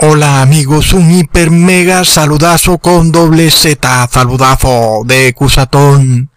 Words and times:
Hola 0.00 0.42
amigos, 0.42 0.92
un 0.92 1.10
hiper 1.10 1.50
mega 1.50 2.04
saludazo 2.04 2.78
con 2.78 3.10
doble 3.10 3.50
Z, 3.50 4.08
saludazo 4.12 5.02
de 5.04 5.34
Cusatón. 5.34 6.30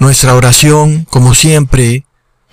Nuestra 0.00 0.34
oración, 0.34 1.06
como 1.08 1.32
siempre, 1.32 2.06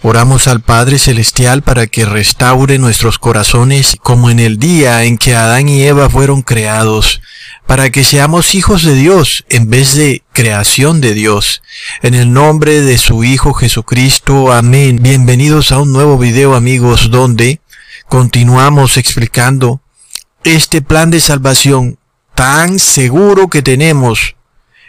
oramos 0.03 0.47
al 0.47 0.61
Padre 0.61 0.99
Celestial 0.99 1.63
para 1.63 1.87
que 1.87 2.05
restaure 2.05 2.77
nuestros 2.77 3.17
corazones 3.17 3.97
como 4.03 4.29
en 4.29 4.39
el 4.39 4.59
día 4.59 5.05
en 5.05 5.17
que 5.17 5.35
Adán 5.35 5.67
y 5.67 5.81
Eva 5.81 6.11
fueron 6.11 6.43
creados, 6.43 7.21
para 7.65 7.89
que 7.89 8.03
seamos 8.03 8.53
hijos 8.53 8.83
de 8.83 8.93
Dios 8.93 9.45
en 9.49 9.71
vez 9.71 9.95
de 9.95 10.21
creación 10.31 11.01
de 11.01 11.15
Dios. 11.15 11.63
En 12.03 12.13
el 12.13 12.31
nombre 12.31 12.81
de 12.81 12.99
su 12.99 13.23
Hijo 13.23 13.55
Jesucristo, 13.55 14.53
amén. 14.53 14.99
Bienvenidos 15.01 15.71
a 15.71 15.79
un 15.79 15.91
nuevo 15.91 16.19
video 16.19 16.53
amigos 16.53 17.09
donde 17.09 17.61
continuamos 18.07 18.97
explicando 18.97 19.81
este 20.45 20.81
plan 20.81 21.09
de 21.09 21.19
salvación 21.19 21.97
tan 22.35 22.79
seguro 22.79 23.49
que 23.49 23.61
tenemos. 23.61 24.35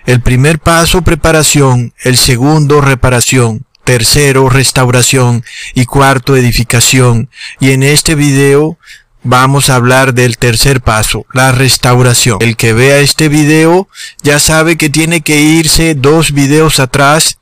El 0.05 0.21
primer 0.21 0.61
paso, 0.61 1.03
preparación. 1.03 1.95
El 2.05 2.17
segundo, 2.17 2.81
reparación. 2.81 3.65
Tercero, 3.83 4.49
restauración. 4.49 5.45
Y 5.75 5.87
cuarto, 5.87 6.37
edificación. 6.37 7.31
Y 7.59 7.71
en 7.73 7.83
este 7.83 8.15
video 8.15 8.79
vamos 9.23 9.71
a 9.71 9.77
hablar 9.77 10.15
del 10.15 10.39
tercer 10.39 10.81
paso, 10.81 11.27
la 11.33 11.51
restauración. 11.53 12.39
El 12.41 12.57
que 12.57 12.73
vea 12.73 12.99
este 12.99 13.29
video 13.29 13.89
ya 14.23 14.39
sabe 14.39 14.77
que 14.77 14.91
tiene 14.91 15.23
que 15.23 15.41
irse 15.41 15.95
dos 15.95 16.33
videos 16.33 16.79
atrás 16.79 17.39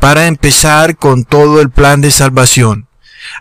para 0.00 0.26
empezar 0.26 0.96
con 0.96 1.24
todo 1.24 1.60
el 1.60 1.70
plan 1.70 2.00
de 2.00 2.10
salvación. 2.10 2.85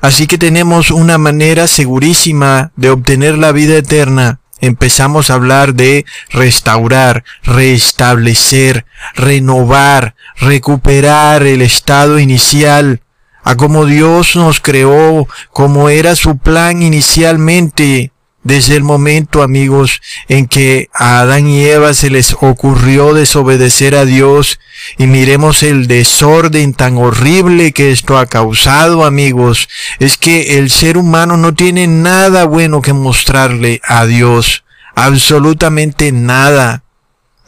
Así 0.02 0.28
que 0.28 0.38
tenemos 0.38 0.92
una 0.92 1.18
manera 1.18 1.68
segurísima 1.68 2.72
de 2.76 2.90
obtener 2.90 3.38
la 3.38 3.52
vida 3.52 3.78
eterna. 3.78 4.40
Empezamos 4.62 5.30
a 5.30 5.36
hablar 5.36 5.74
de 5.76 6.06
restaurar, 6.30 7.24
restablecer, 7.44 8.86
renovar, 9.14 10.16
recuperar 10.38 11.44
el 11.44 11.62
estado 11.62 12.20
inicial, 12.20 13.02
a 13.44 13.56
como 13.56 13.86
Dios 13.86 14.36
nos 14.36 14.60
creó, 14.60 15.28
como 15.52 15.90
era 15.90 16.16
su 16.16 16.38
plan 16.38 16.82
inicialmente, 16.82 18.12
desde 18.46 18.76
el 18.76 18.84
momento, 18.84 19.42
amigos, 19.42 20.02
en 20.30 20.48
que 20.48 20.88
a 20.94 21.22
Adán 21.22 21.48
y 21.48 21.66
Eva 21.66 21.96
se 21.96 22.12
les 22.12 22.34
ocurrió 22.40 23.16
desobedecer 23.16 23.96
a 23.96 24.06
Dios 24.06 24.60
y 25.00 25.08
miremos 25.08 25.64
el 25.64 25.88
desorden 25.88 26.76
tan 26.76 26.96
horrible 26.98 27.72
que 27.72 27.92
esto 27.92 28.20
ha 28.20 28.28
causado, 28.28 29.04
amigos, 29.04 29.68
es 29.98 30.18
que 30.18 30.60
el 30.60 30.70
ser 30.70 31.00
humano 31.00 31.38
no 31.38 31.56
tiene 31.56 31.88
nada 31.88 32.46
bueno 32.46 32.84
que 32.84 32.94
mostrarle 32.94 33.82
a 33.84 34.06
Dios, 34.06 34.64
absolutamente 34.94 36.12
nada, 36.12 36.84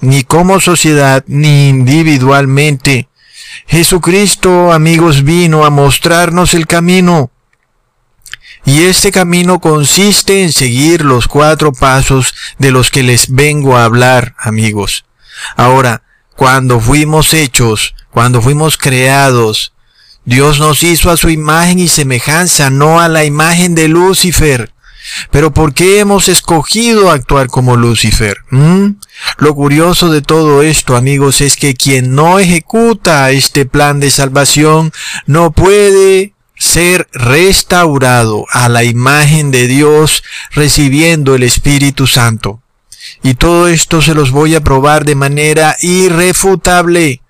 ni 0.01 0.23
como 0.23 0.59
sociedad, 0.59 1.23
ni 1.27 1.69
individualmente. 1.69 3.07
Jesucristo, 3.67 4.73
amigos, 4.73 5.23
vino 5.23 5.63
a 5.63 5.69
mostrarnos 5.69 6.55
el 6.55 6.65
camino. 6.65 7.29
Y 8.67 8.83
este 8.83 9.13
camino 9.13 9.59
consiste 9.61 10.43
en 10.43 10.51
seguir 10.51 11.05
los 11.05 11.29
cuatro 11.29 11.71
pasos 11.71 12.35
de 12.59 12.71
los 12.71 12.91
que 12.91 13.01
les 13.01 13.33
vengo 13.33 13.77
a 13.77 13.85
hablar, 13.85 14.35
amigos. 14.37 15.05
Ahora, 15.55 16.03
cuando 16.35 16.81
fuimos 16.81 17.33
hechos, 17.33 17.95
cuando 18.11 18.41
fuimos 18.41 18.77
creados, 18.77 19.71
Dios 20.25 20.59
nos 20.59 20.83
hizo 20.83 21.09
a 21.09 21.15
su 21.15 21.29
imagen 21.29 21.79
y 21.79 21.87
semejanza, 21.87 22.69
no 22.69 22.99
a 22.99 23.07
la 23.07 23.23
imagen 23.23 23.73
de 23.73 23.87
Lucifer. 23.87 24.73
Pero 25.31 25.53
¿por 25.53 25.73
qué 25.73 25.99
hemos 25.99 26.27
escogido 26.27 27.09
actuar 27.09 27.47
como 27.47 27.77
Lucifer? 27.77 28.35
¿Mm? 28.49 28.95
Lo 29.37 29.55
curioso 29.55 30.11
de 30.11 30.21
todo 30.21 30.61
esto, 30.61 30.97
amigos, 30.97 31.39
es 31.39 31.55
que 31.55 31.73
quien 31.73 32.15
no 32.15 32.37
ejecuta 32.37 33.31
este 33.31 33.65
plan 33.65 34.01
de 34.01 34.11
salvación 34.11 34.91
no 35.25 35.51
puede 35.51 36.33
ser 36.57 37.07
restaurado 37.11 38.45
a 38.51 38.69
la 38.69 38.83
imagen 38.83 39.51
de 39.51 39.67
Dios 39.67 40.23
recibiendo 40.51 41.35
el 41.35 41.43
Espíritu 41.43 42.07
Santo. 42.07 42.61
Y 43.23 43.35
todo 43.35 43.67
esto 43.67 44.01
se 44.01 44.13
los 44.13 44.31
voy 44.31 44.55
a 44.55 44.61
probar 44.61 45.05
de 45.05 45.15
manera 45.15 45.75
irrefutable. 45.81 47.21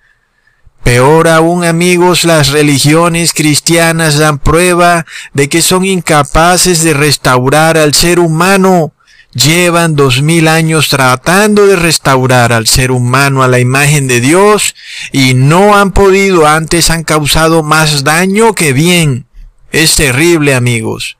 Peor 0.82 1.28
aún 1.28 1.64
amigos, 1.64 2.24
las 2.24 2.48
religiones 2.48 3.32
cristianas 3.34 4.18
dan 4.18 4.38
prueba 4.38 5.04
de 5.34 5.48
que 5.48 5.60
son 5.60 5.84
incapaces 5.84 6.82
de 6.82 6.94
restaurar 6.94 7.76
al 7.76 7.94
ser 7.94 8.20
humano 8.20 8.92
llevan 9.38 9.96
dos 9.96 10.22
mil 10.22 10.48
años 10.48 10.88
tratando 10.88 11.66
de 11.66 11.76
restaurar 11.76 12.52
al 12.52 12.66
ser 12.66 12.90
humano 12.90 13.42
a 13.42 13.48
la 13.48 13.60
imagen 13.60 14.08
de 14.08 14.20
Dios 14.20 14.74
y 15.12 15.34
no 15.34 15.76
han 15.76 15.92
podido, 15.92 16.46
antes 16.46 16.90
han 16.90 17.04
causado 17.04 17.62
más 17.62 18.04
daño 18.04 18.54
que 18.54 18.72
bien. 18.72 19.26
Es 19.70 19.94
terrible 19.94 20.54
amigos. 20.54 21.18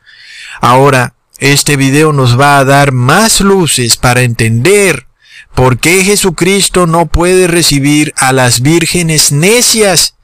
Ahora, 0.60 1.14
este 1.38 1.76
video 1.76 2.12
nos 2.12 2.38
va 2.38 2.58
a 2.58 2.64
dar 2.64 2.92
más 2.92 3.40
luces 3.40 3.96
para 3.96 4.22
entender 4.22 5.06
por 5.54 5.78
qué 5.78 6.04
Jesucristo 6.04 6.86
no 6.86 7.06
puede 7.06 7.46
recibir 7.46 8.12
a 8.16 8.32
las 8.32 8.60
vírgenes 8.60 9.32
necias 9.32 10.16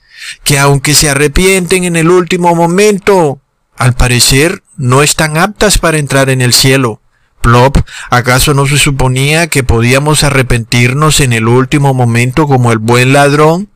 que 0.43 0.59
aunque 0.59 0.95
se 0.95 1.11
arrepienten 1.11 1.85
en 1.85 1.97
el 1.97 2.11
último 2.11 2.55
momento, 2.55 3.41
al 3.77 3.95
parecer 3.95 4.63
no 4.77 5.03
están 5.03 5.37
aptas 5.37 5.79
para 5.79 5.99
entrar 5.99 6.31
en 6.31 6.41
el 6.41 6.53
cielo. 6.53 7.01
Plop, 7.45 7.77
¿acaso 8.09 8.55
no 8.55 8.67
se 8.67 8.79
suponía 8.79 9.49
que 9.49 9.63
podíamos 9.63 10.25
arrepentirnos 10.25 11.21
en 11.21 11.35
el 11.35 11.47
último 11.47 11.93
momento 11.93 12.47
como 12.47 12.73
el 12.73 12.79
buen 12.79 13.13
ladrón? 13.13 13.69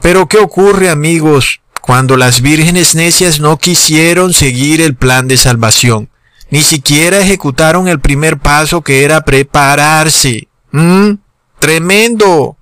Pero 0.00 0.28
¿qué 0.28 0.38
ocurre 0.38 0.88
amigos 0.88 1.60
cuando 1.80 2.16
las 2.16 2.40
vírgenes 2.40 2.94
necias 2.94 3.40
no 3.40 3.58
quisieron 3.58 4.32
seguir 4.32 4.80
el 4.80 4.94
plan 4.94 5.26
de 5.26 5.36
salvación? 5.38 6.08
Ni 6.50 6.62
siquiera 6.62 7.18
ejecutaron 7.18 7.88
el 7.88 7.98
primer 7.98 8.38
paso 8.38 8.82
que 8.82 9.02
era 9.02 9.22
prepararse. 9.22 10.46
¿Mm? 10.70 11.14
Tremendo. 11.58 12.58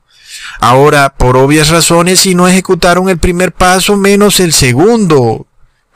Ahora, 0.60 1.10
por 1.10 1.36
obvias 1.36 1.68
razones, 1.68 2.20
si 2.20 2.34
no 2.34 2.48
ejecutaron 2.48 3.10
el 3.10 3.18
primer 3.18 3.52
paso, 3.52 3.98
menos 3.98 4.40
el 4.40 4.54
segundo, 4.54 5.46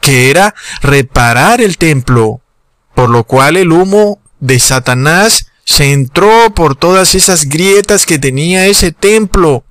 que 0.02 0.28
era 0.28 0.54
reparar 0.82 1.62
el 1.62 1.78
templo 1.78 2.42
por 2.94 3.10
lo 3.10 3.24
cual 3.24 3.56
el 3.56 3.72
humo 3.72 4.20
de 4.40 4.58
Satanás 4.58 5.46
se 5.64 5.92
entró 5.92 6.52
por 6.54 6.74
todas 6.74 7.14
esas 7.14 7.44
grietas 7.48 8.06
que 8.06 8.18
tenía 8.18 8.66
ese 8.66 8.92
templo. 8.92 9.64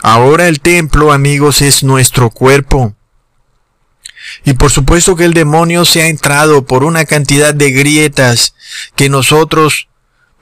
Ahora 0.00 0.46
el 0.46 0.60
templo, 0.60 1.12
amigos, 1.12 1.60
es 1.60 1.82
nuestro 1.82 2.30
cuerpo. 2.30 2.94
Y 4.44 4.52
por 4.52 4.70
supuesto 4.70 5.16
que 5.16 5.24
el 5.24 5.34
demonio 5.34 5.84
se 5.84 6.02
ha 6.02 6.08
entrado 6.08 6.64
por 6.64 6.84
una 6.84 7.04
cantidad 7.04 7.54
de 7.54 7.72
grietas 7.72 8.54
que 8.94 9.08
nosotros, 9.08 9.88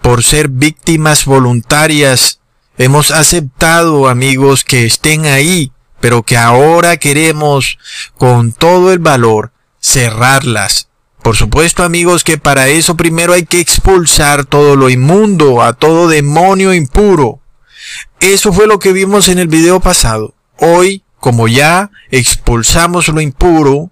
por 0.02 0.22
ser 0.22 0.48
víctimas 0.48 1.24
voluntarias, 1.24 2.40
hemos 2.76 3.12
aceptado, 3.12 4.08
amigos, 4.08 4.64
que 4.64 4.84
estén 4.84 5.24
ahí, 5.24 5.72
pero 6.00 6.22
que 6.22 6.36
ahora 6.36 6.98
queremos, 6.98 7.78
con 8.18 8.52
todo 8.52 8.92
el 8.92 8.98
valor, 8.98 9.52
cerrarlas 9.80 10.88
por 11.26 11.34
supuesto 11.34 11.82
amigos 11.82 12.22
que 12.22 12.38
para 12.38 12.68
eso 12.68 12.96
primero 12.96 13.32
hay 13.32 13.44
que 13.44 13.58
expulsar 13.58 14.44
todo 14.44 14.76
lo 14.76 14.90
inmundo, 14.90 15.60
a 15.60 15.72
todo 15.72 16.06
demonio 16.06 16.72
impuro. 16.72 17.40
Eso 18.20 18.52
fue 18.52 18.68
lo 18.68 18.78
que 18.78 18.92
vimos 18.92 19.26
en 19.26 19.40
el 19.40 19.48
video 19.48 19.80
pasado. 19.80 20.36
Hoy, 20.56 21.02
como 21.18 21.48
ya 21.48 21.90
expulsamos 22.12 23.08
lo 23.08 23.20
impuro 23.20 23.90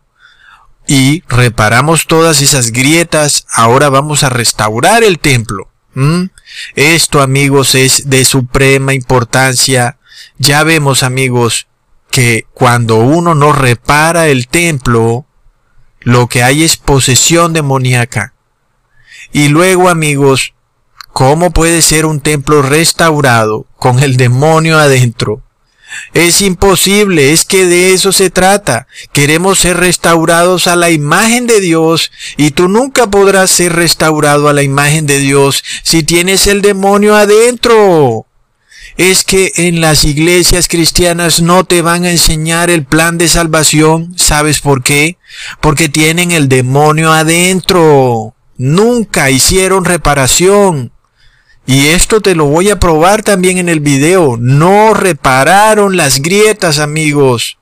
y 0.86 1.24
reparamos 1.26 2.06
todas 2.06 2.40
esas 2.40 2.70
grietas, 2.70 3.48
ahora 3.50 3.88
vamos 3.88 4.22
a 4.22 4.28
restaurar 4.28 5.02
el 5.02 5.18
templo. 5.18 5.72
Esto 6.76 7.20
amigos 7.20 7.74
es 7.74 8.08
de 8.08 8.24
suprema 8.24 8.94
importancia. 8.94 9.98
Ya 10.38 10.62
vemos 10.62 11.02
amigos 11.02 11.66
que 12.12 12.46
cuando 12.54 12.98
uno 12.98 13.34
no 13.34 13.52
repara 13.52 14.28
el 14.28 14.46
templo, 14.46 15.26
lo 16.04 16.28
que 16.28 16.42
hay 16.42 16.62
es 16.62 16.76
posesión 16.76 17.52
demoníaca. 17.52 18.34
Y 19.32 19.48
luego, 19.48 19.88
amigos, 19.88 20.54
¿cómo 21.12 21.50
puede 21.50 21.82
ser 21.82 22.06
un 22.06 22.20
templo 22.20 22.62
restaurado 22.62 23.66
con 23.76 23.98
el 24.00 24.16
demonio 24.16 24.78
adentro? 24.78 25.42
Es 26.12 26.42
imposible, 26.42 27.32
es 27.32 27.44
que 27.44 27.66
de 27.66 27.94
eso 27.94 28.12
se 28.12 28.30
trata. 28.30 28.86
Queremos 29.12 29.58
ser 29.60 29.78
restaurados 29.78 30.66
a 30.66 30.76
la 30.76 30.90
imagen 30.90 31.46
de 31.46 31.60
Dios 31.60 32.10
y 32.36 32.50
tú 32.50 32.68
nunca 32.68 33.06
podrás 33.06 33.50
ser 33.50 33.72
restaurado 33.72 34.48
a 34.48 34.52
la 34.52 34.62
imagen 34.62 35.06
de 35.06 35.18
Dios 35.18 35.64
si 35.82 36.02
tienes 36.02 36.46
el 36.46 36.62
demonio 36.62 37.16
adentro 37.16 38.26
es 38.96 39.24
que 39.24 39.52
en 39.56 39.80
las 39.80 40.04
iglesias 40.04 40.68
cristianas 40.68 41.42
no 41.42 41.64
te 41.64 41.82
van 41.82 42.04
a 42.04 42.10
enseñar 42.10 42.70
el 42.70 42.84
plan 42.84 43.18
de 43.18 43.28
salvación. 43.28 44.14
¿Sabes 44.16 44.60
por 44.60 44.82
qué? 44.82 45.18
Porque 45.60 45.88
tienen 45.88 46.30
el 46.30 46.48
demonio 46.48 47.12
adentro. 47.12 48.34
nunca 48.56 49.30
hicieron 49.30 49.84
reparación. 49.84 50.92
Y 51.66 51.86
esto 51.88 52.20
te 52.20 52.36
lo 52.36 52.44
voy 52.44 52.70
a 52.70 52.78
probar 52.78 53.22
también 53.22 53.58
en 53.58 53.68
el 53.68 53.80
video. 53.80 54.36
No 54.38 54.94
repararon 54.94 55.96
las 55.96 56.20
grietas, 56.20 56.78
amigos. 56.78 57.58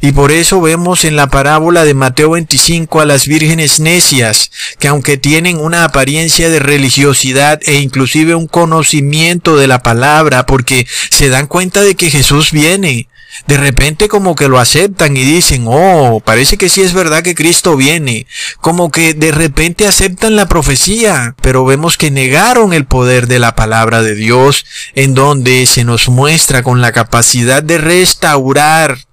Y 0.00 0.12
por 0.12 0.32
eso 0.32 0.60
vemos 0.60 1.04
en 1.04 1.16
la 1.16 1.28
parábola 1.28 1.84
de 1.84 1.94
Mateo 1.94 2.30
25 2.30 3.00
a 3.00 3.04
las 3.04 3.26
vírgenes 3.26 3.80
necias, 3.80 4.50
que 4.78 4.88
aunque 4.88 5.16
tienen 5.16 5.58
una 5.58 5.84
apariencia 5.84 6.50
de 6.50 6.58
religiosidad 6.58 7.60
e 7.64 7.74
inclusive 7.74 8.34
un 8.34 8.46
conocimiento 8.46 9.56
de 9.56 9.66
la 9.66 9.82
palabra, 9.82 10.46
porque 10.46 10.86
se 11.10 11.28
dan 11.28 11.46
cuenta 11.46 11.82
de 11.82 11.94
que 11.94 12.10
Jesús 12.10 12.52
viene, 12.52 13.08
de 13.46 13.56
repente 13.56 14.08
como 14.08 14.34
que 14.34 14.48
lo 14.48 14.58
aceptan 14.58 15.16
y 15.16 15.22
dicen, 15.22 15.64
oh, 15.68 16.20
parece 16.24 16.56
que 16.56 16.68
sí 16.68 16.82
es 16.82 16.92
verdad 16.92 17.22
que 17.22 17.34
Cristo 17.34 17.76
viene, 17.76 18.26
como 18.60 18.90
que 18.90 19.14
de 19.14 19.32
repente 19.32 19.86
aceptan 19.86 20.36
la 20.36 20.48
profecía, 20.48 21.34
pero 21.40 21.64
vemos 21.64 21.96
que 21.96 22.10
negaron 22.10 22.72
el 22.72 22.86
poder 22.86 23.26
de 23.26 23.38
la 23.38 23.54
palabra 23.54 24.02
de 24.02 24.14
Dios, 24.14 24.66
en 24.94 25.14
donde 25.14 25.66
se 25.66 25.84
nos 25.84 26.08
muestra 26.08 26.62
con 26.62 26.80
la 26.80 26.92
capacidad 26.92 27.62
de 27.62 27.78
restaurar. 27.78 29.07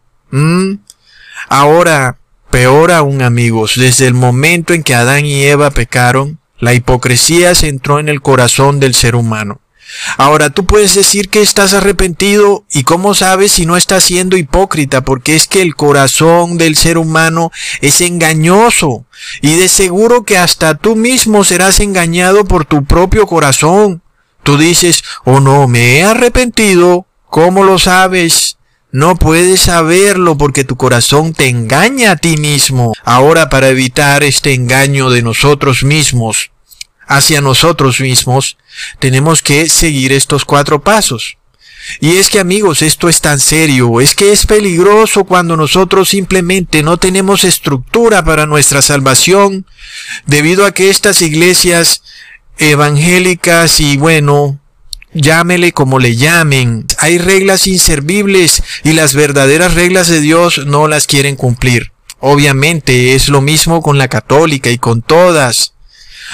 Ahora, 1.50 2.18
peor 2.52 2.92
aún 2.92 3.22
amigos, 3.22 3.74
desde 3.76 4.08
el 4.08 4.14
momento 4.14 4.74
en 4.74 4.84
que 4.84 4.96
Adán 4.96 5.26
y 5.26 5.44
Eva 5.44 5.72
pecaron, 5.72 6.40
la 6.60 6.74
hipocresía 6.74 7.54
se 7.56 7.68
entró 7.68 8.00
en 8.00 8.10
el 8.10 8.22
corazón 8.22 8.80
del 8.80 8.94
ser 8.94 9.16
humano. 9.16 9.62
Ahora 10.18 10.50
tú 10.50 10.66
puedes 10.66 10.96
decir 10.96 11.30
que 11.30 11.42
estás 11.42 11.74
arrepentido 11.74 12.66
y 12.72 12.84
cómo 12.84 13.14
sabes 13.14 13.52
si 13.52 13.66
no 13.66 13.78
estás 13.78 14.04
siendo 14.04 14.36
hipócrita 14.36 15.02
porque 15.02 15.36
es 15.36 15.48
que 15.48 15.62
el 15.62 15.76
corazón 15.76 16.58
del 16.58 16.76
ser 16.76 16.98
humano 16.98 17.52
es 17.82 18.02
engañoso 18.02 19.06
y 19.42 19.56
de 19.56 19.70
seguro 19.70 20.24
que 20.24 20.38
hasta 20.38 20.76
tú 20.76 20.96
mismo 20.96 21.44
serás 21.44 21.80
engañado 21.80 22.46
por 22.46 22.66
tu 22.66 22.84
propio 22.84 23.28
corazón. 23.28 24.02
Tú 24.44 24.58
dices, 24.58 25.04
oh 25.24 25.40
no, 25.40 25.68
me 25.68 25.98
he 25.98 26.04
arrepentido. 26.04 27.06
¿Cómo 27.30 27.64
lo 27.64 27.80
sabes? 27.80 28.58
No 28.96 29.18
puedes 29.18 29.60
saberlo 29.60 30.38
porque 30.38 30.64
tu 30.64 30.78
corazón 30.78 31.34
te 31.34 31.50
engaña 31.50 32.12
a 32.12 32.16
ti 32.16 32.38
mismo. 32.38 32.94
Ahora 33.04 33.50
para 33.50 33.68
evitar 33.68 34.24
este 34.24 34.54
engaño 34.54 35.10
de 35.10 35.22
nosotros 35.22 35.84
mismos, 35.84 36.52
hacia 37.06 37.42
nosotros 37.42 38.00
mismos, 38.00 38.56
tenemos 39.00 39.42
que 39.42 39.68
seguir 39.68 40.14
estos 40.14 40.46
cuatro 40.46 40.82
pasos. 40.82 41.36
Y 42.00 42.16
es 42.16 42.30
que 42.30 42.40
amigos, 42.40 42.82
esto 42.82 43.10
es 43.10 43.20
tan 43.20 43.42
serio, 43.42 44.00
es 44.00 44.16
que 44.16 44.32
es 44.32 44.46
peligroso 44.46 45.26
cuando 45.26 45.58
nosotros 45.58 46.08
simplemente 46.08 46.82
no 46.82 46.96
tenemos 46.96 47.44
estructura 47.44 48.24
para 48.24 48.46
nuestra 48.46 48.82
salvación, 48.82 49.66
debido 50.26 50.66
a 50.66 50.72
que 50.72 50.90
estas 50.90 51.22
iglesias 51.22 52.02
evangélicas 52.58 53.82
y 53.82 53.98
bueno, 53.98 54.58
llámele 55.16 55.72
como 55.72 55.98
le 55.98 56.16
llamen, 56.16 56.86
hay 57.00 57.18
reglas 57.18 57.66
inservibles 57.66 58.62
y 58.84 58.94
las 58.94 59.16
verdaderas 59.16 59.74
reglas 59.74 60.08
de 60.08 60.22
Dios 60.22 60.66
no 60.68 60.88
las 60.88 61.08
quieren 61.08 61.36
cumplir. 61.36 61.94
Obviamente 62.20 63.16
es 63.16 63.30
lo 63.30 63.42
mismo 63.42 63.82
con 63.82 63.98
la 63.98 64.08
católica 64.08 64.70
y 64.70 64.78
con 64.78 65.02
todas. 65.02 65.74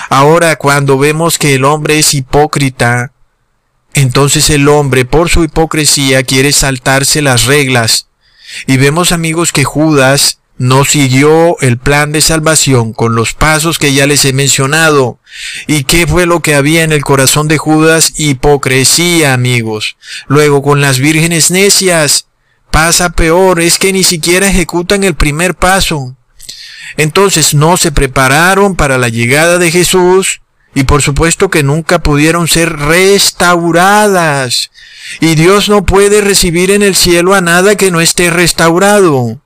Ahora, 0.10 0.56
cuando 0.56 0.98
vemos 0.98 1.38
que 1.38 1.56
el 1.56 1.66
hombre 1.66 2.00
es 2.00 2.14
hipócrita, 2.14 3.14
entonces 3.94 4.50
el 4.50 4.68
hombre, 4.68 5.06
por 5.06 5.30
su 5.30 5.44
hipocresía, 5.44 6.24
quiere 6.24 6.52
saltarse 6.52 7.22
las 7.22 7.46
reglas. 7.46 8.08
Y 8.68 8.78
vemos, 8.78 9.12
amigos, 9.12 9.52
que 9.52 9.64
Judas 9.64 10.41
no 10.58 10.86
siguió 10.86 11.60
el 11.62 11.78
plan 11.78 12.12
de 12.12 12.22
salvación 12.22 12.94
con 12.94 13.16
los 13.16 13.34
pasos 13.34 13.80
que 13.80 13.94
ya 13.94 14.06
les 14.06 14.26
he 14.26 14.34
mencionado. 14.34 15.20
¿Y 15.68 15.86
qué 15.86 16.06
fue 16.06 16.26
lo 16.26 16.42
que 16.42 16.56
había 16.56 16.84
en 16.84 16.92
el 16.92 17.04
corazón 17.04 17.48
de 17.48 17.58
Judas? 17.58 18.14
Hipocresía, 18.18 19.34
amigos. 19.34 19.98
Luego, 20.28 20.62
con 20.62 20.82
las 20.82 21.00
vírgenes 21.00 21.50
necias, 21.50 22.28
pasa 22.70 23.10
peor, 23.10 23.60
es 23.60 23.80
que 23.80 23.92
ni 23.92 24.04
siquiera 24.04 24.48
ejecutan 24.48 25.04
el 25.04 25.16
primer 25.16 25.56
paso. 25.56 26.16
Entonces 26.98 27.54
no 27.54 27.78
se 27.78 27.92
prepararon 27.92 28.76
para 28.76 28.98
la 28.98 29.10
llegada 29.10 29.58
de 29.58 29.72
Jesús 29.72 30.42
y 30.74 30.84
por 30.84 31.02
supuesto 31.02 31.50
que 31.50 31.64
nunca 31.64 32.00
pudieron 32.00 32.48
ser 32.48 32.78
restauradas. 32.78 34.72
Y 35.20 35.36
Dios 35.36 35.68
no 35.70 35.86
puede 35.86 36.22
recibir 36.22 36.72
en 36.72 36.82
el 36.84 36.96
cielo 36.96 37.34
a 37.34 37.42
nada 37.42 37.76
que 37.76 37.92
no 37.92 38.00
esté 38.00 38.30
restaurado. 38.30 39.41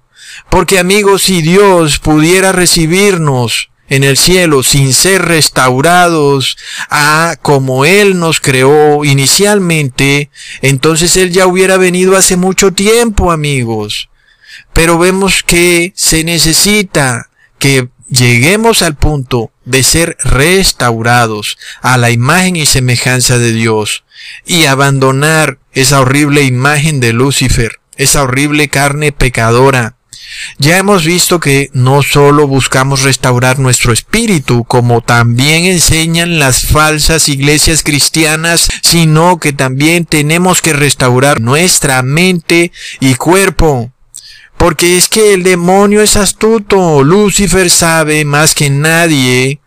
Porque 0.49 0.79
amigos, 0.79 1.23
si 1.23 1.41
Dios 1.41 1.99
pudiera 1.99 2.51
recibirnos 2.51 3.69
en 3.87 4.03
el 4.03 4.17
cielo 4.17 4.63
sin 4.63 4.93
ser 4.93 5.23
restaurados 5.23 6.57
a 6.89 7.35
como 7.41 7.85
Él 7.85 8.19
nos 8.19 8.39
creó 8.39 9.05
inicialmente, 9.05 10.29
entonces 10.61 11.15
Él 11.17 11.31
ya 11.31 11.47
hubiera 11.47 11.77
venido 11.77 12.17
hace 12.17 12.35
mucho 12.35 12.71
tiempo, 12.73 13.31
amigos. 13.31 14.09
Pero 14.73 14.97
vemos 14.97 15.43
que 15.43 15.93
se 15.95 16.23
necesita 16.23 17.29
que 17.59 17.89
lleguemos 18.09 18.81
al 18.81 18.95
punto 18.95 19.51
de 19.65 19.83
ser 19.83 20.17
restaurados 20.23 21.57
a 21.81 21.97
la 21.97 22.11
imagen 22.11 22.55
y 22.55 22.65
semejanza 22.65 23.37
de 23.37 23.51
Dios 23.51 24.03
y 24.45 24.65
abandonar 24.65 25.59
esa 25.73 26.01
horrible 26.01 26.43
imagen 26.43 26.99
de 26.99 27.13
Lucifer, 27.13 27.79
esa 27.97 28.23
horrible 28.23 28.69
carne 28.69 29.11
pecadora. 29.11 29.97
Ya 30.57 30.77
hemos 30.77 31.05
visto 31.05 31.39
que 31.39 31.69
no 31.73 32.01
solo 32.03 32.47
buscamos 32.47 33.03
restaurar 33.03 33.59
nuestro 33.59 33.93
espíritu, 33.93 34.63
como 34.63 35.01
también 35.01 35.65
enseñan 35.65 36.39
las 36.39 36.65
falsas 36.65 37.29
iglesias 37.29 37.83
cristianas, 37.83 38.69
sino 38.81 39.39
que 39.39 39.53
también 39.53 40.05
tenemos 40.05 40.61
que 40.61 40.73
restaurar 40.73 41.41
nuestra 41.41 42.01
mente 42.01 42.71
y 42.99 43.15
cuerpo. 43.15 43.91
Porque 44.57 44.97
es 44.97 45.09
que 45.09 45.33
el 45.33 45.43
demonio 45.43 46.01
es 46.01 46.15
astuto. 46.15 47.03
Lucifer 47.03 47.69
sabe 47.69 48.25
más 48.25 48.55
que 48.55 48.69
nadie 48.69 49.59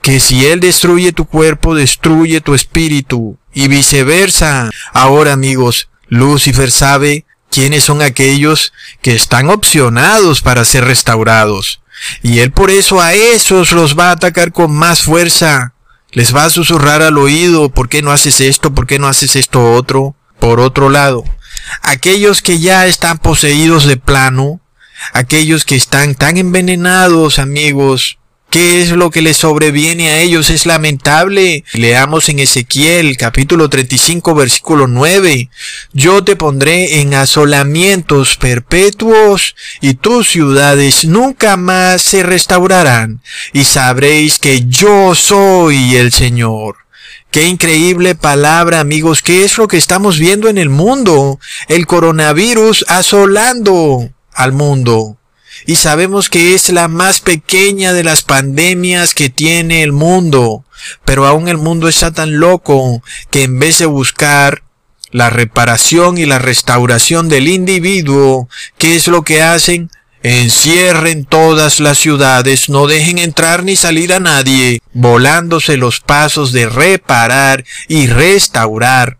que 0.00 0.20
si 0.20 0.44
él 0.44 0.60
destruye 0.60 1.12
tu 1.12 1.24
cuerpo, 1.24 1.74
destruye 1.74 2.40
tu 2.40 2.54
espíritu. 2.54 3.38
Y 3.52 3.68
viceversa. 3.68 4.70
Ahora 4.92 5.32
amigos, 5.32 5.88
Lucifer 6.08 6.70
sabe 6.70 7.24
quiénes 7.54 7.84
son 7.84 8.02
aquellos 8.02 8.72
que 9.00 9.14
están 9.14 9.48
opcionados 9.48 10.42
para 10.42 10.64
ser 10.64 10.84
restaurados. 10.84 11.80
Y 12.20 12.40
él 12.40 12.50
por 12.50 12.70
eso 12.70 13.00
a 13.00 13.14
esos 13.14 13.70
los 13.70 13.96
va 13.96 14.08
a 14.08 14.12
atacar 14.12 14.50
con 14.50 14.74
más 14.74 15.02
fuerza. 15.02 15.74
Les 16.10 16.34
va 16.34 16.44
a 16.44 16.50
susurrar 16.50 17.00
al 17.02 17.16
oído, 17.16 17.68
¿por 17.68 17.88
qué 17.88 18.02
no 18.02 18.10
haces 18.10 18.40
esto? 18.40 18.74
¿Por 18.74 18.88
qué 18.88 18.98
no 18.98 19.06
haces 19.06 19.36
esto 19.36 19.72
otro? 19.72 20.16
Por 20.40 20.58
otro 20.58 20.90
lado, 20.90 21.24
aquellos 21.82 22.42
que 22.42 22.58
ya 22.58 22.86
están 22.86 23.18
poseídos 23.18 23.84
de 23.84 23.96
plano, 23.96 24.60
aquellos 25.12 25.64
que 25.64 25.76
están 25.76 26.16
tan 26.16 26.36
envenenados, 26.36 27.38
amigos, 27.38 28.18
¿Qué 28.54 28.80
es 28.80 28.92
lo 28.92 29.10
que 29.10 29.20
les 29.20 29.38
sobreviene 29.38 30.10
a 30.10 30.20
ellos? 30.20 30.48
Es 30.48 30.64
lamentable. 30.64 31.64
Leamos 31.72 32.28
en 32.28 32.38
Ezequiel 32.38 33.16
capítulo 33.16 33.68
35 33.68 34.32
versículo 34.32 34.86
9. 34.86 35.50
Yo 35.92 36.22
te 36.22 36.36
pondré 36.36 37.00
en 37.00 37.14
asolamientos 37.14 38.36
perpetuos 38.36 39.56
y 39.80 39.94
tus 39.94 40.28
ciudades 40.28 41.04
nunca 41.04 41.56
más 41.56 42.00
se 42.02 42.22
restaurarán 42.22 43.20
y 43.52 43.64
sabréis 43.64 44.38
que 44.38 44.64
yo 44.68 45.16
soy 45.16 45.96
el 45.96 46.12
Señor. 46.12 46.76
Qué 47.32 47.48
increíble 47.48 48.14
palabra, 48.14 48.78
amigos. 48.78 49.20
¿Qué 49.20 49.42
es 49.44 49.58
lo 49.58 49.66
que 49.66 49.78
estamos 49.78 50.20
viendo 50.20 50.48
en 50.48 50.58
el 50.58 50.70
mundo? 50.70 51.40
El 51.66 51.88
coronavirus 51.88 52.84
asolando 52.86 54.10
al 54.32 54.52
mundo. 54.52 55.18
Y 55.66 55.76
sabemos 55.76 56.28
que 56.28 56.54
es 56.54 56.68
la 56.70 56.88
más 56.88 57.20
pequeña 57.20 57.92
de 57.92 58.04
las 58.04 58.22
pandemias 58.22 59.14
que 59.14 59.30
tiene 59.30 59.82
el 59.82 59.92
mundo. 59.92 60.64
Pero 61.04 61.26
aún 61.26 61.48
el 61.48 61.56
mundo 61.56 61.88
está 61.88 62.12
tan 62.12 62.38
loco 62.38 63.02
que 63.30 63.44
en 63.44 63.58
vez 63.58 63.78
de 63.78 63.86
buscar 63.86 64.62
la 65.10 65.30
reparación 65.30 66.18
y 66.18 66.26
la 66.26 66.38
restauración 66.38 67.28
del 67.28 67.48
individuo, 67.48 68.48
¿qué 68.78 68.96
es 68.96 69.06
lo 69.06 69.22
que 69.22 69.42
hacen? 69.42 69.90
Encierren 70.24 71.24
todas 71.24 71.80
las 71.80 71.98
ciudades, 71.98 72.68
no 72.68 72.86
dejen 72.86 73.18
entrar 73.18 73.62
ni 73.62 73.76
salir 73.76 74.12
a 74.12 74.20
nadie, 74.20 74.80
volándose 74.92 75.76
los 75.76 76.00
pasos 76.00 76.50
de 76.52 76.66
reparar 76.66 77.64
y 77.88 78.06
restaurar. 78.06 79.18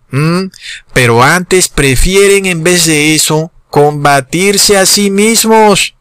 Pero 0.93 1.23
antes 1.23 1.69
prefieren 1.69 2.47
en 2.47 2.65
vez 2.65 2.87
de 2.87 3.15
eso 3.15 3.53
combatirse 3.71 4.77
a 4.77 4.87
sí 4.87 5.11
mismos. 5.11 5.95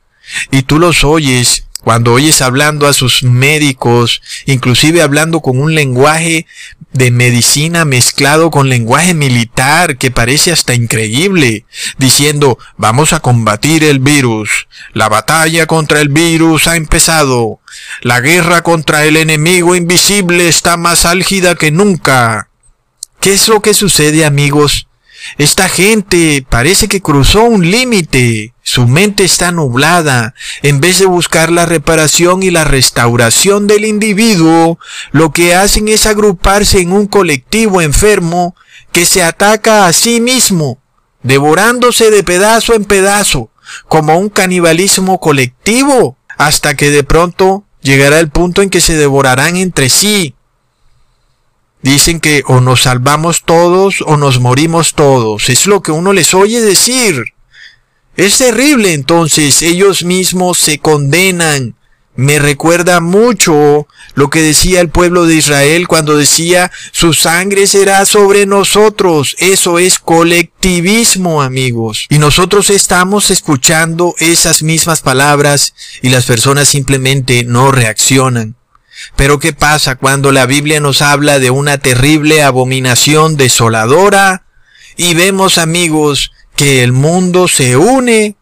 Y 0.51 0.63
tú 0.63 0.79
los 0.79 1.03
oyes 1.03 1.65
cuando 1.83 2.13
oyes 2.13 2.41
hablando 2.41 2.87
a 2.87 2.93
sus 2.93 3.23
médicos, 3.23 4.21
inclusive 4.45 5.01
hablando 5.01 5.41
con 5.41 5.59
un 5.59 5.75
lenguaje 5.75 6.47
de 6.93 7.11
medicina 7.11 7.83
mezclado 7.85 8.51
con 8.51 8.69
lenguaje 8.69 9.13
militar 9.13 9.97
que 9.97 10.11
parece 10.11 10.51
hasta 10.51 10.75
increíble, 10.75 11.65
diciendo 11.97 12.57
vamos 12.77 13.11
a 13.11 13.19
combatir 13.19 13.83
el 13.83 13.99
virus, 13.99 14.67
la 14.93 15.09
batalla 15.09 15.65
contra 15.65 15.99
el 15.99 16.07
virus 16.07 16.67
ha 16.67 16.77
empezado, 16.77 17.59
la 18.01 18.21
guerra 18.21 18.61
contra 18.61 19.03
el 19.05 19.17
enemigo 19.17 19.75
invisible 19.75 20.47
está 20.47 20.77
más 20.77 21.05
álgida 21.05 21.55
que 21.55 21.71
nunca. 21.71 22.49
¿Qué 23.19 23.33
es 23.33 23.47
lo 23.47 23.61
que 23.61 23.73
sucede 23.73 24.25
amigos? 24.25 24.87
Esta 25.37 25.69
gente 25.69 26.45
parece 26.47 26.87
que 26.87 27.01
cruzó 27.01 27.43
un 27.43 27.69
límite. 27.69 28.53
Su 28.61 28.87
mente 28.87 29.23
está 29.23 29.51
nublada. 29.51 30.33
En 30.61 30.79
vez 30.79 30.99
de 30.99 31.05
buscar 31.05 31.51
la 31.51 31.65
reparación 31.65 32.43
y 32.43 32.51
la 32.51 32.63
restauración 32.63 33.67
del 33.67 33.85
individuo, 33.85 34.79
lo 35.11 35.31
que 35.31 35.55
hacen 35.55 35.87
es 35.87 36.05
agruparse 36.05 36.79
en 36.79 36.91
un 36.91 37.07
colectivo 37.07 37.81
enfermo 37.81 38.55
que 38.91 39.05
se 39.05 39.23
ataca 39.23 39.87
a 39.87 39.93
sí 39.93 40.21
mismo, 40.21 40.79
devorándose 41.23 42.11
de 42.11 42.23
pedazo 42.23 42.73
en 42.73 42.85
pedazo, 42.85 43.49
como 43.87 44.17
un 44.17 44.29
canibalismo 44.29 45.19
colectivo, 45.19 46.17
hasta 46.37 46.75
que 46.75 46.89
de 46.91 47.03
pronto 47.03 47.65
llegará 47.81 48.19
el 48.19 48.29
punto 48.29 48.61
en 48.61 48.69
que 48.69 48.81
se 48.81 48.95
devorarán 48.95 49.57
entre 49.57 49.89
sí, 49.89 50.35
Dicen 51.83 52.21
que 52.21 52.43
o 52.47 52.61
nos 52.61 52.83
salvamos 52.83 53.43
todos 53.43 54.01
o 54.07 54.15
nos 54.15 54.39
morimos 54.39 54.95
todos. 54.95 55.49
Es 55.49 55.67
lo 55.67 55.81
que 55.83 55.91
uno 55.91 56.13
les 56.13 56.33
oye 56.33 56.61
decir. 56.61 57.33
Es 58.15 58.37
terrible 58.37 58.93
entonces, 58.93 59.61
ellos 59.61 60.03
mismos 60.03 60.57
se 60.57 60.79
condenan. 60.79 61.75
Me 62.15 62.37
recuerda 62.37 63.01
mucho 63.01 63.87
lo 64.13 64.29
que 64.29 64.41
decía 64.41 64.79
el 64.79 64.89
pueblo 64.89 65.25
de 65.25 65.35
Israel 65.35 65.87
cuando 65.87 66.15
decía, 66.15 66.71
su 66.91 67.13
sangre 67.13 67.65
será 67.65 68.05
sobre 68.05 68.45
nosotros. 68.45 69.35
Eso 69.39 69.79
es 69.79 69.97
colectivismo, 69.97 71.41
amigos. 71.41 72.05
Y 72.09 72.19
nosotros 72.19 72.69
estamos 72.69 73.31
escuchando 73.31 74.13
esas 74.19 74.61
mismas 74.61 75.01
palabras 75.01 75.73
y 76.01 76.09
las 76.09 76.25
personas 76.25 76.67
simplemente 76.67 77.43
no 77.43 77.71
reaccionan. 77.71 78.55
Pero 79.15 79.39
¿qué 79.39 79.53
pasa 79.53 79.95
cuando 79.95 80.31
la 80.31 80.45
Biblia 80.45 80.79
nos 80.79 81.01
habla 81.01 81.39
de 81.39 81.49
una 81.49 81.77
terrible 81.77 82.43
abominación 82.43 83.37
desoladora 83.37 84.45
y 84.95 85.13
vemos 85.13 85.57
amigos 85.57 86.31
que 86.55 86.83
el 86.83 86.91
mundo 86.91 87.47
se 87.47 87.77
une 87.77 88.35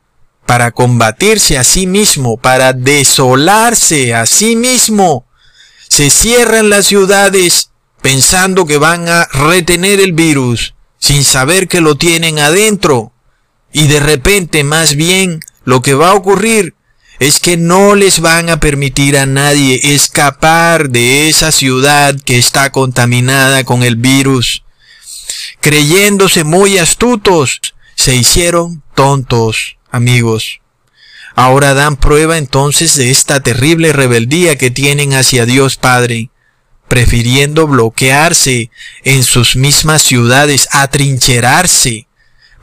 para 0.46 0.72
combatirse 0.72 1.58
a 1.58 1.64
sí 1.64 1.88
mismo, 1.88 2.38
para 2.38 2.74
desolarse 2.74 4.14
a 4.14 4.26
sí 4.26 4.56
mismo? 4.56 5.26
Se 5.88 6.10
cierran 6.10 6.70
las 6.70 6.86
ciudades 6.86 7.72
pensando 8.02 8.66
que 8.66 8.78
van 8.78 9.10
a 9.10 9.26
retener 9.26 10.00
el 10.00 10.14
virus 10.14 10.74
sin 11.00 11.24
saber 11.24 11.68
que 11.68 11.82
lo 11.82 11.96
tienen 11.96 12.40
adentro. 12.40 13.12
Y 13.74 13.88
de 13.88 14.00
repente 14.00 14.64
más 14.64 14.96
bien 14.96 15.40
lo 15.64 15.82
que 15.82 15.94
va 15.94 16.10
a 16.10 16.16
ocurrir 16.16 16.76
es 17.22 17.40
que 17.40 17.56
no 17.56 17.94
les 17.94 18.20
van 18.20 18.50
a 18.50 18.60
permitir 18.60 19.16
a 19.16 19.28
nadie 19.28 19.94
escapar 19.94 20.90
de 20.90 21.30
esa 21.30 21.52
ciudad 21.52 22.20
que 22.20 22.40
está 22.40 22.72
contaminada 22.72 23.64
con 23.64 23.84
el 23.84 23.96
virus. 23.96 24.64
Creyéndose 25.60 26.44
muy 26.44 26.80
astutos, 26.80 27.76
se 27.94 28.16
hicieron 28.16 28.82
tontos, 28.96 29.78
amigos. 29.92 30.62
Ahora 31.36 31.76
dan 31.76 31.96
prueba 31.96 32.40
entonces 32.40 32.96
de 32.96 33.12
esta 33.12 33.44
terrible 33.44 33.94
rebeldía 33.94 34.58
que 34.58 34.72
tienen 34.72 35.14
hacia 35.14 35.46
Dios 35.46 35.78
Padre, 35.78 36.32
prefiriendo 36.88 37.68
bloquearse 37.68 38.72
en 39.04 39.24
sus 39.24 39.56
mismas 39.56 40.02
ciudades, 40.02 40.68
atrincherarse, 40.72 42.08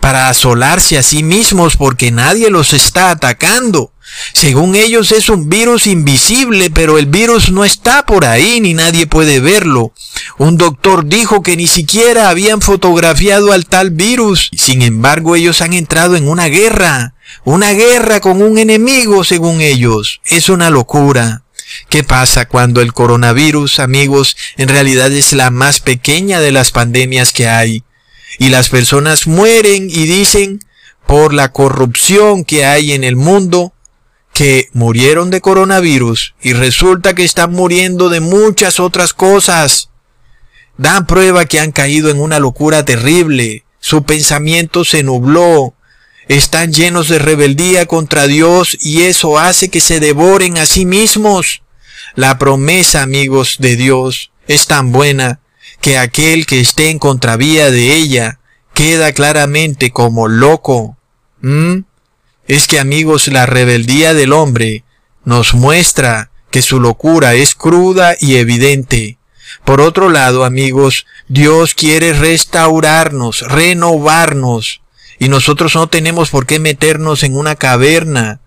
para 0.01 0.29
asolarse 0.29 0.99
a 0.99 1.05
sí 1.05 1.23
mismos 1.23 1.77
porque 1.77 2.11
nadie 2.11 2.51
los 2.51 2.73
está 2.73 3.13
atacando. 3.13 3.93
Según 4.33 4.75
ellos 4.75 5.13
es 5.13 5.29
un 5.29 5.49
virus 5.49 5.87
invisible, 5.87 6.71
pero 6.71 6.99
el 6.99 7.07
virus 7.07 7.51
no 7.51 7.65
está 7.65 8.05
por 8.07 8.25
ahí 8.25 8.61
ni 8.61 8.75
nadie 8.75 9.07
puede 9.07 9.41
verlo. 9.41 9.93
Un 10.39 10.57
doctor 10.57 11.07
dijo 11.07 11.43
que 11.43 11.57
ni 11.57 11.67
siquiera 11.67 12.29
habían 12.29 12.61
fotografiado 12.61 13.53
al 13.53 13.67
tal 13.67 13.91
virus. 13.91 14.51
Sin 14.57 14.83
embargo, 14.83 15.37
ellos 15.37 15.61
han 15.61 15.73
entrado 15.73 16.17
en 16.17 16.29
una 16.29 16.47
guerra. 16.47 17.15
Una 17.45 17.73
guerra 17.73 18.21
con 18.21 18.43
un 18.43 18.59
enemigo, 18.59 19.25
según 19.25 19.61
ellos. 19.61 20.21
Es 20.25 20.49
una 20.49 20.71
locura. 20.71 21.43
¿Qué 21.89 22.03
pasa 22.03 22.47
cuando 22.47 22.81
el 22.81 22.93
coronavirus, 22.93 23.79
amigos, 23.79 24.37
en 24.57 24.69
realidad 24.69 25.13
es 25.13 25.33
la 25.33 25.51
más 25.51 25.81
pequeña 25.81 26.41
de 26.41 26.53
las 26.53 26.71
pandemias 26.71 27.33
que 27.33 27.49
hay? 27.49 27.85
Y 28.39 28.49
las 28.49 28.69
personas 28.69 29.27
mueren 29.27 29.89
y 29.91 30.07
dicen, 30.07 30.61
por 31.07 31.33
la 31.33 31.53
corrupción 31.53 32.45
que 32.45 32.65
hay 32.65 32.93
en 32.93 33.05
el 33.05 33.17
mundo, 33.17 33.73
que 34.39 34.69
murieron 34.73 35.31
de 35.31 35.41
coronavirus 35.41 36.37
y 36.41 36.53
resulta 36.53 37.13
que 37.17 37.25
están 37.25 37.51
muriendo 37.51 38.09
de 38.09 38.21
muchas 38.21 38.79
otras 38.79 39.13
cosas. 39.13 39.91
Dan 40.77 41.09
prueba 41.09 41.47
que 41.47 41.59
han 41.59 41.73
caído 41.73 42.09
en 42.09 42.21
una 42.21 42.39
locura 42.39 42.85
terrible. 42.85 43.65
Su 43.81 44.05
pensamiento 44.05 44.85
se 44.85 45.03
nubló. 45.03 45.75
Están 46.29 46.73
llenos 46.73 47.09
de 47.09 47.19
rebeldía 47.19 47.87
contra 47.87 48.29
Dios 48.29 48.79
y 48.81 49.03
eso 49.03 49.41
hace 49.41 49.71
que 49.71 49.81
se 49.81 49.99
devoren 49.99 50.57
a 50.57 50.67
sí 50.67 50.87
mismos. 50.87 51.63
La 52.15 52.39
promesa, 52.39 53.03
amigos 53.03 53.57
de 53.59 53.75
Dios, 53.75 54.31
es 54.47 54.69
tan 54.69 54.93
buena 54.93 55.41
que 55.81 55.99
aquel 55.99 56.47
que 56.47 56.61
esté 56.61 56.91
en 56.91 57.01
contravía 57.01 57.73
de 57.73 57.97
ella 57.97 58.39
queda 58.73 59.13
claramente 59.13 59.91
como 59.91 60.29
loco. 60.29 60.97
¿Mm? 61.41 61.88
Es 62.49 62.67
que 62.67 62.81
amigos, 62.81 63.29
la 63.29 63.47
rebeldía 63.47 64.15
del 64.15 64.33
hombre 64.33 64.85
nos 65.25 65.55
muestra 65.55 66.31
que 66.51 66.63
su 66.63 66.81
locura 66.81 67.35
es 67.35 67.55
cruda 67.55 68.15
y 68.19 68.37
evidente. 68.37 69.19
Por 69.65 69.81
otro 69.83 70.09
lado, 70.09 70.45
amigos, 70.45 71.07
Dios 71.29 71.75
quiere 71.75 72.15
restaurarnos, 72.15 73.43
renovarnos, 73.43 74.81
y 75.19 75.29
nosotros 75.29 75.75
no 75.75 75.89
tenemos 75.89 76.31
por 76.31 76.47
qué 76.47 76.59
meternos 76.59 77.23
en 77.23 77.37
una 77.37 77.55
caverna 77.55 78.41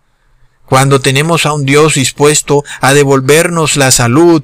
cuando 0.65 1.01
tenemos 1.01 1.45
a 1.45 1.53
un 1.53 1.65
Dios 1.65 1.95
dispuesto 1.95 2.63
a 2.79 2.93
devolvernos 2.93 3.75
la 3.75 3.91
salud. 3.91 4.41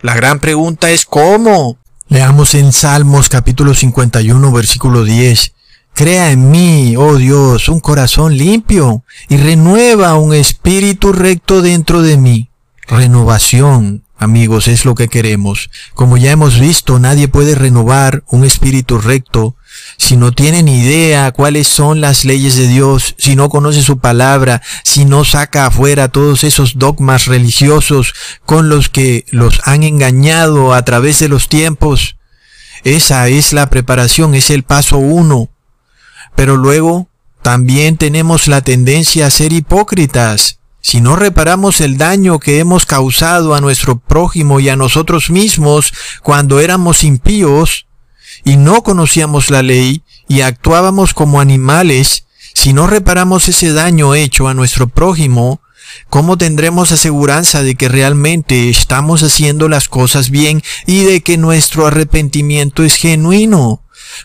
La 0.00 0.14
gran 0.14 0.40
pregunta 0.40 0.90
es 0.90 1.04
¿cómo? 1.04 1.78
Leamos 2.08 2.54
en 2.54 2.72
Salmos 2.72 3.28
capítulo 3.28 3.74
51 3.74 4.52
versículo 4.52 5.04
10. 5.04 5.52
Crea 5.94 6.30
en 6.30 6.50
mí, 6.50 6.94
oh 6.96 7.16
Dios, 7.16 7.68
un 7.68 7.80
corazón 7.80 8.36
limpio 8.36 9.04
y 9.28 9.36
renueva 9.36 10.14
un 10.14 10.32
espíritu 10.32 11.12
recto 11.12 11.60
dentro 11.62 12.02
de 12.02 12.16
mí. 12.16 12.50
Renovación, 12.88 14.04
amigos, 14.16 14.66
es 14.66 14.84
lo 14.84 14.94
que 14.94 15.08
queremos. 15.08 15.70
Como 15.94 16.16
ya 16.16 16.30
hemos 16.30 16.58
visto, 16.58 16.98
nadie 16.98 17.28
puede 17.28 17.54
renovar 17.54 18.24
un 18.28 18.44
espíritu 18.44 18.98
recto 18.98 19.56
si 19.96 20.16
no 20.16 20.32
tiene 20.32 20.62
ni 20.62 20.80
idea 20.80 21.30
cuáles 21.32 21.68
son 21.68 22.00
las 22.00 22.24
leyes 22.24 22.56
de 22.56 22.66
Dios, 22.66 23.14
si 23.18 23.36
no 23.36 23.48
conoce 23.48 23.82
su 23.82 23.98
palabra, 23.98 24.62
si 24.84 25.04
no 25.04 25.24
saca 25.24 25.66
afuera 25.66 26.08
todos 26.08 26.44
esos 26.44 26.78
dogmas 26.78 27.26
religiosos 27.26 28.14
con 28.46 28.68
los 28.68 28.88
que 28.88 29.24
los 29.30 29.60
han 29.64 29.82
engañado 29.82 30.74
a 30.74 30.84
través 30.84 31.18
de 31.18 31.28
los 31.28 31.48
tiempos. 31.48 32.16
Esa 32.82 33.28
es 33.28 33.52
la 33.52 33.68
preparación, 33.68 34.34
es 34.34 34.50
el 34.50 34.62
paso 34.62 34.98
uno 34.98 35.50
pero 36.34 36.56
luego 36.56 37.08
también 37.42 37.96
tenemos 37.96 38.48
la 38.48 38.60
tendencia 38.60 39.26
a 39.26 39.30
ser 39.30 39.52
hipócritas. 39.52 40.58
Si 40.82 41.00
no 41.00 41.16
reparamos 41.16 41.80
el 41.80 41.98
daño 41.98 42.38
que 42.38 42.58
hemos 42.58 42.86
causado 42.86 43.54
a 43.54 43.60
nuestro 43.60 43.98
prójimo 43.98 44.60
y 44.60 44.68
a 44.68 44.76
nosotros 44.76 45.30
mismos 45.30 45.92
cuando 46.22 46.60
éramos 46.60 47.04
impíos 47.04 47.86
y 48.44 48.56
no 48.56 48.82
conocíamos 48.82 49.50
la 49.50 49.62
ley 49.62 50.02
y 50.26 50.40
actuábamos 50.40 51.12
como 51.12 51.40
animales, 51.40 52.24
si 52.54 52.72
no 52.72 52.86
reparamos 52.86 53.48
ese 53.48 53.72
daño 53.72 54.14
hecho 54.14 54.48
a 54.48 54.54
nuestro 54.54 54.88
prójimo, 54.88 55.60
¿cómo 56.08 56.38
tendremos 56.38 56.92
aseguranza 56.92 57.62
de 57.62 57.74
que 57.74 57.88
realmente 57.88 58.70
estamos 58.70 59.22
haciendo 59.22 59.68
las 59.68 59.88
cosas 59.88 60.30
bien 60.30 60.62
y 60.86 61.04
de 61.04 61.20
que 61.20 61.36
nuestro 61.36 61.86
arrepentimiento 61.86 62.84
es 62.84 62.96
genuino? 62.96 63.82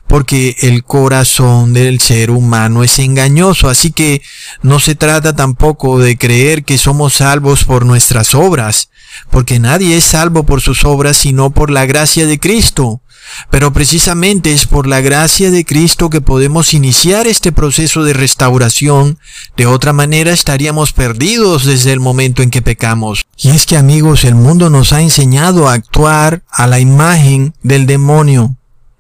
Porque 0.08 0.56
el 0.62 0.84
corazón 0.84 1.74
del 1.74 2.00
ser 2.00 2.32
humano 2.32 2.84
es 2.84 3.00
engañoso, 3.00 3.70
así 3.70 3.92
que 3.92 4.22
no 4.62 4.80
se 4.80 4.96
trata 4.96 5.36
tampoco 5.36 6.00
de 6.00 6.18
creer 6.18 6.64
que 6.64 6.78
somos 6.78 7.16
salvos 7.16 7.64
por 7.64 7.86
nuestras 7.86 8.36
obras, 8.36 8.90
porque 9.30 9.60
nadie 9.60 9.98
es 9.98 10.04
salvo 10.04 10.46
por 10.46 10.62
sus 10.62 10.86
obras 10.86 11.18
sino 11.18 11.52
por 11.52 11.72
la 11.72 11.86
gracia 11.86 12.26
de 12.26 12.40
Cristo. 12.40 13.02
Pero 13.50 13.74
precisamente 13.74 14.52
es 14.52 14.66
por 14.66 14.88
la 14.88 15.02
gracia 15.02 15.52
de 15.52 15.66
Cristo 15.66 16.10
que 16.10 16.22
podemos 16.22 16.74
iniciar 16.74 17.28
este 17.28 17.52
proceso 17.52 18.04
de 18.04 18.14
restauración. 18.14 19.20
De 19.58 19.66
otra 19.66 19.94
manera 19.94 20.32
estaríamos 20.32 20.94
perdidos 20.94 21.66
desde 21.66 21.92
el 21.92 22.00
momento 22.00 22.44
en 22.44 22.52
que 22.52 22.62
pecamos. 22.62 23.26
Y 23.38 23.50
es 23.50 23.66
que 23.66 23.78
amigos, 23.78 24.24
el 24.24 24.36
mundo 24.36 24.70
nos 24.70 24.94
ha 24.94 25.02
enseñado 25.02 25.68
a 25.68 25.74
actuar 25.74 26.44
a 26.50 26.68
la 26.68 26.80
imagen 26.80 27.54
del 27.64 27.86
demonio. 27.86 28.56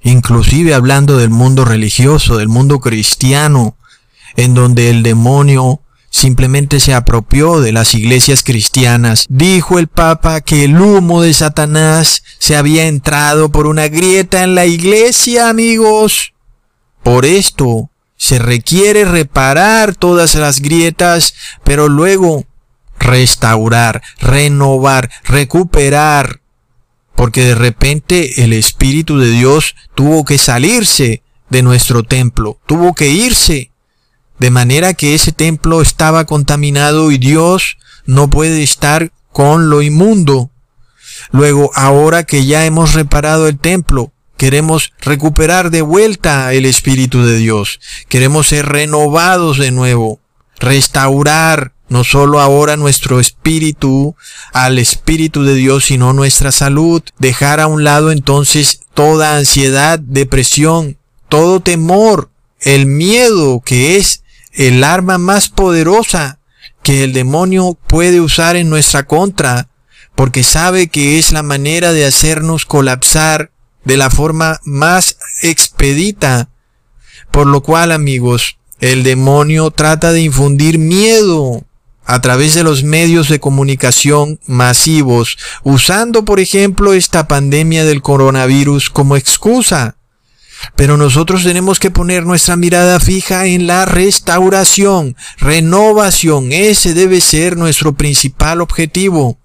Inclusive 0.05 0.75
hablando 0.75 1.17
del 1.17 1.31
mundo 1.31 1.65
religioso, 1.65 2.37
del 2.37 2.47
mundo 2.47 2.79
cristiano, 2.79 3.75
en 4.35 4.53
donde 4.53 4.91
el 4.91 5.01
demonio 5.01 5.81
simplemente 6.11 6.79
se 6.79 6.93
apropió 6.93 7.59
de 7.59 7.71
las 7.71 7.95
iglesias 7.95 8.43
cristianas. 8.43 9.25
Dijo 9.29 9.79
el 9.79 9.87
Papa 9.87 10.41
que 10.41 10.63
el 10.63 10.79
humo 10.79 11.23
de 11.23 11.33
Satanás 11.33 12.21
se 12.37 12.55
había 12.55 12.85
entrado 12.85 13.49
por 13.49 13.65
una 13.65 13.87
grieta 13.87 14.43
en 14.43 14.53
la 14.53 14.67
iglesia, 14.67 15.49
amigos. 15.49 16.33
Por 17.01 17.25
esto 17.25 17.89
se 18.15 18.37
requiere 18.37 19.05
reparar 19.05 19.95
todas 19.95 20.35
las 20.35 20.61
grietas, 20.61 21.33
pero 21.63 21.89
luego 21.89 22.45
restaurar, 22.99 24.03
renovar, 24.19 25.09
recuperar, 25.23 26.41
porque 27.15 27.43
de 27.43 27.55
repente 27.55 28.43
el 28.43 28.53
Espíritu 28.53 29.17
de 29.17 29.29
Dios 29.29 29.75
tuvo 29.95 30.25
que 30.25 30.37
salirse 30.37 31.23
de 31.49 31.61
nuestro 31.61 32.03
templo, 32.03 32.59
tuvo 32.65 32.93
que 32.93 33.09
irse 33.09 33.71
de 34.39 34.51
manera 34.51 34.93
que 34.93 35.15
ese 35.15 35.31
templo 35.31 35.81
estaba 35.81 36.25
contaminado 36.25 37.11
y 37.11 37.17
Dios 37.17 37.77
no 38.05 38.29
puede 38.29 38.63
estar 38.63 39.11
con 39.31 39.69
lo 39.69 39.81
inmundo. 39.81 40.51
Luego, 41.31 41.71
ahora 41.75 42.23
que 42.23 42.45
ya 42.45 42.65
hemos 42.65 42.93
reparado 42.93 43.47
el 43.47 43.57
templo, 43.57 44.11
queremos 44.37 44.93
recuperar 44.99 45.71
de 45.71 45.81
vuelta 45.81 46.53
el 46.53 46.65
Espíritu 46.65 47.23
de 47.23 47.37
Dios. 47.37 47.79
Queremos 48.09 48.47
ser 48.47 48.65
renovados 48.65 49.57
de 49.57 49.71
nuevo, 49.71 50.19
restaurar 50.59 51.74
no 51.87 52.03
solo 52.03 52.39
ahora 52.39 52.77
nuestro 52.77 53.19
espíritu 53.19 54.15
al 54.53 54.79
Espíritu 54.79 55.43
de 55.43 55.55
Dios, 55.55 55.85
sino 55.85 56.13
nuestra 56.13 56.51
salud, 56.51 57.03
dejar 57.19 57.59
a 57.59 57.67
un 57.67 57.83
lado 57.83 58.11
entonces 58.11 58.81
toda 58.93 59.37
ansiedad, 59.37 59.99
depresión, 59.99 60.97
todo 61.29 61.59
temor, 61.59 62.29
el 62.59 62.85
miedo 62.85 63.61
que 63.63 63.97
es 63.97 64.23
el 64.53 64.83
arma 64.83 65.17
más 65.17 65.49
poderosa 65.49 66.39
que 66.81 67.03
el 67.03 67.13
demonio 67.13 67.77
puede 67.87 68.21
usar 68.21 68.55
en 68.55 68.69
nuestra 68.69 69.05
contra, 69.05 69.69
porque 70.15 70.43
sabe 70.43 70.87
que 70.87 71.19
es 71.19 71.31
la 71.31 71.43
manera 71.43 71.91
de 71.91 72.05
hacernos 72.05 72.65
colapsar 72.65 73.51
de 73.83 73.97
la 73.97 74.09
forma 74.09 74.59
más 74.63 75.17
expedita. 75.41 76.49
Por 77.31 77.47
lo 77.47 77.61
cual, 77.61 77.91
amigos, 77.91 78.57
el 78.79 79.03
demonio 79.03 79.71
trata 79.71 80.11
de 80.11 80.21
infundir 80.21 80.79
miedo 80.79 81.65
a 82.05 82.21
través 82.21 82.53
de 82.53 82.63
los 82.63 82.83
medios 82.83 83.29
de 83.29 83.39
comunicación 83.39 84.39
masivos, 84.45 85.37
usando, 85.63 86.25
por 86.25 86.39
ejemplo, 86.39 86.93
esta 86.93 87.27
pandemia 87.27 87.83
del 87.85 88.01
coronavirus 88.01 88.89
como 88.89 89.15
excusa. 89.15 89.97
Pero 90.75 90.97
nosotros 90.97 91.43
tenemos 91.43 91.79
que 91.79 91.91
poner 91.91 92.25
nuestra 92.25 92.55
mirada 92.55 92.99
fija 92.99 93.45
en 93.45 93.67
la 93.67 93.85
restauración, 93.85 95.15
renovación. 95.37 96.51
Ese 96.51 96.93
debe 96.93 97.21
ser 97.21 97.57
nuestro 97.57 97.93
principal 97.93 98.61
objetivo. 98.61 99.37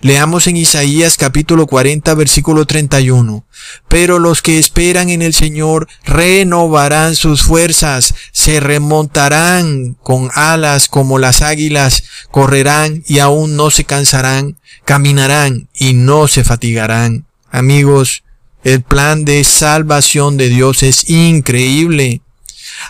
Leamos 0.00 0.46
en 0.46 0.56
Isaías 0.56 1.16
capítulo 1.16 1.66
40 1.66 2.14
versículo 2.14 2.66
31. 2.66 3.44
Pero 3.88 4.18
los 4.18 4.42
que 4.42 4.58
esperan 4.58 5.10
en 5.10 5.22
el 5.22 5.34
Señor 5.34 5.88
renovarán 6.04 7.16
sus 7.16 7.42
fuerzas, 7.42 8.14
se 8.32 8.60
remontarán 8.60 9.94
con 10.02 10.30
alas 10.34 10.88
como 10.88 11.18
las 11.18 11.42
águilas, 11.42 12.04
correrán 12.30 13.02
y 13.06 13.18
aún 13.18 13.56
no 13.56 13.70
se 13.70 13.84
cansarán, 13.84 14.58
caminarán 14.84 15.68
y 15.74 15.94
no 15.94 16.28
se 16.28 16.44
fatigarán. 16.44 17.26
Amigos, 17.50 18.24
el 18.64 18.82
plan 18.82 19.24
de 19.24 19.44
salvación 19.44 20.36
de 20.36 20.48
Dios 20.48 20.82
es 20.82 21.08
increíble. 21.08 22.20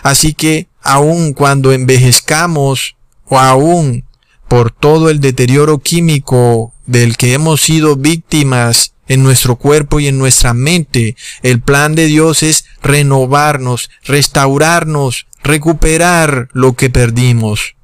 Así 0.03 0.33
que 0.33 0.67
aun 0.81 1.33
cuando 1.33 1.71
envejezcamos 1.71 2.95
o 3.25 3.39
aún 3.39 4.05
por 4.47 4.71
todo 4.71 5.09
el 5.09 5.19
deterioro 5.19 5.77
químico 5.77 6.73
del 6.89 7.17
que 7.17 7.33
hemos 7.33 7.61
sido 7.61 7.95
víctimas 7.95 8.93
en 9.07 9.21
nuestro 9.21 9.57
cuerpo 9.57 9.99
y 9.99 10.07
en 10.07 10.17
nuestra 10.17 10.55
mente, 10.55 11.15
el 11.43 11.61
plan 11.61 11.93
de 11.93 12.07
Dios 12.07 12.41
es 12.41 12.65
renovarnos, 12.81 13.91
restaurarnos, 14.05 15.27
recuperar 15.43 16.49
lo 16.51 16.73
que 16.73 16.89
perdimos. 16.89 17.75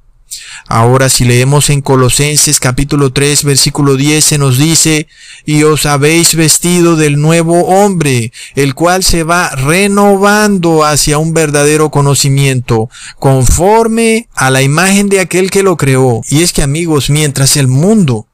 Ahora 0.66 1.08
si 1.08 1.24
leemos 1.24 1.70
en 1.70 1.82
Colosenses 1.82 2.58
capítulo 2.58 3.12
3 3.12 3.44
versículo 3.44 3.96
10 3.96 4.24
se 4.24 4.38
nos 4.38 4.58
dice, 4.58 5.06
y 5.44 5.62
os 5.62 5.86
habéis 5.86 6.34
vestido 6.34 6.96
del 6.96 7.20
nuevo 7.20 7.64
hombre, 7.66 8.32
el 8.56 8.74
cual 8.74 9.04
se 9.04 9.22
va 9.22 9.50
renovando 9.50 10.84
hacia 10.84 11.18
un 11.18 11.32
verdadero 11.32 11.90
conocimiento, 11.90 12.90
conforme 13.20 14.28
a 14.34 14.50
la 14.50 14.62
imagen 14.62 15.08
de 15.08 15.20
aquel 15.20 15.52
que 15.52 15.62
lo 15.62 15.76
creó. 15.76 16.22
Y 16.28 16.42
es 16.42 16.52
que 16.52 16.62
amigos, 16.62 17.08
mientras 17.08 17.56
el 17.56 17.68
mundo 17.68 18.25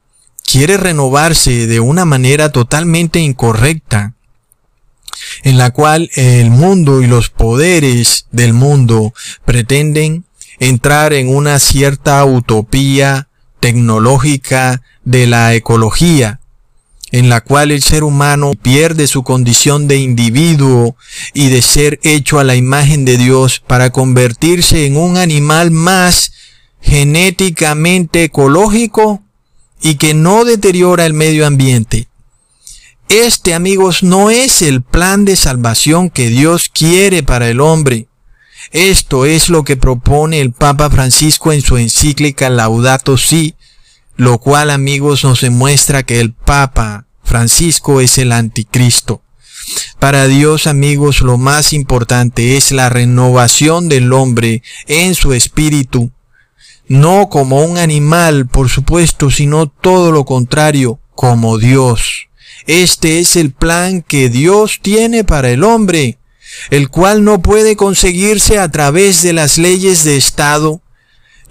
quiere 0.44 0.76
renovarse 0.76 1.66
de 1.66 1.80
una 1.80 2.04
manera 2.04 2.50
totalmente 2.52 3.20
incorrecta, 3.20 4.14
en 5.42 5.58
la 5.58 5.70
cual 5.70 6.10
el 6.14 6.50
mundo 6.50 7.02
y 7.02 7.06
los 7.06 7.30
poderes 7.30 8.26
del 8.30 8.52
mundo 8.52 9.14
pretenden 9.44 10.24
entrar 10.58 11.12
en 11.12 11.28
una 11.28 11.58
cierta 11.58 12.24
utopía 12.24 13.28
tecnológica 13.60 14.82
de 15.04 15.26
la 15.26 15.54
ecología, 15.54 16.40
en 17.10 17.28
la 17.28 17.40
cual 17.42 17.70
el 17.70 17.82
ser 17.82 18.04
humano 18.04 18.52
pierde 18.60 19.06
su 19.06 19.22
condición 19.22 19.86
de 19.86 19.98
individuo 19.98 20.96
y 21.34 21.48
de 21.48 21.62
ser 21.62 22.00
hecho 22.02 22.38
a 22.38 22.44
la 22.44 22.56
imagen 22.56 23.04
de 23.04 23.16
Dios 23.16 23.60
para 23.60 23.90
convertirse 23.90 24.86
en 24.86 24.96
un 24.96 25.16
animal 25.16 25.70
más 25.70 26.32
genéticamente 26.80 28.24
ecológico 28.24 29.22
y 29.82 29.96
que 29.96 30.14
no 30.14 30.44
deteriora 30.44 31.04
el 31.04 31.12
medio 31.12 31.46
ambiente. 31.46 32.08
Este, 33.08 33.52
amigos, 33.52 34.02
no 34.02 34.30
es 34.30 34.62
el 34.62 34.82
plan 34.82 35.24
de 35.24 35.36
salvación 35.36 36.08
que 36.08 36.30
Dios 36.30 36.70
quiere 36.72 37.22
para 37.22 37.48
el 37.50 37.60
hombre. 37.60 38.06
Esto 38.70 39.26
es 39.26 39.50
lo 39.50 39.64
que 39.64 39.76
propone 39.76 40.40
el 40.40 40.52
Papa 40.52 40.88
Francisco 40.88 41.52
en 41.52 41.60
su 41.60 41.76
encíclica 41.76 42.48
Laudato 42.48 43.18
Si, 43.18 43.54
lo 44.16 44.38
cual 44.38 44.70
amigos 44.70 45.24
nos 45.24 45.40
demuestra 45.42 46.04
que 46.04 46.20
el 46.20 46.32
Papa 46.32 47.06
Francisco 47.22 48.00
es 48.00 48.16
el 48.18 48.32
anticristo. 48.32 49.22
Para 49.98 50.26
Dios 50.26 50.66
amigos 50.66 51.20
lo 51.20 51.38
más 51.38 51.72
importante 51.72 52.56
es 52.56 52.72
la 52.72 52.88
renovación 52.88 53.88
del 53.88 54.12
hombre 54.12 54.62
en 54.86 55.14
su 55.14 55.32
espíritu, 55.32 56.10
no 56.88 57.28
como 57.28 57.64
un 57.64 57.78
animal 57.78 58.46
por 58.46 58.68
supuesto, 58.68 59.30
sino 59.30 59.66
todo 59.66 60.12
lo 60.12 60.24
contrario, 60.24 60.98
como 61.14 61.58
Dios. 61.58 62.28
Este 62.66 63.18
es 63.18 63.36
el 63.36 63.52
plan 63.52 64.02
que 64.02 64.28
Dios 64.28 64.78
tiene 64.82 65.24
para 65.24 65.50
el 65.50 65.64
hombre 65.64 66.18
el 66.70 66.88
cual 66.88 67.24
no 67.24 67.42
puede 67.42 67.76
conseguirse 67.76 68.58
a 68.58 68.70
través 68.70 69.22
de 69.22 69.32
las 69.32 69.58
leyes 69.58 70.04
de 70.04 70.16
Estado. 70.16 70.80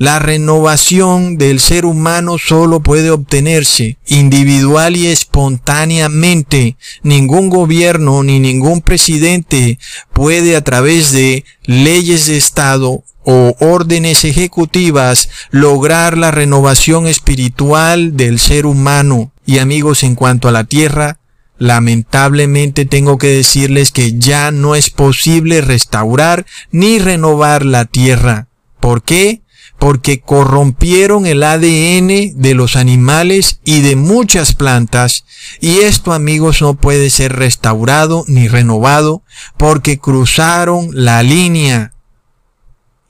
La 0.01 0.17
renovación 0.17 1.37
del 1.37 1.59
ser 1.59 1.85
humano 1.85 2.39
solo 2.39 2.79
puede 2.79 3.11
obtenerse 3.11 3.99
individual 4.07 4.95
y 4.97 5.05
espontáneamente. 5.05 6.75
Ningún 7.03 7.51
gobierno 7.51 8.23
ni 8.23 8.39
ningún 8.39 8.81
presidente 8.81 9.77
puede 10.11 10.55
a 10.55 10.63
través 10.63 11.11
de 11.11 11.45
leyes 11.65 12.25
de 12.25 12.37
Estado 12.37 13.03
o 13.23 13.55
órdenes 13.59 14.25
ejecutivas 14.25 15.29
lograr 15.51 16.17
la 16.17 16.31
renovación 16.31 17.05
espiritual 17.05 18.17
del 18.17 18.39
ser 18.39 18.65
humano. 18.65 19.31
Y 19.45 19.59
amigos, 19.59 20.01
en 20.01 20.15
cuanto 20.15 20.47
a 20.47 20.51
la 20.51 20.63
tierra, 20.63 21.19
Lamentablemente 21.59 22.85
tengo 22.85 23.19
que 23.19 23.27
decirles 23.27 23.91
que 23.91 24.17
ya 24.17 24.49
no 24.49 24.73
es 24.73 24.89
posible 24.89 25.61
restaurar 25.61 26.47
ni 26.71 26.97
renovar 26.97 27.63
la 27.63 27.85
tierra. 27.85 28.47
¿Por 28.79 29.03
qué? 29.03 29.41
Porque 29.81 30.21
corrompieron 30.21 31.25
el 31.25 31.41
ADN 31.41 32.39
de 32.39 32.53
los 32.53 32.75
animales 32.75 33.59
y 33.65 33.81
de 33.81 33.95
muchas 33.95 34.53
plantas 34.53 35.25
y 35.59 35.79
esto 35.79 36.13
amigos 36.13 36.61
no 36.61 36.75
puede 36.75 37.09
ser 37.09 37.33
restaurado 37.33 38.23
ni 38.27 38.47
renovado 38.47 39.23
porque 39.57 39.97
cruzaron 39.97 40.89
la 40.93 41.23
línea. 41.23 41.93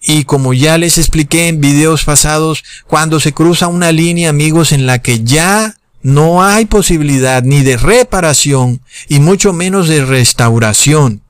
Y 0.01 0.23
como 0.23 0.53
ya 0.53 0.77
les 0.77 0.97
expliqué 0.97 1.49
en 1.49 1.59
videos 1.59 2.05
pasados, 2.05 2.63
cuando 2.87 3.19
se 3.19 3.33
cruza 3.33 3.67
una 3.67 3.91
línea 3.91 4.29
amigos 4.29 4.71
en 4.71 4.85
la 4.85 4.99
que 4.99 5.25
ya 5.25 5.75
no 6.01 6.41
hay 6.41 6.65
posibilidad 6.65 7.43
ni 7.43 7.63
de 7.63 7.75
reparación 7.75 8.81
y 9.09 9.19
mucho 9.19 9.51
menos 9.51 9.89
de 9.89 10.05
restauración. 10.05 11.21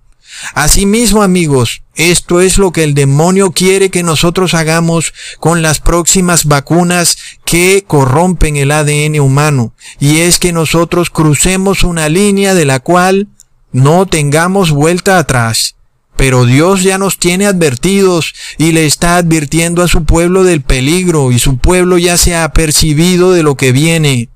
Asimismo, 0.53 1.23
amigos, 1.23 1.83
esto 1.95 2.41
es 2.41 2.57
lo 2.57 2.71
que 2.71 2.83
el 2.83 2.93
demonio 2.93 3.51
quiere 3.51 3.89
que 3.89 4.03
nosotros 4.03 4.53
hagamos 4.53 5.13
con 5.39 5.61
las 5.61 5.79
próximas 5.79 6.45
vacunas 6.45 7.17
que 7.45 7.83
corrompen 7.85 8.55
el 8.55 8.71
ADN 8.71 9.19
humano, 9.19 9.73
y 9.99 10.19
es 10.19 10.39
que 10.39 10.53
nosotros 10.53 11.09
crucemos 11.09 11.83
una 11.83 12.07
línea 12.07 12.53
de 12.53 12.65
la 12.65 12.79
cual 12.79 13.27
no 13.71 14.05
tengamos 14.05 14.71
vuelta 14.71 15.17
atrás. 15.17 15.75
Pero 16.15 16.45
Dios 16.45 16.83
ya 16.83 16.97
nos 16.97 17.17
tiene 17.17 17.47
advertidos 17.47 18.35
y 18.57 18.73
le 18.73 18.85
está 18.85 19.15
advirtiendo 19.15 19.81
a 19.81 19.87
su 19.87 20.03
pueblo 20.03 20.43
del 20.43 20.61
peligro 20.61 21.31
y 21.31 21.39
su 21.39 21.57
pueblo 21.57 21.97
ya 21.97 22.15
se 22.15 22.35
ha 22.35 22.51
percibido 22.53 23.31
de 23.31 23.43
lo 23.43 23.55
que 23.55 23.71
viene 23.71 24.29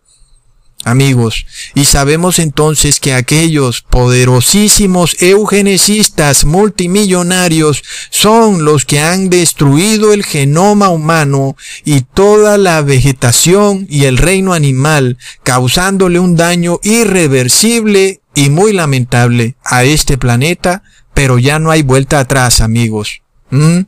amigos, 0.85 1.45
y 1.73 1.85
sabemos 1.85 2.39
entonces 2.39 3.01
que 3.01 3.13
aquellos 3.13 3.81
poderosísimos 3.81 5.21
eugenesistas 5.21 6.45
multimillonarios 6.45 7.83
son 8.11 8.63
los 8.63 8.85
que 8.85 9.01
han 9.01 9.29
destruido 9.29 10.13
el 10.13 10.23
genoma 10.23 10.89
humano 10.89 11.57
y 11.83 12.01
toda 12.01 12.57
la 12.57 12.81
vegetación 12.81 13.87
y 13.89 14.05
el 14.05 14.17
reino 14.17 14.53
animal, 14.53 15.17
causándole 15.43 16.19
un 16.19 16.37
daño 16.37 16.79
irreversible 16.83 18.21
y 18.35 18.49
muy 18.49 18.71
lamentable 18.71 19.55
a 19.63 19.83
este 19.83 20.17
planeta, 20.17 20.83
pero 21.13 21.39
ya 21.39 21.57
no 21.57 21.71
hay 21.71 21.81
vuelta 21.81 22.19
atrás, 22.19 22.61
amigos. 22.61 23.21
¿Mm? 23.49 23.81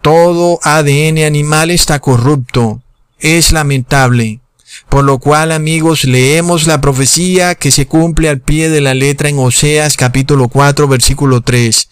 Todo 0.00 0.60
ADN 0.62 1.24
animal 1.24 1.70
está 1.70 1.98
corrupto. 1.98 2.82
Es 3.18 3.52
lamentable. 3.52 4.40
Por 4.88 5.04
lo 5.04 5.18
cual, 5.18 5.52
amigos, 5.52 6.04
leemos 6.04 6.66
la 6.66 6.80
profecía 6.80 7.54
que 7.54 7.70
se 7.70 7.86
cumple 7.86 8.28
al 8.28 8.40
pie 8.40 8.70
de 8.70 8.80
la 8.80 8.94
letra 8.94 9.28
en 9.28 9.38
Oseas 9.38 9.96
capítulo 9.96 10.48
4 10.48 10.88
versículo 10.88 11.40
3. 11.40 11.88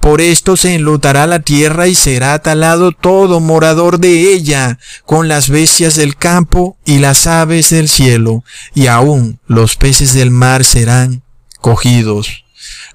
Por 0.00 0.20
esto 0.20 0.56
se 0.56 0.74
enlutará 0.74 1.26
la 1.26 1.40
tierra 1.40 1.88
y 1.88 1.94
será 1.94 2.38
talado 2.38 2.92
todo 2.92 3.40
morador 3.40 3.98
de 3.98 4.32
ella, 4.32 4.78
con 5.04 5.28
las 5.28 5.48
bestias 5.50 5.96
del 5.96 6.16
campo 6.16 6.76
y 6.84 6.98
las 6.98 7.26
aves 7.26 7.70
del 7.70 7.88
cielo, 7.88 8.44
y 8.74 8.86
aún 8.86 9.38
los 9.46 9.76
peces 9.76 10.14
del 10.14 10.30
mar 10.30 10.64
serán 10.64 11.22
cogidos. 11.60 12.44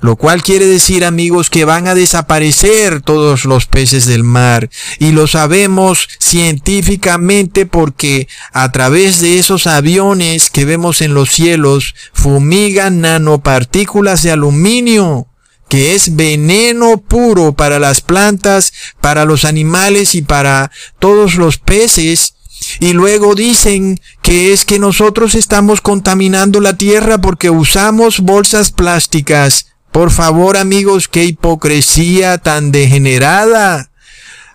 Lo 0.02 0.16
cual 0.16 0.44
quiere 0.44 0.66
decir, 0.66 1.06
amigos, 1.06 1.50
que 1.50 1.66
van 1.66 1.88
a 1.88 1.96
desaparecer 1.96 3.02
todos 3.02 3.46
los 3.46 3.66
peces 3.66 4.06
del 4.06 4.24
mar. 4.24 4.70
Y 5.00 5.12
lo 5.12 5.28
sabemos 5.28 6.08
científicamente 6.20 7.66
porque 7.66 8.28
a 8.52 8.72
través 8.72 9.22
de 9.22 9.40
esos 9.40 9.68
aviones 9.68 10.50
que 10.50 10.66
vemos 10.66 11.02
en 11.02 11.14
los 11.14 11.30
cielos 11.30 11.96
fumigan 12.14 13.02
nanopartículas 13.02 14.24
de 14.24 14.32
aluminio 14.32 15.28
que 15.74 15.96
es 15.96 16.16
veneno 16.16 16.98
puro 16.98 17.54
para 17.54 17.80
las 17.80 18.02
plantas, 18.02 18.74
para 19.02 19.26
los 19.26 19.44
animales 19.44 20.14
y 20.14 20.22
para 20.22 20.70
todos 21.00 21.34
los 21.34 21.58
peces. 21.58 22.36
Y 22.80 22.94
luego 22.94 23.36
dicen 23.36 24.00
que 24.22 24.54
es 24.54 24.66
que 24.66 24.80
nosotros 24.80 25.36
estamos 25.36 25.82
contaminando 25.82 26.60
la 26.60 26.78
tierra 26.78 27.20
porque 27.20 27.50
usamos 27.50 28.20
bolsas 28.20 28.72
plásticas. 28.72 29.68
Por 29.92 30.12
favor, 30.12 30.58
amigos, 30.58 31.08
qué 31.08 31.26
hipocresía 31.26 32.38
tan 32.38 32.72
degenerada. 32.72 33.92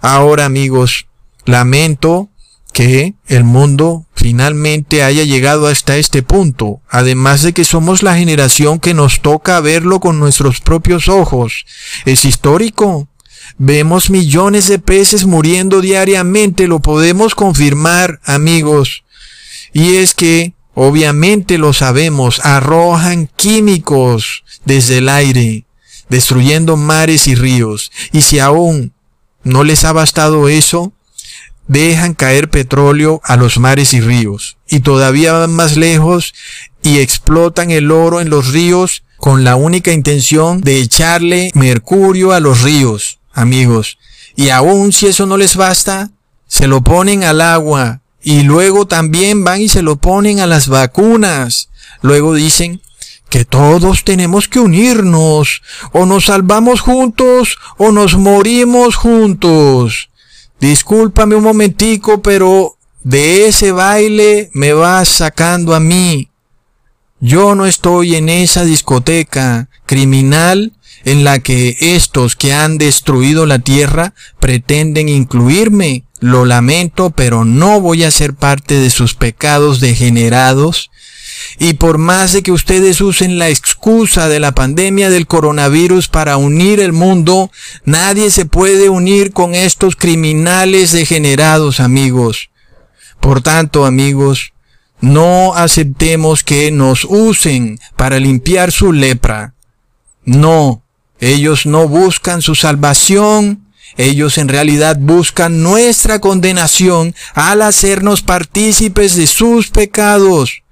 Ahora, 0.00 0.44
amigos, 0.44 1.07
lamento 1.44 2.28
que 2.72 3.14
el 3.26 3.44
mundo 3.44 4.07
finalmente 4.14 5.02
haya 5.02 5.24
llegado 5.24 5.66
hasta 5.66 5.96
este 5.96 6.22
punto, 6.22 6.81
además 6.88 7.42
de 7.42 7.52
que 7.52 7.64
somos 7.64 8.02
la 8.02 8.16
generación 8.16 8.78
que 8.78 8.94
nos 8.94 9.20
toca 9.20 9.61
verlo 9.61 10.00
con 10.00 10.18
nuestros 10.18 10.61
propios 10.61 11.09
ojos. 11.09 11.66
Es 12.04 12.24
histórico. 12.24 13.09
Vemos 13.57 14.11
millones 14.11 14.69
de 14.69 14.79
peces 14.79 15.25
muriendo 15.25 15.81
diariamente, 15.81 16.69
lo 16.69 16.81
podemos 16.81 17.35
confirmar, 17.35 18.21
amigos. 18.25 19.05
Y 19.73 19.97
es 19.97 20.15
que, 20.15 20.55
obviamente 20.75 21.59
lo 21.59 21.73
sabemos, 21.73 22.41
arrojan 22.45 23.29
químicos 23.37 24.45
desde 24.65 24.99
el 24.99 25.09
aire, 25.09 25.65
destruyendo 26.09 26.77
mares 26.77 27.27
y 27.27 27.35
ríos. 27.35 27.91
Y 28.13 28.23
si 28.23 28.39
aún 28.39 28.93
no 29.45 29.65
les 29.65 29.85
ha 29.85 29.93
bastado 29.93 30.49
eso, 30.49 30.93
dejan 31.69 32.15
caer 32.15 32.51
petróleo 32.51 33.21
a 33.25 33.37
los 33.37 33.59
mares 33.59 33.95
y 33.95 34.01
ríos. 34.01 34.57
Y 34.69 34.81
todavía 34.81 35.33
van 35.33 35.53
más 35.53 35.77
lejos 35.77 36.35
y 36.83 36.99
explotan 36.99 37.71
el 37.71 37.91
oro 37.91 38.21
en 38.21 38.31
los 38.31 38.53
ríos 38.53 39.05
con 39.19 39.45
la 39.45 39.57
única 39.57 39.93
intención 39.93 40.61
de 40.61 40.81
echarle 40.81 41.51
mercurio 41.55 42.33
a 42.33 42.41
los 42.41 42.63
ríos, 42.63 43.17
amigos. 43.40 43.98
Y 44.37 44.51
aún 44.51 44.92
si 44.92 45.07
eso 45.07 45.27
no 45.27 45.37
les 45.37 45.57
basta, 45.57 46.11
se 46.46 46.66
lo 46.66 46.83
ponen 46.83 47.24
al 47.24 47.40
agua 47.40 48.01
y 48.22 48.42
luego 48.42 48.87
también 48.87 49.44
van 49.44 49.61
y 49.62 49.68
se 49.68 49.83
lo 49.83 49.96
ponen 49.96 50.40
a 50.40 50.46
las 50.46 50.68
vacunas. 50.68 51.70
Luego 52.03 52.35
dicen 52.35 52.81
que 53.29 53.44
todos 53.44 54.05
tenemos 54.05 54.48
que 54.48 54.61
unirnos, 54.61 55.62
o 55.92 56.07
nos 56.07 56.27
salvamos 56.27 56.81
juntos, 56.81 57.59
o 57.77 57.92
nos 57.92 58.16
morimos 58.16 58.96
juntos. 58.96 60.11
Discúlpame 60.61 61.35
un 61.35 61.44
momentico, 61.44 62.22
pero 62.22 62.77
de 63.03 63.46
ese 63.48 63.72
baile 63.72 64.51
me 64.55 64.72
vas 64.72 65.09
sacando 65.09 65.74
a 65.74 65.81
mí. 65.81 66.31
Yo 67.20 67.55
no 67.55 67.66
estoy 67.66 68.16
en 68.16 68.29
esa 68.29 68.64
discoteca 68.64 69.68
criminal 69.87 70.72
en 71.05 71.25
la 71.25 71.39
que 71.39 71.77
estos 71.81 72.37
que 72.37 72.53
han 72.53 72.79
destruido 72.79 73.47
la 73.47 73.59
tierra 73.59 74.15
pretenden 74.41 75.09
incluirme. 75.09 76.05
Lo 76.21 76.45
lamento, 76.45 77.11
pero 77.11 77.45
no 77.45 77.81
voy 77.81 78.03
a 78.03 78.11
ser 78.11 78.35
parte 78.35 78.75
de 78.75 78.91
sus 78.91 79.15
pecados 79.15 79.79
degenerados 79.79 80.91
y 81.59 81.75
por 81.75 81.99
más 81.99 82.33
de 82.33 82.43
que 82.43 82.53
ustedes 82.53 83.01
usen 83.01 83.39
la 83.39 83.49
excusa 83.49 84.29
de 84.29 84.41
la 84.41 84.53
pandemia 84.53 85.11
del 85.11 85.27
coronavirus 85.27 86.09
para 86.09 86.37
unir 86.37 86.81
el 86.81 86.93
mundo, 86.93 87.51
nadie 87.85 88.31
se 88.31 88.45
puede 88.45 88.89
unir 88.89 89.33
con 89.33 89.55
estos 89.55 89.97
criminales 89.97 90.93
degenerados, 90.93 91.81
amigos. 91.81 92.51
Por 93.21 93.43
tanto, 93.43 93.85
amigos, 93.87 94.53
no 95.01 95.55
aceptemos 95.55 96.45
que 96.45 96.71
nos 96.71 97.05
usen 97.05 97.79
para 97.97 98.21
limpiar 98.21 98.71
su 98.71 98.93
lepra. 98.93 99.55
No, 100.25 100.85
ellos 101.20 101.66
no 101.66 101.88
buscan 101.88 102.42
su 102.42 102.54
salvación, 102.54 103.66
ellos 103.96 104.38
en 104.38 104.48
realidad 104.48 104.96
buscan 104.98 105.62
nuestra 105.62 106.20
condenación 106.20 107.14
al 107.35 107.62
hacernos 107.62 108.22
partícipes 108.22 109.16
de 109.16 109.26
sus 109.26 109.68
pecados 109.70 110.62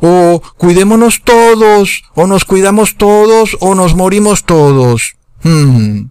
o 0.00 0.42
cuidémonos 0.56 1.22
todos, 1.24 2.02
o 2.14 2.26
nos 2.26 2.44
cuidamos 2.44 2.96
todos, 2.96 3.56
o 3.60 3.74
nos 3.74 3.94
morimos 3.94 4.44
todos. 4.44 5.16
Hmm. 5.42 6.06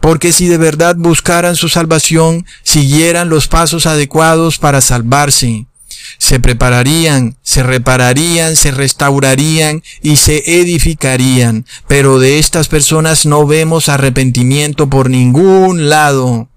Porque 0.00 0.32
si 0.32 0.48
de 0.48 0.58
verdad 0.58 0.96
buscaran 0.96 1.56
su 1.56 1.68
salvación, 1.68 2.44
siguieran 2.62 3.28
los 3.28 3.48
pasos 3.48 3.86
adecuados 3.86 4.58
para 4.58 4.80
salvarse, 4.80 5.66
se 6.18 6.40
prepararían, 6.40 7.36
se 7.42 7.62
repararían, 7.62 8.56
se 8.56 8.70
restaurarían 8.70 9.82
y 10.02 10.16
se 10.16 10.60
edificarían. 10.60 11.66
Pero 11.86 12.18
de 12.18 12.38
estas 12.38 12.68
personas 12.68 13.26
no 13.26 13.46
vemos 13.46 13.88
arrepentimiento 13.88 14.88
por 14.88 15.10
ningún 15.10 15.88
lado. 15.88 16.48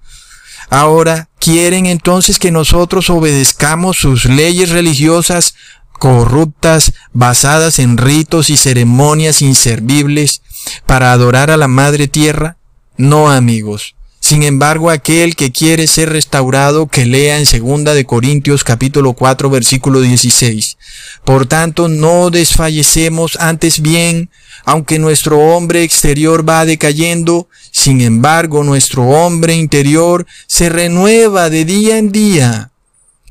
Ahora, 0.70 1.30
¿quieren 1.40 1.86
entonces 1.86 2.40
que 2.40 2.52
nosotros 2.52 3.10
obedezcamos 3.10 3.98
sus 3.98 4.26
leyes 4.26 4.70
religiosas 4.70 5.56
corruptas, 5.98 6.94
basadas 7.14 7.80
en 7.80 7.98
ritos 7.98 8.50
y 8.50 8.58
ceremonias 8.58 9.42
inservibles 9.42 10.42
para 10.86 11.12
adorar 11.12 11.52
a 11.52 11.58
la 11.58 11.68
Madre 11.68 12.08
Tierra? 12.08 12.58
No, 12.98 13.30
amigos. 13.30 13.97
Sin 14.28 14.44
embargo, 14.44 14.90
aquel 14.90 15.38
que 15.38 15.54
quiere 15.54 15.88
ser 15.88 16.10
restaurado, 16.10 16.88
que 16.88 17.06
lea 17.06 17.40
en 17.40 17.46
2 17.46 17.96
de 17.96 18.04
Corintios 18.04 18.66
capítulo 18.66 19.14
4 19.14 19.50
versículo 19.50 20.02
16. 20.02 20.78
Por 21.24 21.46
tanto, 21.46 21.88
no 21.88 22.30
desfallecemos, 22.30 23.38
antes 23.40 23.82
bien, 23.82 24.30
aunque 24.66 25.00
nuestro 25.00 25.40
hombre 25.40 25.84
exterior 25.84 26.44
va 26.46 26.66
decayendo, 26.66 27.48
sin 27.72 28.02
embargo, 28.02 28.66
nuestro 28.66 29.04
hombre 29.04 29.56
interior 29.56 30.28
se 30.46 30.68
renueva 30.68 31.50
de 31.50 31.64
día 31.64 31.98
en 31.98 32.12
día. 32.12 32.72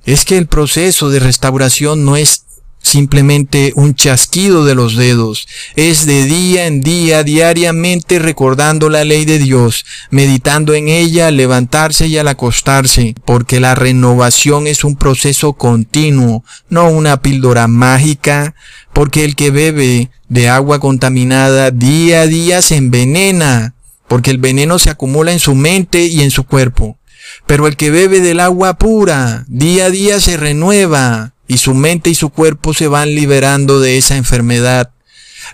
Es 0.07 0.25
que 0.25 0.39
el 0.39 0.47
proceso 0.47 1.11
de 1.11 1.21
restauración 1.21 2.07
no 2.07 2.17
es 2.17 2.46
simplemente 2.87 3.73
un 3.77 3.95
chasquido 3.95 4.65
de 4.65 4.75
los 4.75 4.97
dedos. 4.97 5.47
Es 5.75 6.07
de 6.07 6.25
día 6.25 6.67
en 6.67 6.81
día, 6.81 7.23
diariamente 7.23 8.19
recordando 8.19 8.89
la 8.89 9.05
ley 9.05 9.25
de 9.25 9.39
Dios, 9.39 9.85
meditando 10.11 10.75
en 10.75 10.89
ella 10.89 11.27
al 11.29 11.37
levantarse 11.37 12.07
y 12.07 12.17
al 12.17 12.29
acostarse, 12.29 13.15
porque 13.25 13.61
la 13.61 13.75
renovación 13.75 14.67
es 14.67 14.85
un 14.85 14.97
proceso 14.97 15.55
continuo, 15.55 16.45
no 16.69 16.89
una 16.89 17.21
píldora 17.21 17.67
mágica, 17.67 18.55
porque 18.93 19.25
el 19.25 19.37
que 19.37 19.51
bebe 19.51 20.11
de 20.29 20.49
agua 20.49 20.81
contaminada 20.81 21.71
día 21.71 22.23
a 22.23 22.27
día 22.27 22.63
se 22.63 22.77
envenena, 22.77 23.75
porque 24.09 24.31
el 24.31 24.39
veneno 24.39 24.79
se 24.79 24.91
acumula 24.91 25.33
en 25.33 25.41
su 25.41 25.55
mente 25.55 26.07
y 26.07 26.23
en 26.23 26.31
su 26.31 26.45
cuerpo. 26.45 26.99
Pero 27.47 27.67
el 27.67 27.77
que 27.77 27.91
bebe 27.91 28.21
del 28.21 28.41
agua 28.41 28.79
pura, 28.79 29.45
día 29.49 29.87
a 29.87 29.91
día 29.91 30.21
se 30.21 30.37
renueva, 30.37 31.35
y 31.49 31.59
su 31.59 31.75
mente 31.75 32.11
y 32.11 32.15
su 32.15 32.31
cuerpo 32.31 32.75
se 32.75 32.89
van 32.89 33.15
liberando 33.15 33.81
de 33.81 33.99
esa 33.99 34.17
enfermedad. 34.17 34.91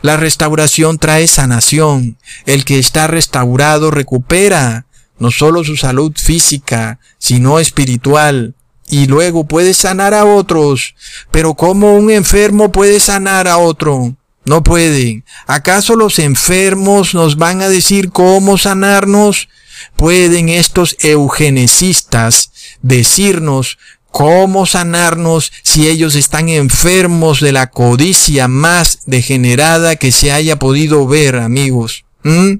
La 0.01 0.17
restauración 0.17 0.99
trae 0.99 1.27
sanación. 1.27 2.17
El 2.47 2.65
que 2.65 2.79
está 2.79 3.07
restaurado 3.07 3.91
recupera 3.91 4.87
no 5.19 5.31
solo 5.31 5.63
su 5.65 5.77
salud 5.77 6.13
física, 6.17 6.99
sino 7.19 7.59
espiritual. 7.59 8.55
Y 8.89 9.07
luego 9.07 9.45
puede 9.45 9.75
sanar 9.75 10.15
a 10.15 10.25
otros. 10.25 10.95
Pero 11.31 11.55
¿cómo 11.55 11.95
un 11.95 12.11
enfermo 12.11 12.73
puede 12.73 13.01
sanar 13.01 13.49
a 13.49 13.59
otro? 13.59 14.17
No 14.45 14.63
pueden. 14.63 15.25
¿Acaso 15.47 15.95
los 15.95 16.19
enfermos 16.19 17.15
nos 17.15 17.37
van 17.37 17.63
a 17.63 17.69
decir 17.69 18.11
cómo 18.11 18.59
sanarnos? 18.59 19.49
¿Pueden 19.97 20.49
estos 20.49 20.97
eugenesistas 21.01 22.51
decirnos 22.83 23.79
¿Cómo 24.13 24.67
sanarnos 24.67 25.53
si 25.63 25.89
ellos 25.89 26.17
están 26.17 26.51
enfermos 26.51 27.41
de 27.41 27.51
la 27.51 27.71
codicia 27.71 28.47
más 28.47 29.01
degenerada 29.07 29.97
que 29.97 30.13
se 30.13 30.31
haya 30.31 30.59
podido 30.59 31.07
ver, 31.09 31.37
amigos? 31.37 32.05
¿Mm? 32.23 32.59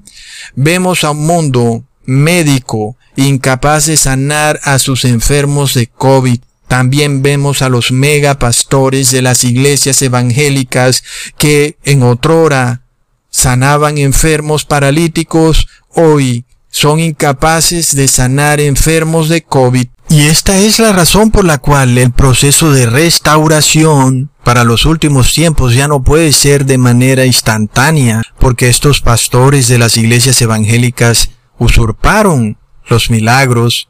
Vemos 0.57 1.05
a 1.05 1.11
un 1.11 1.27
mundo 1.27 1.85
médico 2.07 2.97
incapaz 3.17 3.85
de 3.85 3.99
sanar 3.99 4.61
a 4.65 4.79
sus 4.79 5.05
enfermos 5.05 5.75
de 5.75 5.89
COVID. 5.89 6.41
También 6.69 7.21
vemos 7.21 7.61
a 7.61 7.69
los 7.69 7.93
megapastores 7.93 9.11
de 9.11 9.21
las 9.21 9.45
iglesias 9.45 10.01
evangélicas 10.01 11.05
que 11.37 11.77
en 11.85 12.03
otrora 12.03 12.87
sanaban 13.29 13.99
enfermos 13.99 14.65
paralíticos, 14.65 15.69
hoy 15.91 16.47
son 16.71 16.99
incapaces 16.99 17.95
de 17.95 18.09
sanar 18.09 18.59
enfermos 18.59 19.29
de 19.29 19.43
COVID. 19.43 19.89
Y 20.13 20.27
esta 20.27 20.59
es 20.59 20.79
la 20.79 20.93
razón 20.93 21.31
por 21.31 21.47
la 21.47 21.57
cual 21.57 21.97
el 21.97 22.13
proceso 22.13 22.71
de 22.71 22.85
restauración 22.85 24.31
para 24.45 24.63
los 24.63 24.85
últimos 24.85 25.33
tiempos 25.33 25.75
ya 25.75 25.89
no 25.89 26.03
puede 26.03 26.33
ser 26.33 26.67
de 26.67 26.77
manera 26.77 27.25
instantánea, 27.25 28.23
porque 28.39 28.69
estos 28.69 29.01
pastores 29.01 29.69
de 29.69 29.79
las 29.79 29.97
iglesias 29.97 30.43
evangélicas 30.43 31.31
usurparon 31.59 32.59
los 32.91 33.09
milagros 33.09 33.89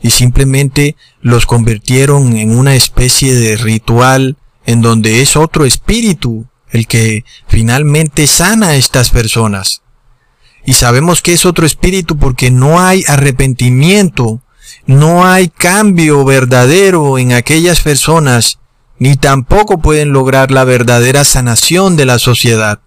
y 0.00 0.10
simplemente 0.10 0.94
los 1.20 1.44
convirtieron 1.44 2.36
en 2.36 2.56
una 2.56 2.76
especie 2.76 3.34
de 3.34 3.56
ritual 3.56 4.36
en 4.66 4.80
donde 4.80 5.22
es 5.22 5.34
otro 5.34 5.64
espíritu 5.64 6.46
el 6.70 6.86
que 6.86 7.24
finalmente 7.48 8.28
sana 8.28 8.68
a 8.68 8.76
estas 8.76 9.10
personas. 9.10 9.82
Y 10.64 10.74
sabemos 10.74 11.20
que 11.20 11.32
es 11.32 11.44
otro 11.44 11.66
espíritu 11.66 12.16
porque 12.16 12.52
no 12.52 12.78
hay 12.78 13.02
arrepentimiento 13.08 14.40
no 14.86 15.26
hay 15.26 15.48
cambio 15.48 16.24
verdadero 16.24 17.18
en 17.18 17.32
aquellas 17.32 17.80
personas, 17.80 18.58
ni 18.98 19.16
tampoco 19.16 19.78
pueden 19.78 20.12
lograr 20.12 20.50
la 20.50 20.64
verdadera 20.64 21.24
sanación 21.24 21.96
de 21.96 22.04
la 22.04 22.18
sociedad. 22.18 22.80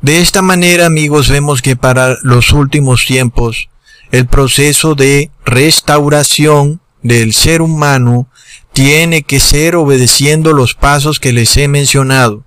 De 0.00 0.20
esta 0.20 0.40
manera, 0.40 0.86
amigos, 0.86 1.28
vemos 1.28 1.60
que 1.60 1.76
para 1.76 2.16
los 2.22 2.52
últimos 2.52 3.04
tiempos, 3.04 3.68
el 4.10 4.26
proceso 4.26 4.94
de 4.94 5.30
restauración 5.44 6.80
del 7.02 7.34
ser 7.34 7.60
humano 7.60 8.28
tiene 8.72 9.22
que 9.22 9.40
ser 9.40 9.76
obedeciendo 9.76 10.52
los 10.52 10.74
pasos 10.74 11.20
que 11.20 11.32
les 11.32 11.56
he 11.56 11.68
mencionado. 11.68 12.44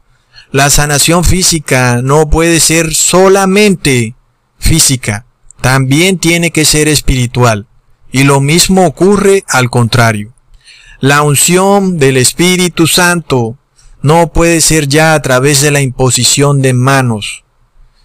La 0.51 0.69
sanación 0.69 1.23
física 1.23 2.01
no 2.03 2.29
puede 2.29 2.59
ser 2.59 2.93
solamente 2.95 4.15
física, 4.57 5.25
también 5.61 6.17
tiene 6.17 6.51
que 6.51 6.65
ser 6.65 6.87
espiritual. 6.87 7.67
Y 8.13 8.25
lo 8.25 8.39
mismo 8.41 8.85
ocurre 8.85 9.43
al 9.49 9.71
contrario. 9.71 10.33
La 10.99 11.23
unción 11.23 11.97
del 11.97 12.17
Espíritu 12.17 12.85
Santo 12.85 13.57
no 14.03 14.31
puede 14.31 14.61
ser 14.61 14.87
ya 14.87 15.15
a 15.15 15.21
través 15.23 15.61
de 15.61 15.71
la 15.71 15.81
imposición 15.81 16.61
de 16.61 16.73
manos, 16.73 17.43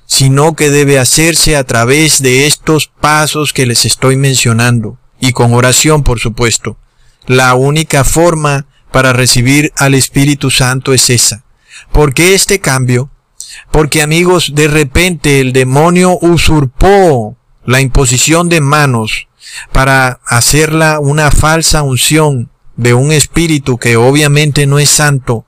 sino 0.07 0.57
que 0.57 0.71
debe 0.71 0.99
hacerse 0.99 1.59
a 1.59 1.65
través 1.65 2.23
de 2.23 2.47
estos 2.47 2.87
pasos 2.89 3.53
que 3.53 3.67
les 3.67 3.85
estoy 3.85 4.17
mencionando, 4.17 4.99
y 5.21 5.33
con 5.33 5.53
oración, 5.53 6.03
por 6.03 6.21
supuesto. 6.21 6.79
La 7.27 7.55
única 7.55 8.03
forma 8.03 8.65
para 8.91 9.13
recibir 9.13 9.75
al 9.77 9.93
Espíritu 9.93 10.51
Santo 10.51 10.95
es 10.95 11.11
esa. 11.11 11.45
¿Por 11.93 12.15
qué 12.15 12.35
este 12.35 12.61
cambio? 12.61 13.11
Porque 13.71 14.01
amigos, 14.01 14.53
de 14.55 14.69
repente 14.69 15.41
el 15.41 15.53
demonio 15.53 16.19
usurpó 16.23 17.37
la 17.67 17.83
imposición 17.83 18.49
de 18.49 18.63
manos 18.63 19.28
para 19.73 20.21
hacerla 20.27 21.01
una 21.01 21.31
falsa 21.31 21.83
unción 21.83 22.51
de 22.77 22.95
un 22.95 23.13
espíritu 23.13 23.77
que 23.77 23.97
obviamente 23.97 24.67
no 24.67 24.79
es 24.79 24.89
santo, 24.89 25.47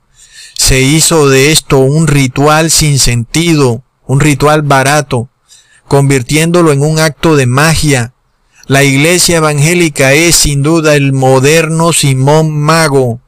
se 0.53 0.81
hizo 0.81 1.29
de 1.29 1.51
esto 1.51 1.79
un 1.79 2.07
ritual 2.07 2.69
sin 2.69 2.99
sentido, 2.99 3.83
un 4.05 4.19
ritual 4.19 4.61
barato, 4.61 5.29
convirtiéndolo 5.87 6.71
en 6.71 6.81
un 6.81 6.99
acto 6.99 7.35
de 7.35 7.45
magia. 7.45 8.13
La 8.67 8.83
iglesia 8.83 9.37
evangélica 9.37 10.13
es 10.13 10.35
sin 10.35 10.61
duda 10.61 10.95
el 10.95 11.13
moderno 11.13 11.93
Simón 11.93 12.51
Mago, 12.51 13.20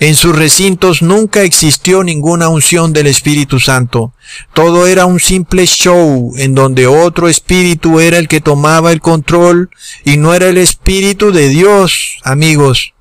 en 0.00 0.14
sus 0.14 0.36
recintos 0.36 1.02
nunca 1.02 1.42
existió 1.42 2.04
ninguna 2.04 2.48
unción 2.48 2.92
del 2.92 3.06
Espíritu 3.06 3.58
Santo. 3.58 4.12
Todo 4.52 4.86
era 4.86 5.06
un 5.06 5.18
simple 5.18 5.66
show 5.66 6.34
en 6.36 6.54
donde 6.54 6.86
otro 6.86 7.28
espíritu 7.28 7.98
era 7.98 8.18
el 8.18 8.28
que 8.28 8.40
tomaba 8.40 8.92
el 8.92 9.00
control 9.00 9.70
y 10.04 10.16
no 10.16 10.34
era 10.34 10.48
el 10.48 10.58
Espíritu 10.58 11.32
de 11.32 11.48
Dios, 11.48 12.18
amigos. 12.22 12.94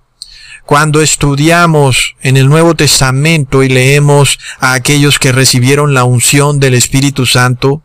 Cuando 0.65 1.01
estudiamos 1.01 2.15
en 2.21 2.35
el 2.35 2.49
Nuevo 2.49 2.75
Testamento 2.75 3.63
y 3.63 3.69
leemos 3.69 4.39
a 4.59 4.73
aquellos 4.73 5.19
que 5.19 5.31
recibieron 5.31 5.93
la 5.93 6.03
unción 6.03 6.59
del 6.59 6.73
Espíritu 6.73 7.25
Santo, 7.25 7.83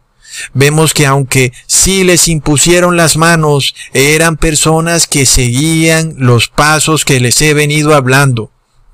vemos 0.55 0.95
que 0.95 1.07
aunque 1.07 1.53
sí 1.67 2.03
les 2.03 2.29
impusieron 2.29 2.97
las 2.97 3.17
manos, 3.17 3.75
eran 3.93 4.37
personas 4.37 5.07
que 5.07 5.27
seguían 5.27 6.15
los 6.17 6.49
pasos 6.49 7.05
que 7.05 7.21
les 7.21 7.41
he 7.43 7.53
venido 7.53 7.95
hablando 7.95 8.53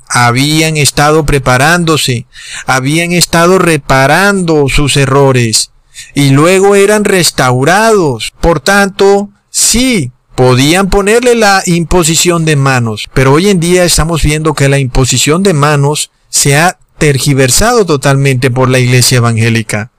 habían 0.08 0.76
estado 0.76 1.24
preparándose, 1.24 2.26
habían 2.66 3.12
estado 3.12 3.58
reparando 3.58 4.68
sus 4.68 4.96
errores 4.96 5.70
y 6.14 6.30
luego 6.30 6.74
eran 6.74 7.04
restaurados. 7.04 8.32
Por 8.40 8.60
tanto, 8.60 9.30
sí, 9.50 10.12
podían 10.34 10.88
ponerle 10.88 11.34
la 11.34 11.62
imposición 11.66 12.44
de 12.44 12.56
manos, 12.56 13.08
pero 13.12 13.32
hoy 13.32 13.48
en 13.48 13.60
día 13.60 13.84
estamos 13.84 14.22
viendo 14.22 14.54
que 14.54 14.68
la 14.68 14.78
imposición 14.78 15.42
de 15.42 15.54
manos 15.54 16.10
se 16.28 16.56
ha 16.56 16.78
tergiversado 16.98 17.86
totalmente 17.86 18.50
por 18.50 18.68
la 18.68 18.78
iglesia 18.78 19.18
evangélica. 19.18 19.90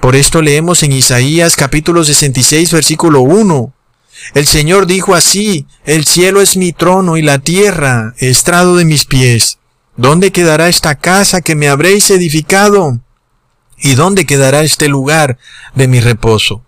Por 0.00 0.14
esto 0.16 0.42
leemos 0.42 0.82
en 0.82 0.92
Isaías 0.92 1.56
capítulo 1.56 2.04
66 2.04 2.72
versículo 2.72 3.20
1. 3.20 3.72
El 4.34 4.46
Señor 4.46 4.86
dijo 4.86 5.14
así, 5.14 5.66
el 5.84 6.04
cielo 6.04 6.40
es 6.40 6.56
mi 6.56 6.72
trono 6.72 7.16
y 7.16 7.22
la 7.22 7.38
tierra 7.38 8.14
estrado 8.18 8.76
de 8.76 8.84
mis 8.84 9.04
pies. 9.04 9.58
¿Dónde 9.96 10.30
quedará 10.30 10.68
esta 10.68 10.96
casa 10.96 11.40
que 11.40 11.56
me 11.56 11.68
habréis 11.68 12.10
edificado? 12.10 13.00
¿Y 13.78 13.94
dónde 13.94 14.26
quedará 14.26 14.62
este 14.62 14.88
lugar 14.88 15.38
de 15.74 15.88
mi 15.88 16.00
reposo? 16.00 16.64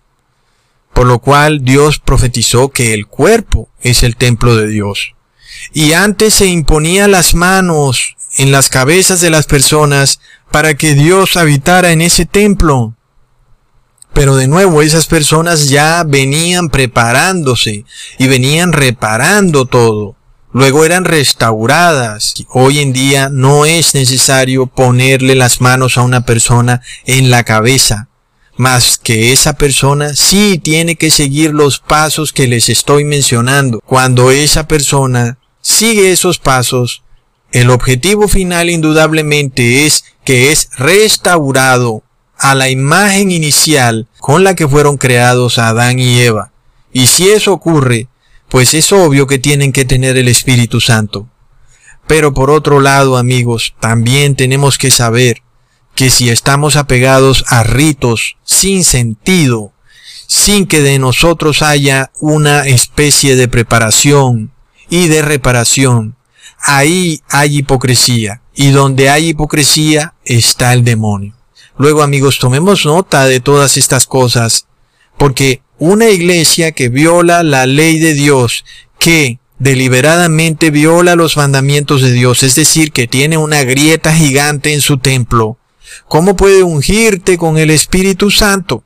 Por 0.93 1.07
lo 1.07 1.19
cual 1.19 1.63
Dios 1.63 1.99
profetizó 1.99 2.69
que 2.69 2.93
el 2.93 3.07
cuerpo 3.07 3.69
es 3.81 4.03
el 4.03 4.15
templo 4.15 4.55
de 4.55 4.67
Dios. 4.67 5.15
Y 5.73 5.93
antes 5.93 6.33
se 6.33 6.47
imponía 6.47 7.07
las 7.07 7.33
manos 7.33 8.17
en 8.37 8.51
las 8.51 8.69
cabezas 8.69 9.21
de 9.21 9.29
las 9.29 9.45
personas 9.45 10.19
para 10.51 10.75
que 10.75 10.93
Dios 10.93 11.37
habitara 11.37 11.91
en 11.91 12.01
ese 12.01 12.25
templo. 12.25 12.95
Pero 14.13 14.35
de 14.35 14.47
nuevo 14.47 14.81
esas 14.81 15.07
personas 15.07 15.69
ya 15.69 16.03
venían 16.05 16.69
preparándose 16.69 17.85
y 18.17 18.27
venían 18.27 18.73
reparando 18.73 19.65
todo. 19.65 20.15
Luego 20.53 20.83
eran 20.83 21.05
restauradas. 21.05 22.33
Hoy 22.49 22.79
en 22.79 22.91
día 22.91 23.29
no 23.29 23.65
es 23.65 23.95
necesario 23.95 24.67
ponerle 24.67 25.35
las 25.35 25.61
manos 25.61 25.97
a 25.97 26.01
una 26.01 26.25
persona 26.25 26.81
en 27.05 27.31
la 27.31 27.43
cabeza, 27.45 28.09
más 28.57 28.97
que 28.97 29.31
esa 29.31 29.53
persona 29.53 30.13
sí 30.13 30.59
tiene 30.61 30.95
que 30.95 31.09
seguir 31.09 31.53
los 31.53 31.79
pasos 31.79 32.33
que 32.33 32.47
les 32.47 32.67
estoy 32.67 33.05
mencionando. 33.05 33.79
Cuando 33.85 34.29
esa 34.29 34.67
persona 34.67 35.37
sigue 35.61 36.11
esos 36.11 36.37
pasos, 36.37 37.01
el 37.53 37.69
objetivo 37.69 38.27
final 38.27 38.69
indudablemente 38.69 39.85
es 39.85 40.03
que 40.25 40.51
es 40.51 40.69
restaurado 40.77 42.03
a 42.41 42.55
la 42.55 42.69
imagen 42.69 43.31
inicial 43.31 44.07
con 44.19 44.43
la 44.43 44.55
que 44.55 44.67
fueron 44.67 44.97
creados 44.97 45.59
Adán 45.59 45.99
y 45.99 46.19
Eva. 46.19 46.51
Y 46.91 47.05
si 47.05 47.29
eso 47.29 47.53
ocurre, 47.53 48.07
pues 48.49 48.73
es 48.73 48.91
obvio 48.91 49.27
que 49.27 49.37
tienen 49.37 49.71
que 49.71 49.85
tener 49.85 50.17
el 50.17 50.27
Espíritu 50.27 50.81
Santo. 50.81 51.29
Pero 52.07 52.33
por 52.33 52.49
otro 52.49 52.81
lado, 52.81 53.15
amigos, 53.17 53.75
también 53.79 54.35
tenemos 54.35 54.79
que 54.79 54.89
saber 54.89 55.43
que 55.93 56.09
si 56.09 56.29
estamos 56.29 56.77
apegados 56.77 57.45
a 57.47 57.61
ritos 57.61 58.37
sin 58.43 58.83
sentido, 58.83 59.71
sin 60.25 60.65
que 60.65 60.81
de 60.81 60.97
nosotros 60.97 61.61
haya 61.61 62.11
una 62.19 62.65
especie 62.65 63.35
de 63.35 63.47
preparación 63.47 64.51
y 64.89 65.09
de 65.09 65.21
reparación, 65.21 66.15
ahí 66.59 67.21
hay 67.29 67.59
hipocresía. 67.59 68.41
Y 68.55 68.71
donde 68.71 69.11
hay 69.11 69.29
hipocresía 69.29 70.15
está 70.25 70.73
el 70.73 70.83
demonio. 70.83 71.35
Luego 71.77 72.03
amigos, 72.03 72.39
tomemos 72.39 72.85
nota 72.85 73.25
de 73.25 73.39
todas 73.39 73.77
estas 73.77 74.05
cosas, 74.05 74.67
porque 75.17 75.61
una 75.77 76.09
iglesia 76.09 76.73
que 76.73 76.89
viola 76.89 77.43
la 77.43 77.65
ley 77.65 77.99
de 77.99 78.13
Dios, 78.13 78.65
que 78.99 79.39
deliberadamente 79.57 80.69
viola 80.69 81.15
los 81.15 81.37
mandamientos 81.37 82.01
de 82.01 82.11
Dios, 82.11 82.43
es 82.43 82.55
decir, 82.55 82.91
que 82.91 83.07
tiene 83.07 83.37
una 83.37 83.63
grieta 83.63 84.13
gigante 84.13 84.73
en 84.73 84.81
su 84.81 84.97
templo, 84.97 85.57
¿cómo 86.07 86.35
puede 86.35 86.63
ungirte 86.63 87.37
con 87.37 87.57
el 87.57 87.69
Espíritu 87.69 88.31
Santo? 88.31 88.83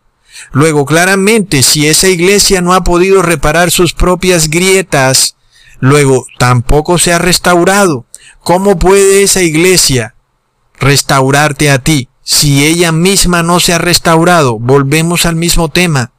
Luego, 0.51 0.85
claramente, 0.85 1.63
si 1.63 1.87
esa 1.87 2.09
iglesia 2.09 2.61
no 2.61 2.73
ha 2.73 2.83
podido 2.83 3.21
reparar 3.21 3.71
sus 3.71 3.93
propias 3.93 4.49
grietas, 4.49 5.37
luego 5.79 6.25
tampoco 6.37 6.97
se 6.97 7.13
ha 7.13 7.17
restaurado. 7.17 8.05
¿Cómo 8.41 8.77
puede 8.77 9.23
esa 9.23 9.41
iglesia 9.41 10.15
restaurarte 10.79 11.71
a 11.71 11.79
ti 11.79 12.09
si 12.25 12.65
ella 12.65 12.91
misma 12.91 13.43
no 13.43 13.59
se 13.59 13.71
ha 13.73 13.77
restaurado? 13.77 14.57
Volvemos 14.57 15.27
al 15.27 15.35
mismo 15.35 15.69
tema. 15.69 16.11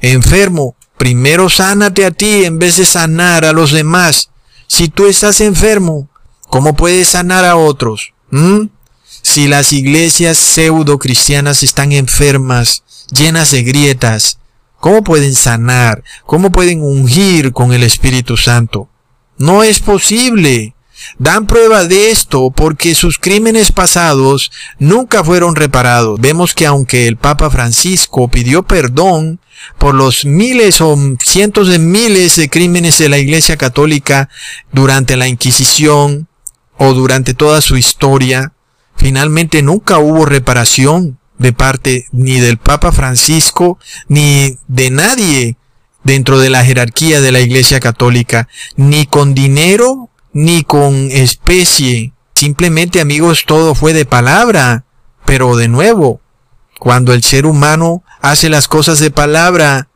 Enfermo, 0.00 0.76
primero 0.96 1.50
sánate 1.50 2.06
a 2.06 2.10
ti 2.10 2.46
en 2.46 2.58
vez 2.58 2.78
de 2.78 2.86
sanar 2.86 3.44
a 3.44 3.52
los 3.52 3.70
demás. 3.70 4.30
Si 4.66 4.88
tú 4.88 5.06
estás 5.06 5.42
enfermo, 5.42 6.08
¿cómo 6.48 6.74
puedes 6.74 7.08
sanar 7.08 7.44
a 7.44 7.56
otros? 7.56 8.14
¿Mm? 8.30 8.68
Si 9.04 9.46
las 9.46 9.74
iglesias 9.74 10.38
pseudo 10.38 10.98
cristianas 10.98 11.62
están 11.62 11.92
enfermas, 11.92 12.82
llenas 13.10 13.50
de 13.50 13.62
grietas, 13.62 14.38
¿cómo 14.80 15.04
pueden 15.04 15.34
sanar? 15.34 16.02
¿Cómo 16.24 16.50
pueden 16.50 16.82
ungir 16.82 17.52
con 17.52 17.74
el 17.74 17.82
Espíritu 17.82 18.38
Santo? 18.38 18.88
No 19.36 19.62
es 19.62 19.80
posible. 19.80 20.75
Dan 21.18 21.46
prueba 21.46 21.84
de 21.84 22.10
esto 22.10 22.50
porque 22.50 22.94
sus 22.94 23.18
crímenes 23.18 23.72
pasados 23.72 24.50
nunca 24.78 25.24
fueron 25.24 25.56
reparados. 25.56 26.20
Vemos 26.20 26.54
que 26.54 26.66
aunque 26.66 27.06
el 27.06 27.16
Papa 27.16 27.50
Francisco 27.50 28.28
pidió 28.28 28.62
perdón 28.62 29.40
por 29.78 29.94
los 29.94 30.24
miles 30.24 30.80
o 30.80 30.96
cientos 31.22 31.68
de 31.68 31.78
miles 31.78 32.36
de 32.36 32.48
crímenes 32.48 32.98
de 32.98 33.08
la 33.08 33.18
Iglesia 33.18 33.56
Católica 33.56 34.28
durante 34.72 35.16
la 35.16 35.28
Inquisición 35.28 36.28
o 36.78 36.92
durante 36.92 37.34
toda 37.34 37.60
su 37.60 37.76
historia, 37.76 38.52
finalmente 38.96 39.62
nunca 39.62 39.98
hubo 39.98 40.24
reparación 40.24 41.18
de 41.38 41.52
parte 41.52 42.06
ni 42.12 42.40
del 42.40 42.58
Papa 42.58 42.92
Francisco 42.92 43.78
ni 44.08 44.58
de 44.68 44.90
nadie 44.90 45.56
dentro 46.04 46.38
de 46.38 46.50
la 46.50 46.64
jerarquía 46.64 47.20
de 47.20 47.32
la 47.32 47.40
Iglesia 47.40 47.80
Católica, 47.80 48.48
ni 48.76 49.06
con 49.06 49.34
dinero 49.34 50.08
ni 50.36 50.64
con 50.64 51.10
especie. 51.12 52.12
Simplemente 52.34 53.00
amigos 53.00 53.44
todo 53.46 53.74
fue 53.74 53.94
de 53.94 54.04
palabra. 54.04 54.84
Pero 55.24 55.56
de 55.56 55.66
nuevo, 55.66 56.20
cuando 56.78 57.14
el 57.14 57.22
ser 57.22 57.46
humano 57.46 58.04
hace 58.20 58.50
las 58.50 58.68
cosas 58.68 59.00
de 59.00 59.10
palabra, 59.10 59.88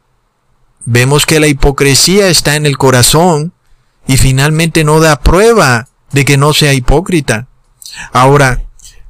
vemos 0.86 1.26
que 1.26 1.40
la 1.40 1.46
hipocresía 1.46 2.28
está 2.28 2.56
en 2.56 2.64
el 2.64 2.78
corazón 2.78 3.52
y 4.06 4.16
finalmente 4.16 4.82
no 4.82 4.98
da 4.98 5.20
prueba 5.20 5.90
de 6.10 6.24
que 6.24 6.38
no 6.38 6.54
sea 6.54 6.72
hipócrita. 6.72 7.48
Ahora, 8.10 8.62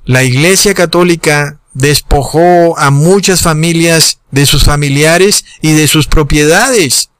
la 0.04 0.24
Iglesia 0.24 0.74
Católica 0.74 1.60
despojó 1.74 2.76
a 2.76 2.90
muchas 2.90 3.40
familias 3.42 4.18
de 4.32 4.46
sus 4.46 4.64
familiares 4.64 5.44
y 5.62 5.74
de 5.74 5.86
sus 5.86 6.08
propiedades. 6.08 7.10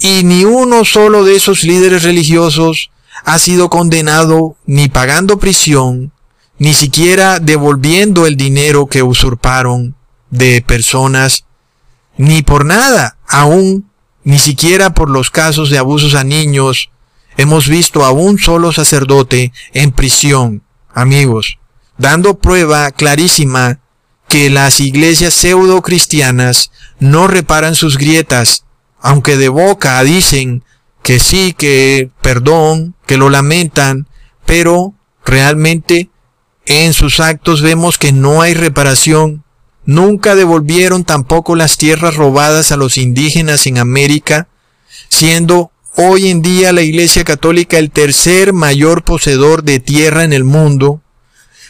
Y 0.00 0.24
ni 0.24 0.46
uno 0.46 0.86
solo 0.86 1.24
de 1.24 1.36
esos 1.36 1.62
líderes 1.62 2.04
religiosos 2.04 2.90
ha 3.24 3.38
sido 3.38 3.70
condenado 3.70 4.56
ni 4.66 4.88
pagando 4.88 5.38
prisión, 5.38 6.12
ni 6.58 6.74
siquiera 6.74 7.38
devolviendo 7.38 8.26
el 8.26 8.36
dinero 8.36 8.86
que 8.86 9.02
usurparon 9.02 9.94
de 10.30 10.62
personas, 10.62 11.44
ni 12.16 12.42
por 12.42 12.64
nada, 12.64 13.16
aún, 13.28 13.90
ni 14.24 14.38
siquiera 14.38 14.90
por 14.90 15.08
los 15.08 15.30
casos 15.30 15.70
de 15.70 15.78
abusos 15.78 16.14
a 16.14 16.24
niños, 16.24 16.90
hemos 17.36 17.68
visto 17.68 18.04
a 18.04 18.10
un 18.10 18.38
solo 18.38 18.72
sacerdote 18.72 19.52
en 19.72 19.92
prisión, 19.92 20.62
amigos, 20.92 21.58
dando 21.96 22.38
prueba 22.38 22.90
clarísima 22.90 23.78
que 24.28 24.50
las 24.50 24.80
iglesias 24.80 25.32
pseudo 25.34 25.80
cristianas 25.82 26.70
no 26.98 27.28
reparan 27.28 27.74
sus 27.74 27.96
grietas, 27.96 28.64
aunque 29.00 29.36
de 29.36 29.48
boca 29.48 30.02
dicen 30.02 30.64
que 31.08 31.20
sí, 31.20 31.54
que 31.56 32.10
perdón, 32.20 32.94
que 33.06 33.16
lo 33.16 33.30
lamentan, 33.30 34.06
pero 34.44 34.92
realmente 35.24 36.10
en 36.66 36.92
sus 36.92 37.18
actos 37.18 37.62
vemos 37.62 37.96
que 37.96 38.12
no 38.12 38.42
hay 38.42 38.52
reparación. 38.52 39.42
Nunca 39.86 40.34
devolvieron 40.34 41.04
tampoco 41.04 41.56
las 41.56 41.78
tierras 41.78 42.14
robadas 42.16 42.72
a 42.72 42.76
los 42.76 42.98
indígenas 42.98 43.66
en 43.66 43.78
América, 43.78 44.48
siendo 45.08 45.72
hoy 45.96 46.28
en 46.28 46.42
día 46.42 46.74
la 46.74 46.82
Iglesia 46.82 47.24
Católica 47.24 47.78
el 47.78 47.90
tercer 47.90 48.52
mayor 48.52 49.02
poseedor 49.02 49.62
de 49.62 49.80
tierra 49.80 50.24
en 50.24 50.34
el 50.34 50.44
mundo. 50.44 51.00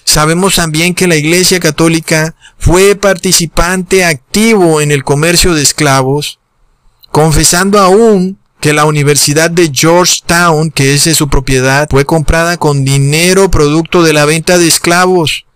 Sabemos 0.03 0.57
también 0.57 0.97
que 0.97 1.07
la 1.07 1.15
Iglesia 1.15 1.61
Católica 1.61 2.35
fue 2.59 2.97
participante 2.97 4.05
activo 4.05 4.81
en 4.81 4.91
el 4.91 5.05
comercio 5.05 5.55
de 5.55 5.63
esclavos, 5.63 6.41
confesando 7.13 7.79
aún 7.79 8.37
que 8.61 8.73
la 8.73 8.85
Universidad 8.85 9.51
de 9.51 9.71
Georgetown, 9.73 10.71
que 10.71 10.95
es 10.95 11.05
de 11.05 11.15
su 11.15 11.29
propiedad, 11.29 11.89
fue 11.91 12.05
comprada 12.05 12.57
con 12.57 12.85
dinero 12.85 13.51
producto 13.51 14.03
de 14.03 14.13
la 14.13 14.25
venta 14.25 14.59
de 14.59 14.67
esclavos. 14.67 15.47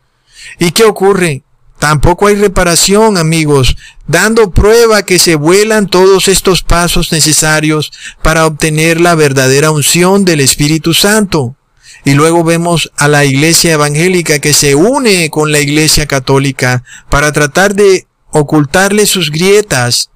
¿Y 0.58 0.70
qué 0.72 0.84
ocurre? 0.84 1.42
Tampoco 1.78 2.28
hay 2.28 2.36
reparación, 2.36 3.18
amigos, 3.18 3.76
dando 4.06 4.52
prueba 4.52 5.02
que 5.02 5.18
se 5.18 5.34
vuelan 5.34 5.88
todos 5.88 6.28
estos 6.28 6.62
pasos 6.62 7.10
necesarios 7.10 7.90
para 8.22 8.46
obtener 8.46 9.00
la 9.00 9.16
verdadera 9.16 9.72
unción 9.72 10.24
del 10.24 10.40
Espíritu 10.40 10.94
Santo. 10.94 11.56
Y 12.04 12.14
luego 12.14 12.44
vemos 12.44 12.92
a 12.96 13.08
la 13.08 13.24
iglesia 13.24 13.72
evangélica 13.72 14.38
que 14.38 14.52
se 14.52 14.76
une 14.76 15.28
con 15.30 15.50
la 15.50 15.58
iglesia 15.58 16.06
católica 16.06 16.84
para 17.10 17.32
tratar 17.32 17.74
de 17.74 18.06
ocultarle 18.30 19.06
sus 19.06 19.30
grietas 19.30 20.10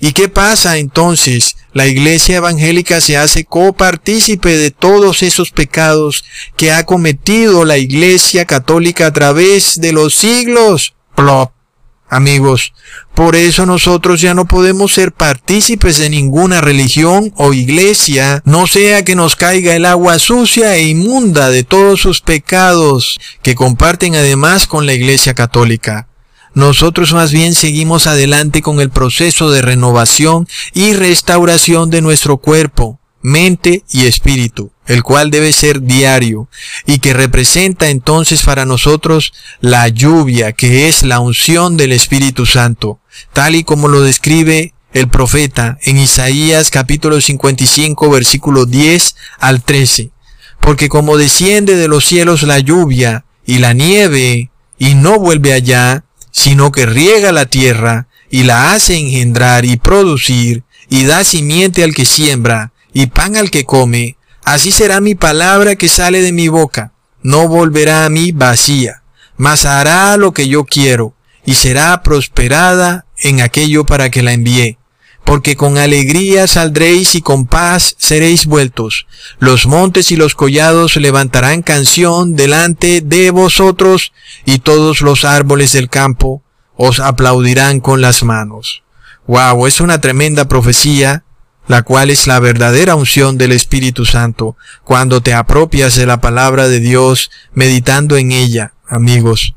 ¿Y 0.00 0.12
qué 0.12 0.30
pasa 0.30 0.78
entonces? 0.78 1.56
La 1.72 1.86
iglesia 1.86 2.38
evangélica 2.38 3.00
se 3.00 3.16
hace 3.16 3.44
copartícipe 3.44 4.56
de 4.56 4.70
todos 4.70 5.22
esos 5.22 5.52
pecados 5.52 6.24
que 6.56 6.72
ha 6.72 6.84
cometido 6.84 7.64
la 7.64 7.78
iglesia 7.78 8.44
católica 8.44 9.06
a 9.06 9.12
través 9.12 9.80
de 9.80 9.92
los 9.92 10.14
siglos. 10.14 10.94
Plop. 11.14 11.52
Amigos, 12.12 12.72
por 13.14 13.36
eso 13.36 13.66
nosotros 13.66 14.20
ya 14.20 14.34
no 14.34 14.46
podemos 14.46 14.92
ser 14.92 15.12
partícipes 15.12 15.96
de 15.98 16.10
ninguna 16.10 16.60
religión 16.60 17.32
o 17.36 17.52
iglesia, 17.52 18.42
no 18.44 18.66
sea 18.66 19.04
que 19.04 19.14
nos 19.14 19.36
caiga 19.36 19.76
el 19.76 19.86
agua 19.86 20.18
sucia 20.18 20.74
e 20.74 20.88
inmunda 20.88 21.50
de 21.50 21.62
todos 21.62 22.00
sus 22.00 22.20
pecados 22.20 23.20
que 23.42 23.54
comparten 23.54 24.16
además 24.16 24.66
con 24.66 24.86
la 24.86 24.92
iglesia 24.92 25.34
católica. 25.34 26.09
Nosotros 26.54 27.12
más 27.12 27.32
bien 27.32 27.54
seguimos 27.54 28.06
adelante 28.06 28.60
con 28.60 28.80
el 28.80 28.90
proceso 28.90 29.50
de 29.50 29.62
renovación 29.62 30.48
y 30.74 30.94
restauración 30.94 31.90
de 31.90 32.02
nuestro 32.02 32.38
cuerpo, 32.38 32.98
mente 33.22 33.84
y 33.90 34.06
espíritu, 34.06 34.72
el 34.86 35.02
cual 35.04 35.30
debe 35.30 35.52
ser 35.52 35.82
diario 35.82 36.48
y 36.86 36.98
que 36.98 37.12
representa 37.12 37.88
entonces 37.88 38.42
para 38.42 38.64
nosotros 38.64 39.32
la 39.60 39.86
lluvia 39.88 40.52
que 40.52 40.88
es 40.88 41.04
la 41.04 41.20
unción 41.20 41.76
del 41.76 41.92
Espíritu 41.92 42.46
Santo, 42.46 42.98
tal 43.32 43.54
y 43.54 43.62
como 43.62 43.88
lo 43.88 44.02
describe 44.02 44.74
el 44.92 45.08
profeta 45.08 45.78
en 45.82 45.98
Isaías 45.98 46.70
capítulo 46.70 47.20
55 47.20 48.10
versículo 48.10 48.66
10 48.66 49.14
al 49.38 49.62
13. 49.62 50.10
Porque 50.60 50.88
como 50.88 51.16
desciende 51.16 51.76
de 51.76 51.88
los 51.88 52.04
cielos 52.04 52.42
la 52.42 52.58
lluvia 52.58 53.24
y 53.46 53.58
la 53.58 53.72
nieve 53.72 54.50
y 54.78 54.94
no 54.94 55.18
vuelve 55.18 55.52
allá, 55.52 56.04
sino 56.30 56.72
que 56.72 56.86
riega 56.86 57.32
la 57.32 57.46
tierra 57.46 58.08
y 58.30 58.44
la 58.44 58.72
hace 58.72 58.96
engendrar 58.96 59.64
y 59.64 59.76
producir, 59.76 60.62
y 60.88 61.04
da 61.04 61.24
simiente 61.24 61.84
al 61.84 61.94
que 61.94 62.04
siembra, 62.04 62.72
y 62.92 63.06
pan 63.06 63.36
al 63.36 63.50
que 63.50 63.64
come, 63.64 64.16
Así 64.44 64.72
será 64.72 65.00
mi 65.00 65.14
palabra 65.14 65.76
que 65.76 65.88
sale 65.88 66.22
de 66.22 66.32
mi 66.32 66.48
boca. 66.48 66.92
No 67.22 67.46
volverá 67.46 68.04
a 68.04 68.08
mí 68.08 68.32
vacía, 68.32 69.04
mas 69.36 69.64
hará 69.64 70.16
lo 70.16 70.32
que 70.32 70.48
yo 70.48 70.64
quiero, 70.64 71.14
y 71.44 71.54
será 71.54 72.02
prosperada 72.02 73.06
en 73.18 73.42
aquello 73.42 73.84
para 73.84 74.10
que 74.10 74.22
la 74.22 74.32
envié 74.32 74.79
porque 75.24 75.56
con 75.56 75.78
alegría 75.78 76.46
saldréis 76.46 77.14
y 77.14 77.22
con 77.22 77.46
paz 77.46 77.94
seréis 77.98 78.46
vueltos. 78.46 79.06
Los 79.38 79.66
montes 79.66 80.10
y 80.10 80.16
los 80.16 80.34
collados 80.34 80.96
levantarán 80.96 81.62
canción 81.62 82.34
delante 82.34 83.00
de 83.00 83.30
vosotros, 83.30 84.12
y 84.44 84.58
todos 84.58 85.00
los 85.00 85.24
árboles 85.24 85.72
del 85.72 85.88
campo 85.88 86.42
os 86.76 86.98
aplaudirán 86.98 87.80
con 87.80 88.00
las 88.00 88.22
manos. 88.22 88.82
Wow, 89.26 89.66
es 89.66 89.80
una 89.80 90.00
tremenda 90.00 90.48
profecía, 90.48 91.24
la 91.68 91.82
cual 91.82 92.10
es 92.10 92.26
la 92.26 92.40
verdadera 92.40 92.96
unción 92.96 93.38
del 93.38 93.52
Espíritu 93.52 94.04
Santo, 94.04 94.56
cuando 94.82 95.20
te 95.20 95.34
apropias 95.34 95.94
de 95.94 96.06
la 96.06 96.20
palabra 96.20 96.68
de 96.68 96.80
Dios, 96.80 97.30
meditando 97.52 98.16
en 98.16 98.32
ella, 98.32 98.72
amigos. 98.88 99.54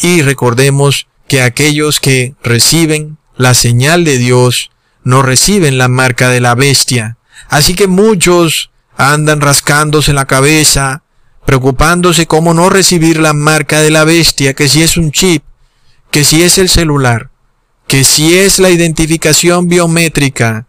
Y 0.00 0.22
recordemos 0.22 1.08
que 1.26 1.42
aquellos 1.42 1.98
que 1.98 2.34
reciben 2.42 3.18
la 3.36 3.54
señal 3.54 4.04
de 4.04 4.18
Dios, 4.18 4.70
no 5.04 5.22
reciben 5.22 5.78
la 5.78 5.88
marca 5.88 6.28
de 6.28 6.40
la 6.40 6.54
bestia. 6.54 7.16
Así 7.48 7.74
que 7.74 7.86
muchos 7.86 8.70
andan 8.96 9.40
rascándose 9.40 10.12
la 10.12 10.26
cabeza, 10.26 11.02
preocupándose 11.44 12.26
cómo 12.26 12.54
no 12.54 12.70
recibir 12.70 13.18
la 13.18 13.32
marca 13.32 13.80
de 13.80 13.90
la 13.90 14.04
bestia, 14.04 14.54
que 14.54 14.68
si 14.68 14.82
es 14.82 14.96
un 14.96 15.10
chip, 15.10 15.42
que 16.10 16.24
si 16.24 16.42
es 16.42 16.58
el 16.58 16.68
celular, 16.68 17.30
que 17.86 18.04
si 18.04 18.38
es 18.38 18.58
la 18.58 18.70
identificación 18.70 19.68
biométrica, 19.68 20.66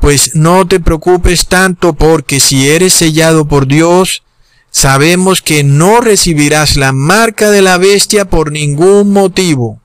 pues 0.00 0.34
no 0.34 0.66
te 0.66 0.80
preocupes 0.80 1.46
tanto 1.46 1.94
porque 1.94 2.40
si 2.40 2.68
eres 2.68 2.92
sellado 2.94 3.46
por 3.46 3.66
Dios, 3.66 4.22
sabemos 4.70 5.40
que 5.40 5.62
no 5.64 6.00
recibirás 6.00 6.76
la 6.76 6.92
marca 6.92 7.50
de 7.50 7.62
la 7.62 7.78
bestia 7.78 8.24
por 8.24 8.50
ningún 8.52 9.12
motivo. 9.12 9.80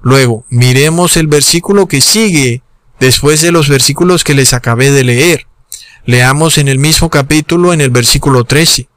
Luego, 0.00 0.44
miremos 0.48 1.16
el 1.16 1.26
versículo 1.26 1.86
que 1.86 2.00
sigue 2.00 2.62
después 3.00 3.40
de 3.40 3.52
los 3.52 3.68
versículos 3.68 4.24
que 4.24 4.34
les 4.34 4.52
acabé 4.52 4.90
de 4.90 5.04
leer. 5.04 5.46
Leamos 6.04 6.58
en 6.58 6.68
el 6.68 6.78
mismo 6.78 7.10
capítulo 7.10 7.72
en 7.72 7.80
el 7.80 7.90
versículo 7.90 8.44
13. 8.44 8.88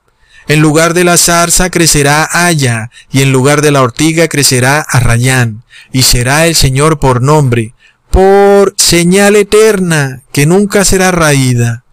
En 0.48 0.60
lugar 0.60 0.94
de 0.94 1.04
la 1.04 1.18
zarza 1.18 1.70
crecerá 1.70 2.28
haya, 2.32 2.90
y 3.12 3.22
en 3.22 3.32
lugar 3.32 3.62
de 3.62 3.72
la 3.72 3.82
ortiga 3.82 4.28
crecerá 4.28 4.80
arrayán, 4.82 5.64
y 5.92 6.02
será 6.04 6.48
el 6.48 6.56
Señor 6.56 7.00
por 7.00 7.22
nombre, 7.22 7.74
por 8.10 8.74
señal 8.78 9.36
eterna, 9.36 10.24
que 10.34 10.46
nunca 10.46 10.84
será 10.84 11.12
raída. 11.12 11.86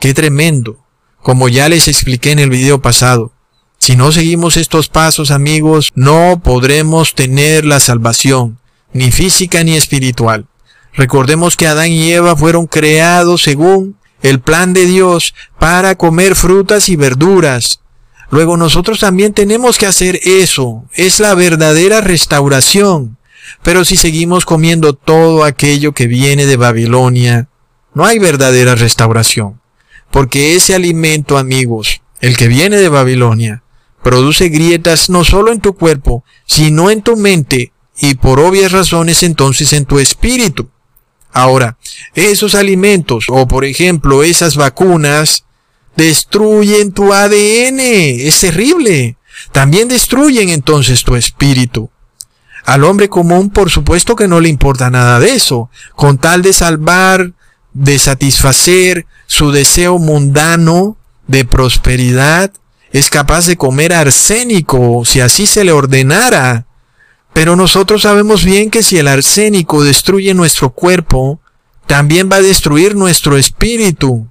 Qué 0.00 0.14
tremendo, 0.14 0.84
como 1.22 1.48
ya 1.48 1.68
les 1.68 1.88
expliqué 1.88 2.30
en 2.30 2.38
el 2.38 2.50
video 2.50 2.80
pasado. 2.80 3.32
Si 3.78 3.96
no 3.96 4.12
seguimos 4.12 4.56
estos 4.56 4.88
pasos, 4.88 5.30
amigos, 5.30 5.92
no 5.94 6.40
podremos 6.42 7.14
tener 7.14 7.64
la 7.64 7.80
salvación, 7.80 8.58
ni 8.92 9.10
física 9.10 9.64
ni 9.64 9.76
espiritual. 9.76 10.46
Recordemos 10.96 11.56
que 11.56 11.66
Adán 11.66 11.90
y 11.90 12.12
Eva 12.12 12.36
fueron 12.36 12.66
creados 12.66 13.42
según 13.42 13.96
el 14.22 14.40
plan 14.40 14.72
de 14.72 14.86
Dios 14.86 15.34
para 15.58 15.96
comer 15.96 16.34
frutas 16.36 16.88
y 16.88 16.96
verduras. 16.96 17.80
Luego 18.30 18.56
nosotros 18.56 19.00
también 19.00 19.34
tenemos 19.34 19.76
que 19.76 19.86
hacer 19.86 20.18
eso. 20.24 20.84
Es 20.94 21.20
la 21.20 21.34
verdadera 21.34 22.00
restauración. 22.00 23.18
Pero 23.62 23.84
si 23.84 23.96
seguimos 23.96 24.46
comiendo 24.46 24.94
todo 24.94 25.44
aquello 25.44 25.92
que 25.92 26.06
viene 26.06 26.46
de 26.46 26.56
Babilonia, 26.56 27.48
no 27.92 28.04
hay 28.04 28.18
verdadera 28.18 28.74
restauración. 28.74 29.60
Porque 30.10 30.54
ese 30.54 30.74
alimento, 30.74 31.38
amigos, 31.38 32.00
el 32.20 32.36
que 32.36 32.48
viene 32.48 32.76
de 32.76 32.88
Babilonia, 32.88 33.62
produce 34.02 34.48
grietas 34.48 35.10
no 35.10 35.24
solo 35.24 35.52
en 35.52 35.60
tu 35.60 35.74
cuerpo, 35.74 36.24
sino 36.46 36.90
en 36.90 37.02
tu 37.02 37.16
mente 37.16 37.72
y 37.98 38.14
por 38.14 38.40
obvias 38.40 38.72
razones 38.72 39.22
entonces 39.22 39.72
en 39.72 39.84
tu 39.84 39.98
espíritu. 39.98 40.70
Ahora, 41.34 41.76
esos 42.14 42.54
alimentos 42.54 43.26
o 43.28 43.48
por 43.48 43.64
ejemplo 43.64 44.22
esas 44.22 44.54
vacunas 44.54 45.44
destruyen 45.96 46.92
tu 46.92 47.12
ADN. 47.12 47.80
Es 47.80 48.38
terrible. 48.40 49.16
También 49.50 49.88
destruyen 49.88 50.48
entonces 50.48 51.02
tu 51.02 51.16
espíritu. 51.16 51.90
Al 52.64 52.84
hombre 52.84 53.08
común 53.08 53.50
por 53.50 53.68
supuesto 53.68 54.14
que 54.14 54.28
no 54.28 54.40
le 54.40 54.48
importa 54.48 54.90
nada 54.90 55.18
de 55.18 55.34
eso. 55.34 55.70
Con 55.96 56.18
tal 56.18 56.40
de 56.42 56.52
salvar, 56.52 57.32
de 57.72 57.98
satisfacer 57.98 59.04
su 59.26 59.50
deseo 59.50 59.98
mundano 59.98 60.96
de 61.26 61.44
prosperidad, 61.44 62.52
es 62.92 63.10
capaz 63.10 63.46
de 63.46 63.56
comer 63.56 63.92
arsénico 63.92 65.04
si 65.04 65.18
así 65.18 65.46
se 65.46 65.64
le 65.64 65.72
ordenara 65.72 66.66
pero 67.34 67.56
nosotros 67.56 68.02
sabemos 68.02 68.44
bien 68.44 68.70
que 68.70 68.82
si 68.82 68.96
el 68.96 69.08
arsénico 69.08 69.84
destruye 69.84 70.32
nuestro 70.32 70.70
cuerpo, 70.70 71.40
también 71.86 72.30
va 72.32 72.36
a 72.36 72.42
destruir 72.42 72.94
nuestro 72.94 73.36
espíritu. 73.36 74.28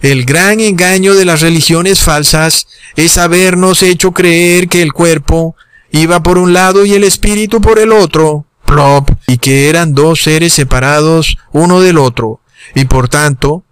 El 0.00 0.24
gran 0.24 0.60
engaño 0.60 1.14
de 1.14 1.24
las 1.24 1.40
religiones 1.40 2.00
falsas 2.00 2.68
es 2.96 3.18
habernos 3.18 3.82
hecho 3.82 4.12
creer 4.12 4.68
que 4.68 4.80
el 4.80 4.92
cuerpo 4.92 5.56
iba 5.90 6.22
por 6.22 6.38
un 6.38 6.52
lado 6.52 6.86
y 6.86 6.94
el 6.94 7.04
espíritu 7.04 7.60
por 7.60 7.80
el 7.80 7.92
otro, 7.92 8.46
plop, 8.64 9.10
y 9.26 9.38
que 9.38 9.68
eran 9.68 9.92
dos 9.92 10.22
seres 10.22 10.52
separados 10.52 11.36
uno 11.52 11.80
del 11.80 11.98
otro, 11.98 12.40
y 12.76 12.84
por 12.84 13.08
tanto, 13.08 13.64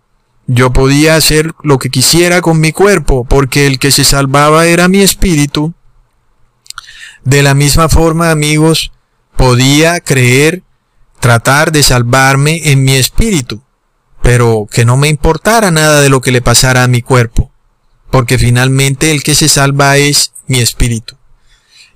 yo 0.48 0.72
podía 0.72 1.14
hacer 1.14 1.52
lo 1.62 1.78
que 1.78 1.90
quisiera 1.90 2.40
con 2.40 2.58
mi 2.58 2.72
cuerpo, 2.72 3.24
porque 3.24 3.66
el 3.68 3.78
que 3.78 3.92
se 3.92 4.02
salvaba 4.02 4.66
era 4.66 4.88
mi 4.88 5.00
espíritu, 5.00 5.74
de 7.28 7.42
la 7.42 7.52
misma 7.52 7.90
forma, 7.90 8.30
amigos, 8.30 8.90
podía 9.36 10.00
creer, 10.00 10.62
tratar 11.20 11.72
de 11.72 11.82
salvarme 11.82 12.72
en 12.72 12.84
mi 12.84 12.94
espíritu, 12.94 13.62
pero 14.22 14.66
que 14.70 14.86
no 14.86 14.96
me 14.96 15.08
importara 15.08 15.70
nada 15.70 16.00
de 16.00 16.08
lo 16.08 16.22
que 16.22 16.32
le 16.32 16.40
pasara 16.40 16.84
a 16.84 16.88
mi 16.88 17.02
cuerpo, 17.02 17.52
porque 18.10 18.38
finalmente 18.38 19.10
el 19.10 19.22
que 19.22 19.34
se 19.34 19.50
salva 19.50 19.98
es 19.98 20.32
mi 20.46 20.60
espíritu. 20.60 21.16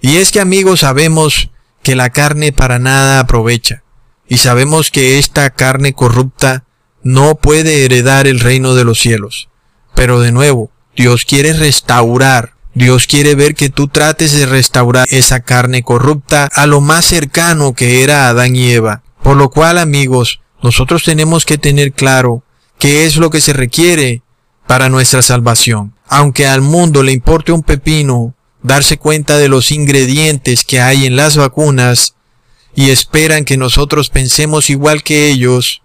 Y 0.02 0.16
es 0.16 0.32
que, 0.32 0.40
amigos, 0.40 0.80
sabemos 0.80 1.48
que 1.82 1.96
la 1.96 2.10
carne 2.10 2.52
para 2.52 2.78
nada 2.78 3.18
aprovecha, 3.18 3.84
y 4.28 4.36
sabemos 4.36 4.90
que 4.90 5.18
esta 5.18 5.48
carne 5.48 5.94
corrupta 5.94 6.64
no 7.02 7.36
puede 7.36 7.86
heredar 7.86 8.26
el 8.26 8.38
reino 8.38 8.74
de 8.74 8.84
los 8.84 9.00
cielos. 9.00 9.48
Pero 9.94 10.20
de 10.20 10.30
nuevo, 10.30 10.70
Dios 10.94 11.24
quiere 11.24 11.54
restaurar 11.54 12.51
Dios 12.74 13.06
quiere 13.06 13.34
ver 13.34 13.54
que 13.54 13.68
tú 13.68 13.88
trates 13.88 14.32
de 14.32 14.46
restaurar 14.46 15.06
esa 15.10 15.40
carne 15.40 15.82
corrupta 15.82 16.48
a 16.54 16.66
lo 16.66 16.80
más 16.80 17.04
cercano 17.04 17.74
que 17.74 18.02
era 18.02 18.28
Adán 18.28 18.56
y 18.56 18.70
Eva. 18.70 19.02
Por 19.22 19.36
lo 19.36 19.50
cual, 19.50 19.78
amigos, 19.78 20.40
nosotros 20.62 21.04
tenemos 21.04 21.44
que 21.44 21.58
tener 21.58 21.92
claro 21.92 22.44
qué 22.78 23.04
es 23.04 23.16
lo 23.16 23.30
que 23.30 23.40
se 23.40 23.52
requiere 23.52 24.22
para 24.66 24.88
nuestra 24.88 25.20
salvación. 25.20 25.94
Aunque 26.08 26.46
al 26.46 26.62
mundo 26.62 27.02
le 27.02 27.12
importe 27.12 27.52
un 27.52 27.62
pepino 27.62 28.34
darse 28.62 28.96
cuenta 28.96 29.36
de 29.36 29.48
los 29.48 29.70
ingredientes 29.70 30.64
que 30.64 30.80
hay 30.80 31.04
en 31.04 31.16
las 31.16 31.36
vacunas 31.36 32.14
y 32.74 32.90
esperan 32.90 33.44
que 33.44 33.58
nosotros 33.58 34.08
pensemos 34.08 34.70
igual 34.70 35.02
que 35.02 35.28
ellos, 35.28 35.82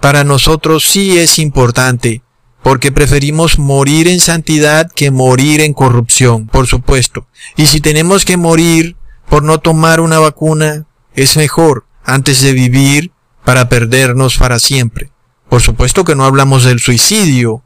para 0.00 0.24
nosotros 0.24 0.84
sí 0.84 1.16
es 1.18 1.38
importante 1.38 2.22
porque 2.62 2.92
preferimos 2.92 3.58
morir 3.58 4.08
en 4.08 4.20
santidad 4.20 4.90
que 4.92 5.10
morir 5.10 5.60
en 5.60 5.74
corrupción, 5.74 6.46
por 6.46 6.66
supuesto. 6.66 7.26
Y 7.56 7.66
si 7.66 7.80
tenemos 7.80 8.24
que 8.24 8.36
morir 8.36 8.96
por 9.28 9.42
no 9.42 9.58
tomar 9.58 10.00
una 10.00 10.18
vacuna, 10.18 10.86
es 11.14 11.36
mejor 11.36 11.86
antes 12.04 12.40
de 12.40 12.52
vivir 12.52 13.12
para 13.44 13.68
perdernos 13.68 14.38
para 14.38 14.58
siempre. 14.58 15.10
Por 15.48 15.60
supuesto 15.60 16.04
que 16.04 16.14
no 16.14 16.24
hablamos 16.24 16.64
del 16.64 16.80
suicidio, 16.80 17.62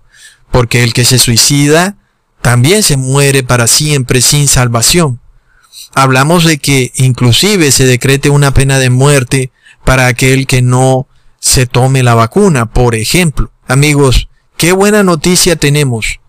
porque 0.51 0.83
el 0.83 0.93
que 0.93 1.05
se 1.05 1.19
suicida 1.19 1.97
también 2.41 2.83
se 2.83 2.97
muere 2.97 3.43
para 3.43 3.67
siempre 3.67 4.21
sin 4.21 4.49
salvación. 4.49 5.21
Hablamos 5.95 6.45
de 6.45 6.59
que 6.59 6.93
inclusive 6.97 7.71
se 7.71 7.85
decrete 7.85 8.31
una 8.31 8.53
pena 8.53 8.79
de 8.79 8.91
muerte 8.91 9.51
para 9.85 10.07
aquel 10.07 10.47
que 10.47 10.63
no 10.63 11.07
se 11.39 11.67
tome 11.67 12.03
la 12.03 12.15
vacuna, 12.15 12.67
por 12.67 12.95
ejemplo. 12.95 13.51
Amigos, 13.69 14.29
Qué 14.57 14.73
buena 14.73 15.03
noticia 15.03 15.57
tenemos, 15.57 16.21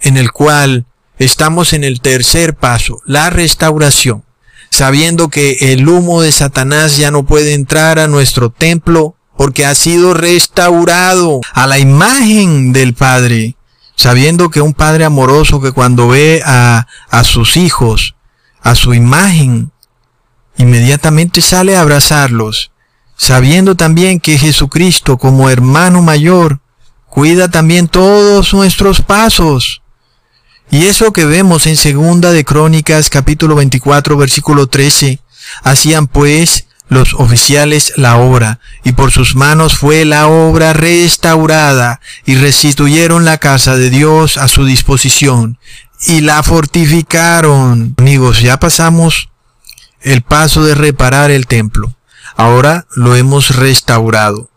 en 0.00 0.16
el 0.16 0.32
cual 0.32 0.86
estamos 1.18 1.74
en 1.74 1.84
el 1.84 2.00
tercer 2.00 2.54
paso, 2.54 3.02
la 3.04 3.28
restauración, 3.28 4.24
sabiendo 4.70 5.28
que 5.28 5.72
el 5.72 5.86
humo 5.86 6.22
de 6.22 6.32
Satanás 6.32 6.96
ya 6.96 7.10
no 7.10 7.24
puede 7.24 7.52
entrar 7.52 7.98
a 7.98 8.08
nuestro 8.08 8.48
templo 8.48 9.16
porque 9.36 9.66
ha 9.66 9.74
sido 9.74 10.14
restaurado 10.14 11.42
a 11.52 11.66
la 11.66 11.78
imagen 11.78 12.72
del 12.72 12.94
Padre, 12.94 13.56
sabiendo 13.96 14.48
que 14.48 14.62
un 14.62 14.72
Padre 14.72 15.04
amoroso 15.04 15.60
que 15.60 15.72
cuando 15.72 16.08
ve 16.08 16.40
a, 16.42 16.86
a 17.10 17.24
sus 17.24 17.58
hijos, 17.58 18.14
a 18.62 18.74
su 18.74 18.94
imagen, 18.94 19.72
inmediatamente 20.56 21.42
sale 21.42 21.76
a 21.76 21.82
abrazarlos, 21.82 22.72
sabiendo 23.14 23.74
también 23.74 24.20
que 24.20 24.38
Jesucristo 24.38 25.18
como 25.18 25.50
hermano 25.50 26.00
mayor 26.00 26.60
cuida 27.14 27.48
también 27.48 27.86
todos 27.86 28.52
nuestros 28.52 29.00
pasos. 29.00 29.82
Y 30.68 30.86
eso 30.86 31.12
que 31.12 31.24
vemos 31.24 31.68
en 31.68 31.76
segunda 31.76 32.32
de 32.32 32.44
Crónicas 32.44 33.08
capítulo 33.08 33.54
24 33.54 34.16
versículo 34.16 34.66
13. 34.66 35.20
Hacían 35.62 36.08
pues 36.08 36.66
los 36.88 37.14
oficiales 37.14 37.92
la 37.96 38.16
obra, 38.16 38.58
y 38.82 38.92
por 38.92 39.12
sus 39.12 39.36
manos 39.36 39.76
fue 39.76 40.04
la 40.04 40.26
obra 40.26 40.72
restaurada, 40.72 42.00
y 42.26 42.34
restituyeron 42.34 43.24
la 43.24 43.38
casa 43.38 43.76
de 43.76 43.90
Dios 43.90 44.36
a 44.36 44.48
su 44.48 44.64
disposición, 44.64 45.58
y 46.06 46.20
la 46.20 46.42
fortificaron. 46.42 47.94
Amigos, 47.96 48.40
ya 48.40 48.58
pasamos 48.58 49.30
el 50.02 50.22
paso 50.22 50.64
de 50.64 50.74
reparar 50.74 51.30
el 51.30 51.46
templo. 51.46 51.94
Ahora 52.36 52.86
lo 52.96 53.14
hemos 53.14 53.54
restaurado. 53.54 54.50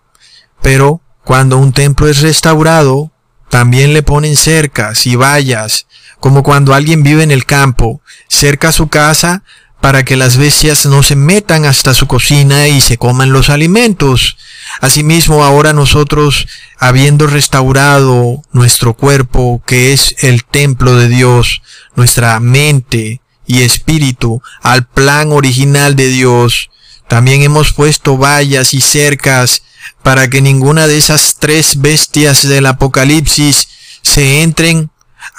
Pero 0.62 1.01
cuando 1.28 1.57
un 1.57 1.73
templo 1.73 2.07
es 2.07 2.21
restaurado, 2.21 3.11
también 3.49 3.93
le 3.93 4.01
ponen 4.01 4.38
cercas 4.38 5.05
y 5.07 5.17
vallas, 5.17 5.86
como 6.21 6.41
cuando 6.41 6.73
alguien 6.73 7.03
vive 7.03 7.21
en 7.21 7.32
el 7.32 7.43
campo, 7.43 8.01
cerca 8.30 8.69
a 8.69 8.71
su 8.71 8.88
casa, 8.88 9.43
para 9.82 10.05
que 10.05 10.15
las 10.15 10.38
bestias 10.38 10.86
no 10.86 11.03
se 11.03 11.17
metan 11.17 11.65
hasta 11.65 11.93
su 11.93 12.07
cocina 12.07 12.69
y 12.69 12.80
se 12.80 12.97
coman 12.97 13.34
los 13.34 13.49
alimentos. 13.49 14.38
Asimismo, 14.80 15.43
ahora 15.43 15.73
nosotros, 15.73 16.47
habiendo 16.80 17.28
restaurado 17.28 18.41
nuestro 18.53 18.93
cuerpo, 18.93 19.61
que 19.65 19.91
es 19.91 20.15
el 20.19 20.45
templo 20.45 20.95
de 20.95 21.09
Dios, 21.09 21.61
nuestra 21.97 22.39
mente 22.39 23.19
y 23.45 23.63
espíritu, 23.63 24.41
al 24.61 24.88
plan 24.88 25.34
original 25.34 25.97
de 25.97 26.07
Dios, 26.07 26.69
también 27.09 27.41
hemos 27.41 27.73
puesto 27.73 28.17
vallas 28.17 28.73
y 28.73 28.80
cercas 28.80 29.63
para 30.04 30.30
que 30.30 30.42
ninguna 30.42 30.88
de 30.88 30.98
esas 30.98 31.38
tres 31.40 31.82
bestias 31.82 32.48
del 32.48 32.66
Apocalipsis 32.66 33.68
se 34.02 34.42
entren 34.42 34.90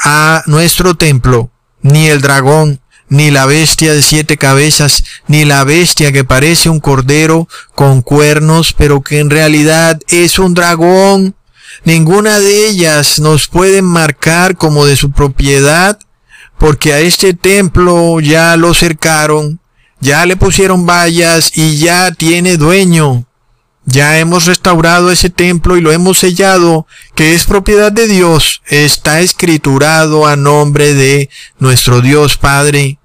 a 0.04 0.42
nuestro 0.46 0.96
templo, 0.96 1.50
ni 1.82 2.08
el 2.08 2.20
dragón, 2.20 2.80
ni 3.08 3.30
la 3.30 3.46
bestia 3.46 3.94
de 3.94 4.02
siete 4.02 4.36
cabezas, 4.36 5.04
ni 5.26 5.44
la 5.44 5.64
bestia 5.64 6.12
que 6.12 6.24
parece 6.24 6.68
un 6.68 6.80
cordero 6.80 7.48
con 7.74 8.02
cuernos, 8.02 8.72
pero 8.72 9.02
que 9.02 9.18
en 9.20 9.30
realidad 9.30 9.98
es 10.08 10.38
un 10.38 10.54
dragón. 10.54 11.34
Ninguna 11.84 12.38
de 12.38 12.68
ellas 12.68 13.18
nos 13.20 13.48
puede 13.48 13.82
marcar 13.82 14.56
como 14.56 14.84
de 14.84 14.96
su 14.96 15.12
propiedad, 15.12 15.98
porque 16.58 16.92
a 16.92 17.00
este 17.00 17.34
templo 17.34 18.20
ya 18.20 18.56
lo 18.56 18.74
cercaron, 18.74 19.60
ya 20.00 20.26
le 20.26 20.36
pusieron 20.36 20.86
vallas 20.86 21.52
y 21.54 21.78
ya 21.78 22.10
tiene 22.12 22.56
dueño. 22.56 23.27
Ya 23.90 24.18
hemos 24.18 24.44
restaurado 24.44 25.10
ese 25.10 25.30
templo 25.30 25.78
y 25.78 25.80
lo 25.80 25.92
hemos 25.92 26.18
sellado, 26.18 26.86
que 27.14 27.32
es 27.32 27.44
propiedad 27.44 27.90
de 27.90 28.06
Dios. 28.06 28.60
Está 28.66 29.20
escriturado 29.20 30.26
a 30.26 30.36
nombre 30.36 30.92
de 30.92 31.30
nuestro 31.58 32.02
Dios 32.02 32.36
Padre 32.36 32.98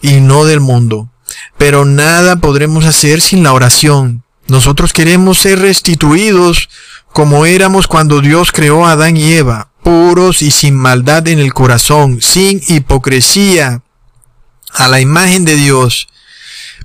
y 0.00 0.20
no 0.20 0.44
del 0.44 0.60
mundo. 0.60 1.10
Pero 1.58 1.84
nada 1.84 2.36
podremos 2.36 2.84
hacer 2.84 3.20
sin 3.20 3.42
la 3.42 3.52
oración. 3.52 4.22
Nosotros 4.46 4.92
queremos 4.92 5.38
ser 5.38 5.58
restituidos 5.58 6.68
como 7.12 7.44
éramos 7.44 7.88
cuando 7.88 8.20
Dios 8.20 8.52
creó 8.52 8.86
a 8.86 8.92
Adán 8.92 9.16
y 9.16 9.32
Eva, 9.32 9.72
puros 9.82 10.40
y 10.40 10.52
sin 10.52 10.76
maldad 10.76 11.26
en 11.26 11.40
el 11.40 11.52
corazón, 11.52 12.22
sin 12.22 12.62
hipocresía, 12.68 13.82
a 14.72 14.86
la 14.86 15.00
imagen 15.00 15.44
de 15.44 15.56
Dios 15.56 16.06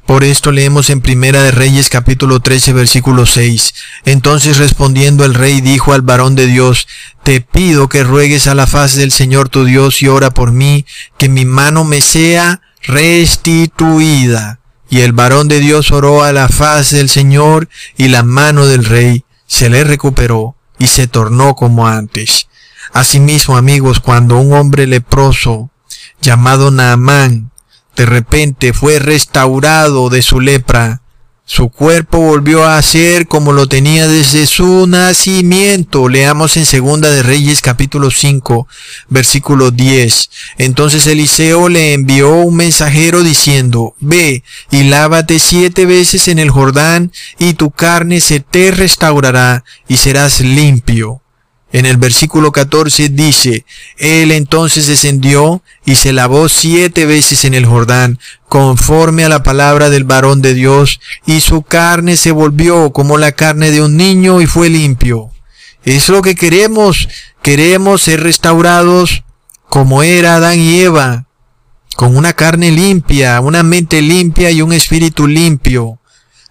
por 0.06 0.24
esto 0.24 0.52
leemos 0.52 0.90
en 0.90 1.02
Primera 1.02 1.44
de 1.44 1.52
Reyes 1.52 1.90
capítulo 1.90 2.40
13 2.40 2.74
versículo 2.74 3.26
6. 3.26 3.74
Entonces 4.06 4.58
respondiendo 4.58 5.26
el 5.26 5.34
rey 5.34 5.62
dijo 5.62 5.94
al 5.94 6.02
varón 6.02 6.36
de 6.36 6.48
Dios, 6.48 6.88
Te 7.24 7.42
pido 7.42 7.90
que 7.90 8.04
ruegues 8.04 8.48
a 8.48 8.56
la 8.56 8.68
faz 8.68 8.96
del 8.96 9.12
Señor 9.12 9.50
tu 9.50 9.66
Dios 9.66 10.02
y 10.02 10.08
ora 10.08 10.32
por 10.32 10.52
mí, 10.52 10.86
que 11.18 11.30
mi 11.30 11.46
mano 11.46 11.84
me 11.84 12.02
sea 12.02 12.62
restituida. 12.84 14.60
Y 14.90 15.02
el 15.02 15.14
varón 15.14 15.48
de 15.48 15.60
Dios 15.60 15.92
oró 15.92 16.24
a 16.24 16.32
la 16.32 16.48
faz 16.48 16.92
del 16.92 17.10
Señor 17.10 17.68
y 17.98 18.08
la 18.08 18.24
mano 18.24 18.66
del 18.66 18.86
rey 18.86 19.26
se 19.46 19.70
le 19.70 19.84
recuperó 19.84 20.56
y 20.80 20.88
se 20.88 21.08
tornó 21.08 21.56
como 21.56 21.88
antes. 21.88 22.48
Asimismo, 22.94 23.58
amigos, 23.58 24.00
cuando 24.00 24.38
un 24.38 24.54
hombre 24.54 24.88
leproso 24.88 25.70
llamado 26.22 26.72
Naamán 26.72 27.52
de 27.98 28.06
repente 28.06 28.74
fue 28.74 29.00
restaurado 29.00 30.10
de 30.10 30.22
su 30.22 30.40
lepra. 30.40 31.02
Su 31.46 31.70
cuerpo 31.70 32.20
volvió 32.20 32.66
a 32.66 32.80
ser 32.82 33.28
como 33.28 33.54
lo 33.54 33.68
tenía 33.68 34.08
desde 34.08 34.46
su 34.46 34.86
nacimiento. 34.86 36.08
Leamos 36.08 36.58
en 36.58 36.66
Segunda 36.66 37.10
de 37.10 37.24
Reyes 37.24 37.62
capítulo 37.62 38.12
5, 38.12 38.68
versículo 39.10 39.72
10. 39.72 40.30
Entonces 40.58 41.08
Eliseo 41.08 41.70
le 41.70 41.94
envió 41.94 42.36
un 42.36 42.58
mensajero 42.58 43.24
diciendo, 43.24 43.96
Ve 44.00 44.44
y 44.72 44.84
lávate 44.84 45.40
siete 45.40 45.86
veces 45.86 46.28
en 46.28 46.38
el 46.38 46.52
Jordán 46.52 47.12
y 47.40 47.54
tu 47.54 47.72
carne 47.72 48.20
se 48.20 48.42
te 48.42 48.72
restaurará 48.72 49.64
y 49.88 49.98
serás 49.98 50.42
limpio. 50.42 51.22
En 51.74 51.86
el 51.86 51.98
versículo 51.98 52.54
14 52.54 53.10
dice, 53.10 53.66
Él 53.98 54.32
entonces 54.32 54.88
descendió 54.88 55.62
y 55.86 55.96
se 55.96 56.14
lavó 56.14 56.48
siete 56.48 57.06
veces 57.06 57.44
en 57.44 57.54
el 57.54 57.66
Jordán, 57.66 58.20
conforme 58.48 59.26
a 59.26 59.30
la 59.30 59.44
palabra 59.44 59.90
del 59.90 60.06
varón 60.06 60.42
de 60.42 60.54
Dios, 60.54 61.02
y 61.26 61.42
su 61.42 61.64
carne 61.64 62.16
se 62.16 62.32
volvió 62.32 62.92
como 62.92 63.18
la 63.18 63.34
carne 63.34 63.72
de 63.72 63.82
un 63.82 63.98
niño 63.98 64.40
y 64.42 64.48
fue 64.48 64.70
limpio. 64.70 65.32
Es 65.84 66.08
lo 66.08 66.22
que 66.22 66.36
queremos, 66.36 67.10
queremos 67.42 68.02
ser 68.02 68.24
restaurados 68.24 69.24
como 69.68 70.04
era 70.04 70.36
Adán 70.36 70.60
y 70.60 70.80
Eva, 70.80 71.26
con 71.98 72.16
una 72.16 72.32
carne 72.32 72.72
limpia, 72.72 73.42
una 73.42 73.64
mente 73.64 74.02
limpia 74.02 74.52
y 74.52 74.62
un 74.62 74.72
espíritu 74.72 75.28
limpio. 75.28 76.00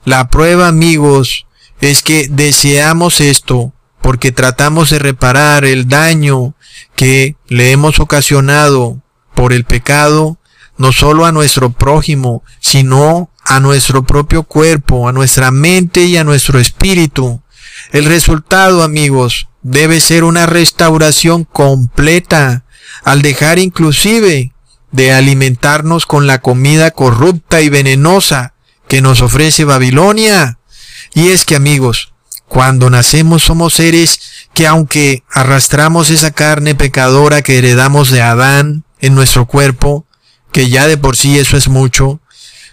La 0.04 0.28
prueba, 0.28 0.68
amigos, 0.68 1.46
es 1.80 2.02
que 2.02 2.28
deseamos 2.28 3.20
esto 3.22 3.72
porque 4.00 4.32
tratamos 4.32 4.90
de 4.90 4.98
reparar 4.98 5.64
el 5.64 5.88
daño 5.88 6.54
que 6.94 7.36
le 7.48 7.72
hemos 7.72 8.00
ocasionado 8.00 9.02
por 9.34 9.52
el 9.52 9.64
pecado, 9.64 10.38
no 10.78 10.92
solo 10.92 11.26
a 11.26 11.32
nuestro 11.32 11.70
prójimo, 11.70 12.42
sino 12.60 13.30
a 13.44 13.60
nuestro 13.60 14.04
propio 14.04 14.42
cuerpo, 14.42 15.08
a 15.08 15.12
nuestra 15.12 15.50
mente 15.50 16.04
y 16.04 16.16
a 16.16 16.24
nuestro 16.24 16.58
espíritu. 16.58 17.42
El 17.92 18.04
resultado, 18.04 18.82
amigos, 18.82 19.48
debe 19.62 20.00
ser 20.00 20.24
una 20.24 20.46
restauración 20.46 21.44
completa, 21.44 22.64
al 23.04 23.22
dejar 23.22 23.58
inclusive 23.58 24.52
de 24.92 25.12
alimentarnos 25.12 26.06
con 26.06 26.26
la 26.26 26.40
comida 26.40 26.90
corrupta 26.90 27.60
y 27.60 27.68
venenosa 27.68 28.54
que 28.88 29.02
nos 29.02 29.20
ofrece 29.20 29.64
Babilonia. 29.64 30.58
Y 31.14 31.28
es 31.28 31.44
que, 31.44 31.56
amigos, 31.56 32.12
cuando 32.48 32.90
nacemos 32.90 33.42
somos 33.42 33.74
seres 33.74 34.20
que 34.54 34.66
aunque 34.66 35.22
arrastramos 35.30 36.10
esa 36.10 36.30
carne 36.30 36.74
pecadora 36.74 37.42
que 37.42 37.58
heredamos 37.58 38.10
de 38.10 38.22
Adán 38.22 38.84
en 39.00 39.14
nuestro 39.14 39.46
cuerpo, 39.46 40.06
que 40.52 40.68
ya 40.70 40.86
de 40.86 40.96
por 40.96 41.16
sí 41.16 41.38
eso 41.38 41.56
es 41.56 41.68
mucho, 41.68 42.20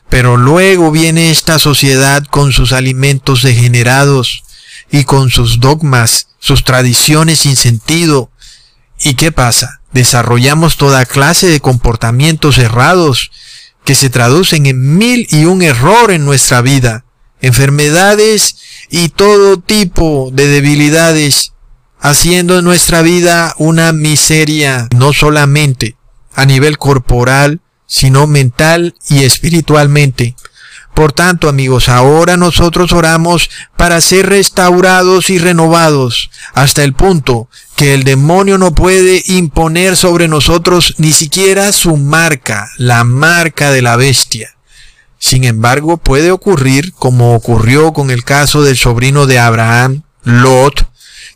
pero 0.09 0.37
luego 0.37 0.91
viene 0.91 1.31
esta 1.31 1.59
sociedad 1.59 2.23
con 2.25 2.53
sus 2.53 2.71
alimentos 2.71 3.41
degenerados 3.41 4.43
y 4.91 5.05
con 5.05 5.31
sus 5.31 5.59
dogmas, 5.59 6.27
sus 6.39 6.63
tradiciones 6.63 7.39
sin 7.39 7.55
sentido. 7.55 8.31
¿Y 9.01 9.15
qué 9.15 9.31
pasa? 9.31 9.81
Desarrollamos 9.91 10.77
toda 10.77 11.05
clase 11.05 11.47
de 11.47 11.59
comportamientos 11.59 12.57
errados 12.57 13.31
que 13.83 13.95
se 13.95 14.09
traducen 14.09 14.65
en 14.65 14.97
mil 14.97 15.27
y 15.29 15.45
un 15.45 15.61
error 15.61 16.11
en 16.11 16.25
nuestra 16.25 16.61
vida, 16.61 17.05
enfermedades 17.43 18.55
y 18.89 19.09
todo 19.09 19.59
tipo 19.59 20.29
de 20.33 20.47
debilidades, 20.47 21.51
haciendo 21.99 22.61
nuestra 22.61 23.01
vida 23.01 23.53
una 23.57 23.91
miseria, 23.91 24.87
no 24.95 25.13
solamente 25.13 25.97
a 26.33 26.45
nivel 26.45 26.77
corporal, 26.77 27.61
sino 27.85 28.25
mental 28.27 28.95
y 29.09 29.23
espiritualmente. 29.23 30.35
Por 30.93 31.11
tanto, 31.11 31.49
amigos, 31.49 31.89
ahora 31.89 32.37
nosotros 32.37 32.93
oramos 32.93 33.49
para 33.75 33.99
ser 33.99 34.29
restaurados 34.29 35.29
y 35.29 35.37
renovados 35.37 36.29
hasta 36.53 36.83
el 36.83 36.93
punto 36.93 37.49
que 37.75 37.93
el 37.93 38.03
demonio 38.03 38.57
no 38.57 38.73
puede 38.73 39.21
imponer 39.25 39.97
sobre 39.97 40.27
nosotros 40.27 40.95
ni 40.97 41.11
siquiera 41.11 41.71
su 41.73 41.97
marca, 41.97 42.69
la 42.77 43.03
marca 43.03 43.71
de 43.71 43.81
la 43.81 43.95
bestia. 43.97 44.55
Sin 45.25 45.45
embargo, 45.45 45.95
puede 45.95 46.31
ocurrir, 46.31 46.91
como 46.91 47.33
ocurrió 47.33 47.93
con 47.93 48.11
el 48.11 48.25
caso 48.25 48.61
del 48.61 48.75
sobrino 48.75 49.25
de 49.25 49.39
Abraham, 49.39 50.03
Lot, 50.25 50.85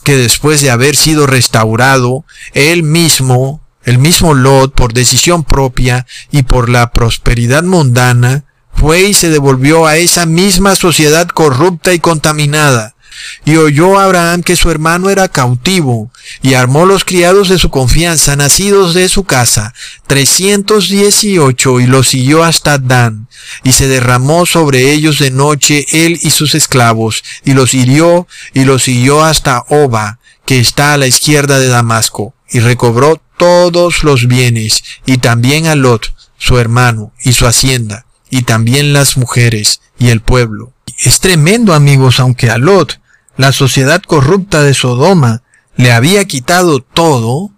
que 0.03 0.17
después 0.17 0.59
de 0.59 0.71
haber 0.71 0.97
sido 0.97 1.25
restaurado, 1.25 2.25
él 2.53 2.83
mismo, 2.83 3.61
el 3.85 3.97
mismo 3.97 4.33
Lot, 4.33 4.73
por 4.73 4.91
decisión 4.91 5.45
propia 5.45 6.05
y 6.31 6.43
por 6.43 6.67
la 6.67 6.91
prosperidad 6.91 7.63
mundana, 7.63 8.43
fue 8.73 9.03
y 9.03 9.13
se 9.13 9.29
devolvió 9.29 9.85
a 9.85 9.95
esa 9.95 10.25
misma 10.25 10.75
sociedad 10.75 11.29
corrupta 11.29 11.93
y 11.93 11.99
contaminada, 11.99 12.96
Y 13.45 13.57
oyó 13.57 13.99
Abraham 13.99 14.43
que 14.43 14.55
su 14.55 14.69
hermano 14.69 15.09
era 15.09 15.27
cautivo, 15.27 16.11
y 16.41 16.53
armó 16.53 16.85
los 16.85 17.03
criados 17.03 17.49
de 17.49 17.57
su 17.57 17.69
confianza, 17.69 18.35
nacidos 18.35 18.93
de 18.93 19.09
su 19.09 19.23
casa, 19.23 19.73
trescientos 20.05 20.89
dieciocho, 20.89 21.79
y 21.79 21.87
los 21.87 22.09
siguió 22.09 22.43
hasta 22.43 22.77
Dan, 22.77 23.27
y 23.63 23.71
se 23.71 23.87
derramó 23.87 24.45
sobre 24.45 24.91
ellos 24.91 25.19
de 25.19 25.31
noche 25.31 25.85
él 25.91 26.19
y 26.21 26.29
sus 26.29 26.55
esclavos, 26.55 27.23
y 27.43 27.53
los 27.53 27.73
hirió, 27.73 28.27
y 28.53 28.65
los 28.65 28.83
siguió 28.83 29.23
hasta 29.23 29.63
Oba, 29.69 30.19
que 30.45 30.59
está 30.59 30.93
a 30.93 30.97
la 30.97 31.07
izquierda 31.07 31.59
de 31.59 31.67
Damasco, 31.67 32.33
y 32.49 32.59
recobró 32.59 33.21
todos 33.37 34.03
los 34.03 34.27
bienes, 34.27 34.83
y 35.05 35.17
también 35.17 35.67
a 35.67 35.75
Lot, 35.75 36.13
su 36.37 36.57
hermano, 36.57 37.13
y 37.23 37.33
su 37.33 37.45
hacienda, 37.45 38.05
y 38.29 38.43
también 38.43 38.93
las 38.93 39.17
mujeres, 39.17 39.81
y 39.99 40.09
el 40.09 40.21
pueblo. 40.21 40.73
Es 40.99 41.19
tremendo, 41.19 41.73
amigos, 41.73 42.19
aunque 42.19 42.49
a 42.49 42.57
Lot, 42.57 42.99
la 43.35 43.51
sociedad 43.51 44.01
corrupta 44.01 44.63
de 44.63 44.73
Sodoma, 44.73 45.43
le 45.75 45.91
había 45.91 46.25
quitado 46.25 46.81
todo, 46.81 47.51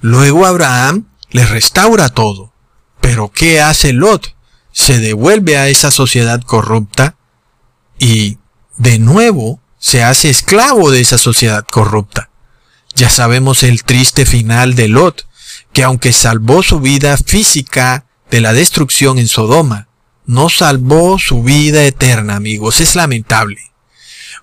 luego 0.00 0.46
Abraham 0.46 1.06
le 1.30 1.46
restaura 1.46 2.08
todo. 2.08 2.52
Pero 3.00 3.30
¿qué 3.30 3.60
hace 3.60 3.92
Lot? 3.92 4.34
Se 4.72 4.98
devuelve 4.98 5.56
a 5.58 5.68
esa 5.68 5.90
sociedad 5.90 6.42
corrupta 6.42 7.16
y 7.98 8.38
de 8.78 8.98
nuevo 8.98 9.60
se 9.78 10.02
hace 10.02 10.30
esclavo 10.30 10.90
de 10.90 11.00
esa 11.00 11.18
sociedad 11.18 11.64
corrupta. 11.68 12.30
Ya 12.94 13.10
sabemos 13.10 13.62
el 13.62 13.84
triste 13.84 14.26
final 14.26 14.74
de 14.74 14.88
Lot, 14.88 15.26
que 15.72 15.82
aunque 15.82 16.12
salvó 16.12 16.62
su 16.62 16.80
vida 16.80 17.16
física 17.16 18.06
de 18.30 18.40
la 18.40 18.52
destrucción 18.52 19.18
en 19.18 19.28
Sodoma, 19.28 19.88
no 20.26 20.48
salvó 20.48 21.18
su 21.18 21.42
vida 21.42 21.84
eterna, 21.84 22.36
amigos. 22.36 22.80
Es 22.80 22.94
lamentable. 22.94 23.60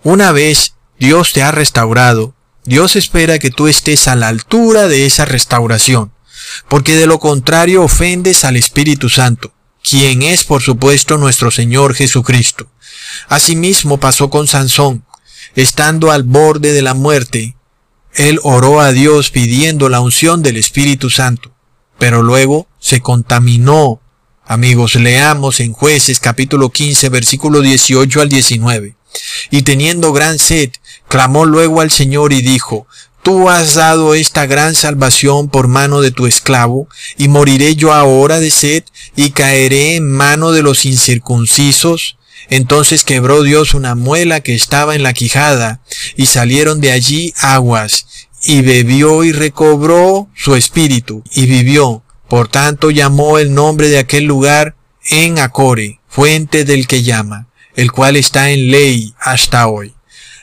Una 0.04 0.32
vez 0.32 0.76
Dios 1.00 1.34
te 1.34 1.44
ha 1.44 1.52
restaurado, 1.52 2.36
Dios 2.66 2.96
espera 2.96 3.40
que 3.40 3.50
tú 3.50 3.68
estés 3.68 4.08
a 4.08 4.16
la 4.16 4.28
altura 4.28 4.88
de 4.88 5.06
esa 5.06 5.26
restauración, 5.26 6.12
porque 6.68 6.96
de 6.96 7.08
lo 7.08 7.20
contrario 7.20 7.84
ofendes 7.84 8.44
al 8.44 8.56
Espíritu 8.56 9.10
Santo, 9.10 9.54
quien 9.84 10.22
es 10.22 10.44
por 10.44 10.62
supuesto 10.62 11.18
nuestro 11.18 11.52
Señor 11.52 11.96
Jesucristo. 11.96 12.70
Asimismo 13.28 14.00
pasó 14.00 14.30
con 14.30 14.48
Sansón, 14.48 15.06
estando 15.56 16.12
al 16.12 16.24
borde 16.24 16.74
de 16.74 16.82
la 16.82 16.94
muerte, 16.94 17.56
él 18.14 18.40
oró 18.44 18.82
a 18.82 18.92
Dios 18.92 19.32
pidiendo 19.32 19.90
la 19.90 20.02
unción 20.02 20.42
del 20.44 20.58
Espíritu 20.58 21.10
Santo, 21.10 21.52
pero 21.98 22.24
luego 22.24 22.68
se 22.80 23.02
contaminó. 23.02 24.02
Amigos, 24.52 24.96
leamos 24.96 25.60
en 25.60 25.74
jueces 25.74 26.20
capítulo 26.20 26.72
15 26.72 27.10
versículo 27.10 27.62
18 27.62 28.20
al 28.20 28.30
19. 28.30 28.96
Y 29.52 29.62
teniendo 29.62 30.12
gran 30.12 30.40
sed, 30.40 30.72
clamó 31.08 31.46
luego 31.46 31.82
al 31.82 31.92
Señor 31.92 32.34
y 32.34 32.42
dijo, 32.42 32.88
Tú 33.22 33.52
has 33.52 33.76
dado 33.76 34.16
esta 34.16 34.48
gran 34.48 34.74
salvación 34.74 35.50
por 35.50 35.68
mano 35.68 36.02
de 36.02 36.10
tu 36.10 36.26
esclavo, 36.26 36.88
y 37.16 37.28
moriré 37.28 37.76
yo 37.76 37.94
ahora 37.94 38.40
de 38.40 38.50
sed, 38.50 38.86
y 39.16 39.30
caeré 39.30 39.98
en 39.98 40.12
mano 40.12 40.52
de 40.52 40.64
los 40.64 40.84
incircuncisos. 40.84 42.18
Entonces 42.50 43.04
quebró 43.04 43.44
Dios 43.44 43.76
una 43.76 43.94
muela 43.94 44.40
que 44.40 44.56
estaba 44.56 44.96
en 44.96 45.04
la 45.04 45.14
quijada, 45.14 45.80
y 46.18 46.26
salieron 46.26 46.82
de 46.82 46.92
allí 46.92 47.36
aguas, 47.38 48.08
y 48.44 48.64
bebió 48.64 49.24
y 49.24 49.32
recobró 49.32 50.28
su 50.34 50.56
espíritu, 50.56 51.24
y 51.34 51.46
vivió. 51.46 52.02
Por 52.30 52.48
tanto 52.48 52.92
llamó 52.92 53.40
el 53.40 53.54
nombre 53.54 53.90
de 53.90 53.98
aquel 53.98 54.26
lugar 54.26 54.76
en 55.10 55.40
Acore, 55.40 56.00
fuente 56.08 56.64
del 56.64 56.86
que 56.86 57.02
llama, 57.02 57.48
el 57.76 57.92
cual 57.92 58.16
está 58.16 58.52
en 58.52 58.70
ley 58.70 59.16
hasta 59.20 59.68
hoy. 59.68 59.94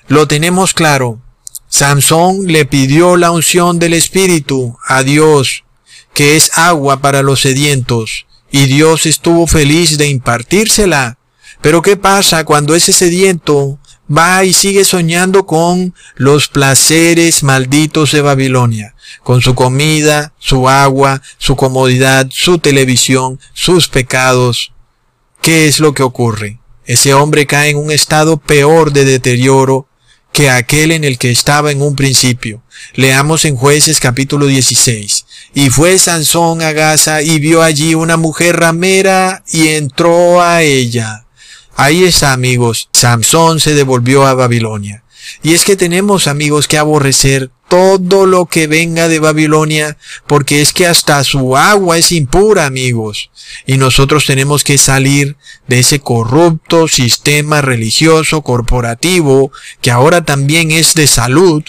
Lo 0.08 0.26
tenemos 0.26 0.74
claro. 0.74 1.20
Samson 1.68 2.46
le 2.46 2.64
pidió 2.64 3.16
la 3.16 3.30
unción 3.30 3.78
del 3.78 3.92
Espíritu 3.92 4.76
a 4.86 5.02
Dios, 5.02 5.64
que 6.12 6.36
es 6.36 6.56
agua 6.58 7.00
para 7.00 7.22
los 7.22 7.40
sedientos, 7.40 8.26
y 8.50 8.66
Dios 8.66 9.06
estuvo 9.06 9.46
feliz 9.46 9.98
de 9.98 10.08
impartírsela. 10.08 11.18
Pero 11.60 11.82
¿qué 11.82 11.96
pasa 11.96 12.44
cuando 12.44 12.74
ese 12.74 12.92
sediento 12.92 13.78
va 14.10 14.44
y 14.44 14.52
sigue 14.52 14.84
soñando 14.84 15.46
con 15.46 15.94
los 16.14 16.48
placeres 16.48 17.42
malditos 17.42 18.12
de 18.12 18.20
Babilonia, 18.20 18.94
con 19.22 19.40
su 19.42 19.54
comida, 19.54 20.32
su 20.38 20.68
agua, 20.68 21.22
su 21.38 21.56
comodidad, 21.56 22.26
su 22.30 22.58
televisión, 22.58 23.40
sus 23.52 23.88
pecados? 23.88 24.72
¿Qué 25.42 25.68
es 25.68 25.80
lo 25.80 25.94
que 25.94 26.02
ocurre? 26.02 26.58
Ese 26.84 27.14
hombre 27.14 27.46
cae 27.46 27.70
en 27.70 27.78
un 27.78 27.90
estado 27.90 28.36
peor 28.36 28.92
de 28.92 29.04
deterioro 29.04 29.88
que 30.32 30.50
aquel 30.50 30.92
en 30.92 31.04
el 31.04 31.18
que 31.18 31.30
estaba 31.30 31.72
en 31.72 31.82
un 31.82 31.96
principio. 31.96 32.62
Leamos 32.94 33.44
en 33.44 33.56
jueces 33.56 34.00
capítulo 34.00 34.46
16. 34.46 35.24
Y 35.54 35.70
fue 35.70 35.98
Sansón 35.98 36.62
a 36.62 36.72
Gaza 36.72 37.22
y 37.22 37.38
vio 37.38 37.62
allí 37.62 37.94
una 37.94 38.16
mujer 38.16 38.56
ramera 38.56 39.42
y 39.50 39.68
entró 39.68 40.42
a 40.42 40.62
ella. 40.62 41.25
Ahí 41.76 42.04
está, 42.04 42.32
amigos. 42.32 42.88
Samson 42.92 43.60
se 43.60 43.74
devolvió 43.74 44.26
a 44.26 44.34
Babilonia. 44.34 45.02
Y 45.42 45.52
es 45.52 45.64
que 45.64 45.76
tenemos, 45.76 46.26
amigos, 46.26 46.68
que 46.68 46.78
aborrecer 46.78 47.50
todo 47.68 48.26
lo 48.26 48.46
que 48.46 48.66
venga 48.66 49.08
de 49.08 49.18
Babilonia, 49.18 49.98
porque 50.26 50.62
es 50.62 50.72
que 50.72 50.86
hasta 50.86 51.22
su 51.24 51.56
agua 51.56 51.98
es 51.98 52.12
impura, 52.12 52.64
amigos. 52.64 53.30
Y 53.66 53.76
nosotros 53.76 54.24
tenemos 54.24 54.64
que 54.64 54.78
salir 54.78 55.36
de 55.66 55.80
ese 55.80 56.00
corrupto 56.00 56.88
sistema 56.88 57.60
religioso 57.60 58.42
corporativo, 58.42 59.50
que 59.80 59.90
ahora 59.90 60.24
también 60.24 60.70
es 60.70 60.94
de 60.94 61.06
salud, 61.06 61.62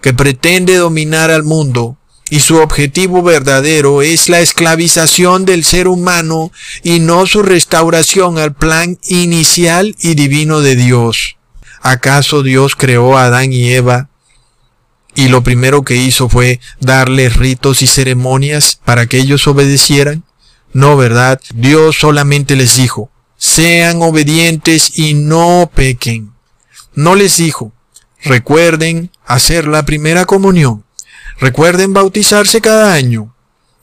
que 0.00 0.12
pretende 0.12 0.76
dominar 0.76 1.30
al 1.30 1.44
mundo 1.44 1.96
y 2.30 2.40
su 2.40 2.56
objetivo 2.56 3.22
verdadero 3.22 4.02
es 4.02 4.28
la 4.28 4.40
esclavización 4.40 5.44
del 5.44 5.64
ser 5.64 5.88
humano 5.88 6.50
y 6.82 7.00
no 7.00 7.26
su 7.26 7.42
restauración 7.42 8.38
al 8.38 8.54
plan 8.54 8.98
inicial 9.08 9.94
y 10.00 10.14
divino 10.14 10.60
de 10.60 10.76
Dios. 10.76 11.36
¿Acaso 11.82 12.42
Dios 12.42 12.76
creó 12.76 13.18
a 13.18 13.26
Adán 13.26 13.52
y 13.52 13.72
Eva 13.72 14.08
y 15.14 15.28
lo 15.28 15.42
primero 15.42 15.82
que 15.82 15.96
hizo 15.96 16.28
fue 16.28 16.60
darles 16.80 17.36
ritos 17.36 17.82
y 17.82 17.86
ceremonias 17.86 18.80
para 18.84 19.06
que 19.06 19.18
ellos 19.18 19.46
obedecieran? 19.46 20.24
No, 20.72 20.96
¿verdad? 20.96 21.40
Dios 21.54 21.96
solamente 22.00 22.56
les 22.56 22.76
dijo, 22.76 23.10
sean 23.36 24.00
obedientes 24.02 24.98
y 24.98 25.14
no 25.14 25.70
pequen. 25.72 26.32
No 26.94 27.14
les 27.14 27.36
dijo, 27.36 27.72
recuerden 28.22 29.10
hacer 29.26 29.68
la 29.68 29.84
primera 29.84 30.24
comunión 30.24 30.83
Recuerden 31.38 31.92
bautizarse 31.92 32.60
cada 32.60 32.94
año. 32.94 33.34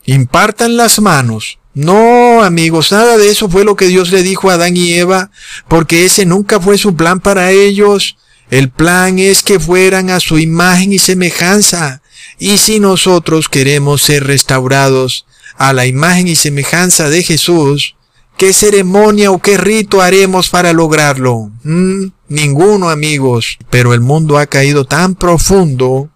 Impartan 0.04 0.76
las 0.76 1.00
manos. 1.00 1.58
No, 1.74 2.42
amigos, 2.42 2.92
nada 2.92 3.16
de 3.16 3.30
eso 3.30 3.48
fue 3.48 3.64
lo 3.64 3.76
que 3.76 3.86
Dios 3.86 4.10
le 4.10 4.22
dijo 4.22 4.50
a 4.50 4.54
Adán 4.54 4.76
y 4.76 4.92
Eva, 4.92 5.30
porque 5.68 6.04
ese 6.04 6.26
nunca 6.26 6.60
fue 6.60 6.76
su 6.76 6.96
plan 6.96 7.20
para 7.20 7.50
ellos. 7.50 8.18
El 8.50 8.68
plan 8.68 9.18
es 9.18 9.42
que 9.42 9.58
fueran 9.58 10.10
a 10.10 10.20
su 10.20 10.38
imagen 10.38 10.92
y 10.92 10.98
semejanza. 10.98 12.02
Y 12.38 12.58
si 12.58 12.78
nosotros 12.78 13.48
queremos 13.48 14.02
ser 14.02 14.26
restaurados 14.26 15.26
a 15.56 15.72
la 15.72 15.86
imagen 15.86 16.28
y 16.28 16.34
semejanza 16.34 17.08
de 17.08 17.22
Jesús, 17.22 17.96
¿qué 18.36 18.52
ceremonia 18.52 19.30
o 19.30 19.40
qué 19.40 19.56
rito 19.56 20.02
haremos 20.02 20.50
para 20.50 20.74
lograrlo? 20.74 21.50
Mm, 21.62 22.08
ninguno, 22.28 22.90
amigos. 22.90 23.58
Pero 23.70 23.94
el 23.94 24.00
mundo 24.00 24.36
ha 24.36 24.46
caído 24.46 24.84
tan 24.84 25.14
profundo 25.14 26.10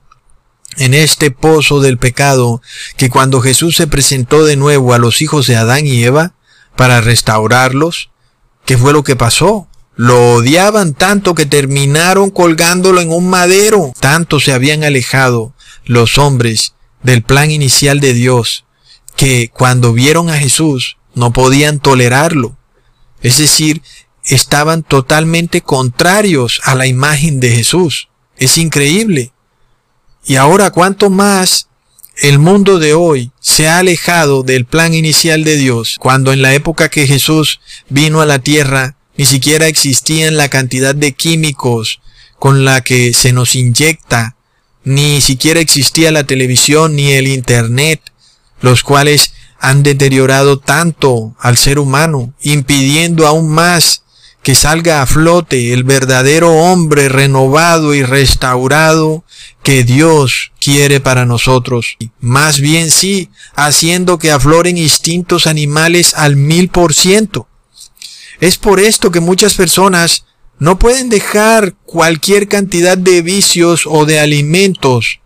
en 0.79 0.95
este 0.95 1.31
pozo 1.31 1.81
del 1.81 1.99
pecado 1.99 2.61
que 2.97 3.11
cuando 3.11 3.41
Jesús 3.41 3.77
se 3.77 3.87
presentó 3.87 4.45
de 4.45 4.57
nuevo 4.57 4.95
a 4.95 4.99
los 4.99 5.23
hijos 5.23 5.47
de 5.47 5.57
Adán 5.57 5.87
y 5.87 6.03
Eva 6.05 6.35
para 6.77 7.01
restaurarlos, 7.01 8.11
¿qué 8.65 8.77
fue 8.77 8.93
lo 8.93 9.03
que 9.03 9.17
pasó? 9.17 9.69
Lo 9.95 10.35
odiaban 10.35 10.93
tanto 10.93 11.35
que 11.35 11.47
terminaron 11.47 12.31
colgándolo 12.31 13.01
en 13.01 13.11
un 13.11 13.31
madero. 13.31 13.93
Tanto 13.99 14.41
se 14.41 14.53
habían 14.53 14.85
alejado 14.85 15.55
los 15.85 16.19
hombres 16.19 16.75
del 17.03 17.23
plan 17.23 17.51
inicial 17.51 18.01
de 18.01 18.13
Dios 18.13 18.67
que 19.17 19.51
cuando 19.53 19.95
vieron 19.95 20.29
a 20.29 20.37
Jesús 20.37 20.99
no 21.15 21.33
podían 21.33 21.81
tolerarlo. 21.81 22.59
Es 23.23 23.39
decir, 23.39 23.83
estaban 24.25 24.83
totalmente 24.83 25.63
contrarios 25.63 26.61
a 26.65 26.75
la 26.75 26.87
imagen 26.87 27.41
de 27.41 27.51
Jesús. 27.51 28.11
Es 28.37 28.59
increíble. 28.59 29.33
Y 30.27 30.37
ahora 30.37 30.71
cuánto 30.71 31.09
más 31.09 31.69
el 32.17 32.39
mundo 32.39 32.79
de 32.79 32.95
hoy 32.95 33.31
se 33.41 33.69
ha 33.69 33.79
alejado 33.79 34.43
del 34.43 34.65
plan 34.65 34.93
inicial 34.93 35.45
de 35.45 35.57
Dios, 35.57 35.97
cuando 36.01 36.33
en 36.33 36.43
la 36.43 36.53
época 36.53 36.89
que 36.89 37.07
Jesús 37.07 37.61
vino 37.89 38.21
a 38.21 38.27
la 38.27 38.41
tierra 38.41 38.97
ni 39.17 39.25
siquiera 39.25 39.69
existían 39.69 40.37
la 40.37 40.49
cantidad 40.49 40.95
de 40.95 41.13
químicos 41.13 42.01
con 42.39 42.65
la 42.65 42.81
que 42.81 43.13
se 43.15 43.33
nos 43.33 43.55
inyecta, 43.55 44.37
ni 44.83 45.21
siquiera 45.21 45.61
existía 45.61 46.11
la 46.11 46.25
televisión 46.25 46.97
ni 46.97 47.13
el 47.13 47.29
Internet, 47.29 48.01
los 48.61 48.83
cuales 48.83 49.33
han 49.61 49.83
deteriorado 49.83 50.59
tanto 50.59 51.35
al 51.39 51.57
ser 51.57 51.79
humano, 51.79 52.35
impidiendo 52.43 53.27
aún 53.27 53.49
más 53.49 54.03
que 54.47 54.55
salga 54.55 55.03
a 55.03 55.07
flote 55.07 55.73
el 55.73 55.83
verdadero 55.83 56.53
hombre 56.53 57.09
renovado 57.09 57.97
y 57.97 58.05
restaurado 58.05 59.25
que 59.65 59.83
Dios 59.83 60.53
quiere 60.61 61.01
para 61.01 61.27
nosotros. 61.27 61.97
Más 62.21 62.61
bien 62.61 62.93
sí, 62.93 63.29
haciendo 63.57 64.21
que 64.21 64.31
afloren 64.31 64.79
instintos 64.79 65.49
animales 65.49 66.15
al 66.15 66.37
mil 66.37 66.69
por 66.69 66.95
ciento. 66.95 67.49
Es 68.39 68.57
por 68.57 68.79
esto 68.79 69.11
que 69.11 69.19
muchas 69.19 69.55
personas 69.55 70.27
no 70.61 70.79
pueden 70.79 71.09
dejar 71.09 71.75
cualquier 71.85 72.47
cantidad 72.47 72.97
de 72.97 73.23
vicios 73.23 73.83
o 73.85 74.07
de 74.07 74.21
alimentos, 74.21 75.19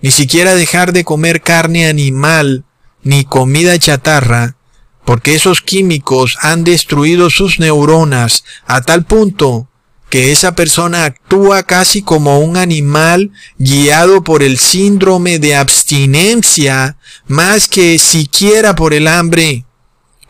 ni 0.00 0.12
siquiera 0.12 0.54
dejar 0.54 0.92
de 0.92 1.02
comer 1.02 1.42
carne 1.42 1.88
animal, 1.88 2.62
ni 3.02 3.24
comida 3.24 3.76
chatarra, 3.80 4.54
porque 5.10 5.34
esos 5.34 5.60
químicos 5.60 6.38
han 6.40 6.62
destruido 6.62 7.30
sus 7.30 7.58
neuronas 7.58 8.44
a 8.64 8.80
tal 8.80 9.04
punto 9.04 9.68
que 10.08 10.30
esa 10.30 10.54
persona 10.54 11.04
actúa 11.04 11.64
casi 11.64 12.00
como 12.00 12.38
un 12.38 12.56
animal 12.56 13.32
guiado 13.58 14.22
por 14.22 14.44
el 14.44 14.56
síndrome 14.56 15.40
de 15.40 15.56
abstinencia 15.56 16.96
más 17.26 17.66
que 17.66 17.98
siquiera 17.98 18.76
por 18.76 18.94
el 18.94 19.08
hambre. 19.08 19.64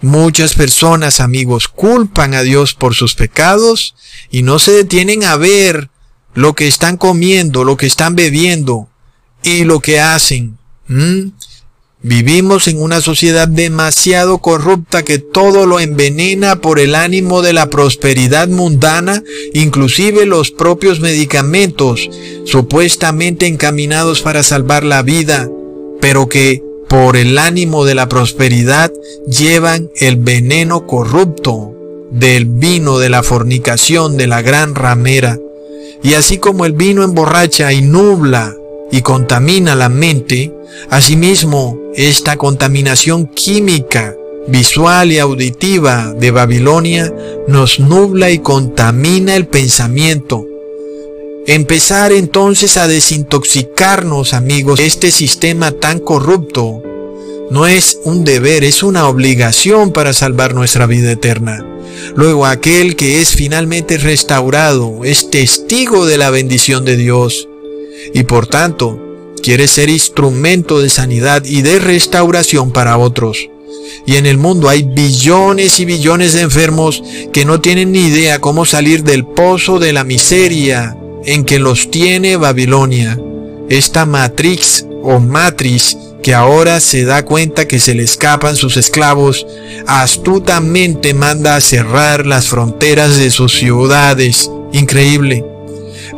Muchas 0.00 0.54
personas, 0.54 1.20
amigos, 1.20 1.68
culpan 1.68 2.32
a 2.32 2.40
Dios 2.40 2.72
por 2.72 2.94
sus 2.94 3.14
pecados 3.14 3.94
y 4.30 4.40
no 4.40 4.58
se 4.58 4.72
detienen 4.72 5.24
a 5.24 5.36
ver 5.36 5.90
lo 6.32 6.54
que 6.54 6.66
están 6.66 6.96
comiendo, 6.96 7.64
lo 7.64 7.76
que 7.76 7.86
están 7.86 8.16
bebiendo 8.16 8.88
y 9.42 9.64
lo 9.64 9.80
que 9.80 10.00
hacen. 10.00 10.56
Vivimos 12.02 12.66
en 12.66 12.80
una 12.80 13.02
sociedad 13.02 13.46
demasiado 13.46 14.38
corrupta 14.38 15.02
que 15.02 15.18
todo 15.18 15.66
lo 15.66 15.80
envenena 15.80 16.62
por 16.62 16.80
el 16.80 16.94
ánimo 16.94 17.42
de 17.42 17.52
la 17.52 17.68
prosperidad 17.68 18.48
mundana, 18.48 19.22
inclusive 19.52 20.24
los 20.24 20.50
propios 20.50 21.00
medicamentos 21.00 22.08
supuestamente 22.46 23.46
encaminados 23.46 24.22
para 24.22 24.42
salvar 24.42 24.82
la 24.82 25.02
vida, 25.02 25.46
pero 26.00 26.26
que 26.26 26.62
por 26.88 27.18
el 27.18 27.36
ánimo 27.36 27.84
de 27.84 27.94
la 27.94 28.08
prosperidad 28.08 28.90
llevan 29.26 29.90
el 29.96 30.16
veneno 30.16 30.86
corrupto 30.86 31.74
del 32.10 32.46
vino 32.46 32.98
de 32.98 33.10
la 33.10 33.22
fornicación 33.22 34.16
de 34.16 34.26
la 34.26 34.40
gran 34.40 34.74
ramera. 34.74 35.38
Y 36.02 36.14
así 36.14 36.38
como 36.38 36.64
el 36.64 36.72
vino 36.72 37.04
emborracha 37.04 37.74
y 37.74 37.82
nubla 37.82 38.56
y 38.90 39.02
contamina 39.02 39.74
la 39.74 39.88
mente, 39.88 40.52
asimismo 40.90 41.78
esta 41.94 42.36
contaminación 42.36 43.26
química, 43.26 44.14
visual 44.48 45.12
y 45.12 45.18
auditiva 45.18 46.12
de 46.12 46.30
Babilonia 46.30 47.12
nos 47.46 47.78
nubla 47.78 48.30
y 48.30 48.38
contamina 48.38 49.36
el 49.36 49.46
pensamiento. 49.46 50.46
Empezar 51.46 52.12
entonces 52.12 52.76
a 52.76 52.86
desintoxicarnos, 52.86 54.34
amigos, 54.34 54.78
de 54.78 54.86
este 54.86 55.10
sistema 55.10 55.72
tan 55.72 55.98
corrupto 55.98 56.82
no 57.50 57.66
es 57.66 57.98
un 58.04 58.24
deber, 58.24 58.62
es 58.62 58.82
una 58.82 59.08
obligación 59.08 59.92
para 59.92 60.12
salvar 60.12 60.54
nuestra 60.54 60.86
vida 60.86 61.10
eterna. 61.10 61.66
Luego 62.14 62.46
aquel 62.46 62.94
que 62.94 63.20
es 63.20 63.30
finalmente 63.30 63.98
restaurado 63.98 65.00
es 65.04 65.30
testigo 65.30 66.06
de 66.06 66.18
la 66.18 66.30
bendición 66.30 66.84
de 66.84 66.96
Dios 66.96 67.49
y 68.14 68.24
por 68.24 68.46
tanto 68.46 68.98
quiere 69.42 69.66
ser 69.66 69.88
instrumento 69.88 70.80
de 70.80 70.90
sanidad 70.90 71.44
y 71.44 71.62
de 71.62 71.78
restauración 71.78 72.72
para 72.72 72.98
otros. 72.98 73.48
Y 74.06 74.16
en 74.16 74.26
el 74.26 74.38
mundo 74.38 74.68
hay 74.68 74.82
billones 74.82 75.80
y 75.80 75.84
billones 75.84 76.32
de 76.32 76.42
enfermos 76.42 77.02
que 77.32 77.44
no 77.44 77.60
tienen 77.60 77.92
ni 77.92 78.06
idea 78.06 78.40
cómo 78.40 78.64
salir 78.64 79.02
del 79.02 79.24
pozo 79.24 79.78
de 79.78 79.92
la 79.92 80.04
miseria 80.04 80.96
en 81.24 81.44
que 81.44 81.58
los 81.58 81.90
tiene 81.90 82.36
Babilonia. 82.36 83.18
Esta 83.68 84.06
matrix 84.06 84.86
o 85.02 85.20
matriz 85.20 85.96
que 86.22 86.34
ahora 86.34 86.80
se 86.80 87.04
da 87.04 87.24
cuenta 87.24 87.66
que 87.66 87.78
se 87.78 87.94
le 87.94 88.02
escapan 88.02 88.56
sus 88.56 88.76
esclavos, 88.76 89.46
astutamente 89.86 91.14
manda 91.14 91.56
a 91.56 91.60
cerrar 91.60 92.26
las 92.26 92.48
fronteras 92.48 93.16
de 93.16 93.30
sus 93.30 93.52
ciudades. 93.52 94.50
Increíble. 94.72 95.49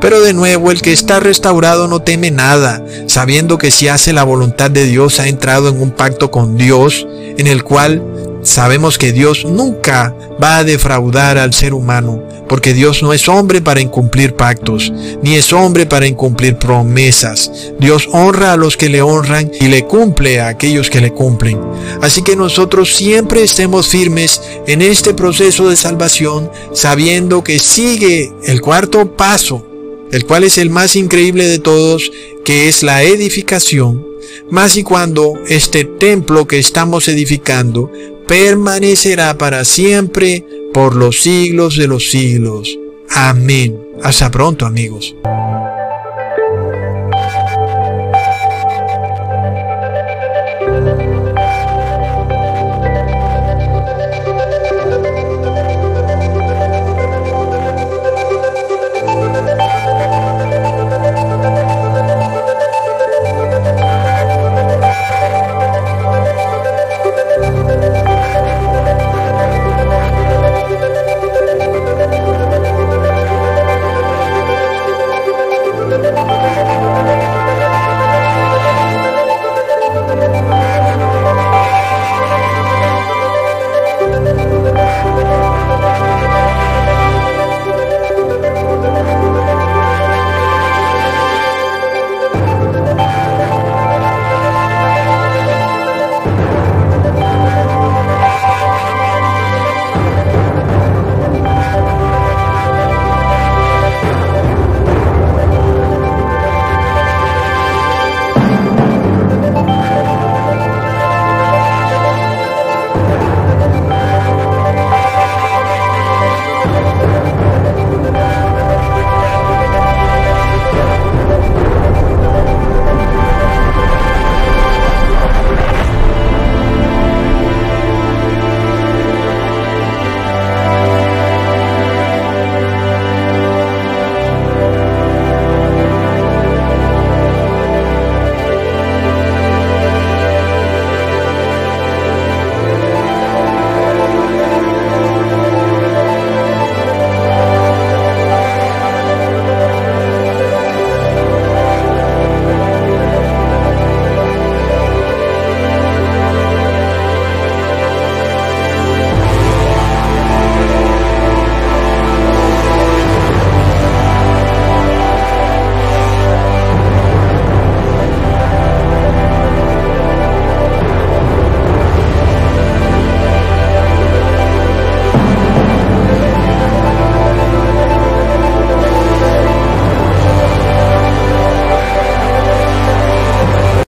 Pero 0.02 0.20
de 0.20 0.34
nuevo 0.34 0.72
el 0.72 0.82
que 0.82 0.92
está 0.92 1.20
restaurado 1.20 1.86
no 1.86 2.02
teme 2.02 2.32
nada, 2.32 2.84
sabiendo 3.06 3.56
que 3.56 3.70
si 3.70 3.86
hace 3.86 4.12
la 4.12 4.24
voluntad 4.24 4.68
de 4.68 4.84
Dios 4.84 5.20
ha 5.20 5.28
entrado 5.28 5.68
en 5.68 5.80
un 5.80 5.92
pacto 5.92 6.32
con 6.32 6.56
Dios, 6.56 7.06
en 7.38 7.46
el 7.46 7.62
cual 7.62 8.02
sabemos 8.42 8.98
que 8.98 9.12
Dios 9.12 9.44
nunca 9.44 10.12
va 10.42 10.56
a 10.56 10.64
defraudar 10.64 11.38
al 11.38 11.54
ser 11.54 11.72
humano, 11.72 12.20
porque 12.48 12.74
Dios 12.74 13.04
no 13.04 13.12
es 13.12 13.28
hombre 13.28 13.60
para 13.60 13.80
incumplir 13.80 14.34
pactos, 14.34 14.92
ni 15.22 15.36
es 15.36 15.52
hombre 15.52 15.86
para 15.86 16.08
incumplir 16.08 16.56
promesas. 16.56 17.52
Dios 17.78 18.08
honra 18.10 18.54
a 18.54 18.56
los 18.56 18.76
que 18.76 18.88
le 18.88 19.02
honran 19.02 19.52
y 19.60 19.68
le 19.68 19.84
cumple 19.84 20.40
a 20.40 20.48
aquellos 20.48 20.90
que 20.90 21.00
le 21.00 21.12
cumplen. 21.12 21.60
Así 22.02 22.22
que 22.22 22.34
nosotros 22.34 22.96
siempre 22.96 23.44
estemos 23.44 23.86
firmes 23.86 24.42
en 24.66 24.82
este 24.82 25.14
proceso 25.14 25.70
de 25.70 25.76
salvación, 25.76 26.50
sabiendo 26.72 27.44
que 27.44 27.60
sigue 27.60 28.32
el 28.46 28.60
cuarto 28.60 29.16
paso 29.16 29.68
el 30.12 30.24
cual 30.24 30.44
es 30.44 30.58
el 30.58 30.70
más 30.70 30.94
increíble 30.94 31.46
de 31.46 31.58
todos, 31.58 32.12
que 32.44 32.68
es 32.68 32.82
la 32.82 33.02
edificación, 33.02 34.06
más 34.50 34.76
y 34.76 34.82
cuando 34.82 35.34
este 35.48 35.84
templo 35.84 36.46
que 36.46 36.58
estamos 36.58 37.08
edificando 37.08 37.90
permanecerá 38.28 39.36
para 39.36 39.64
siempre 39.64 40.44
por 40.72 40.94
los 40.94 41.22
siglos 41.22 41.76
de 41.76 41.88
los 41.88 42.10
siglos. 42.10 42.78
Amén. 43.10 43.78
Hasta 44.02 44.30
pronto 44.30 44.66
amigos. 44.66 45.14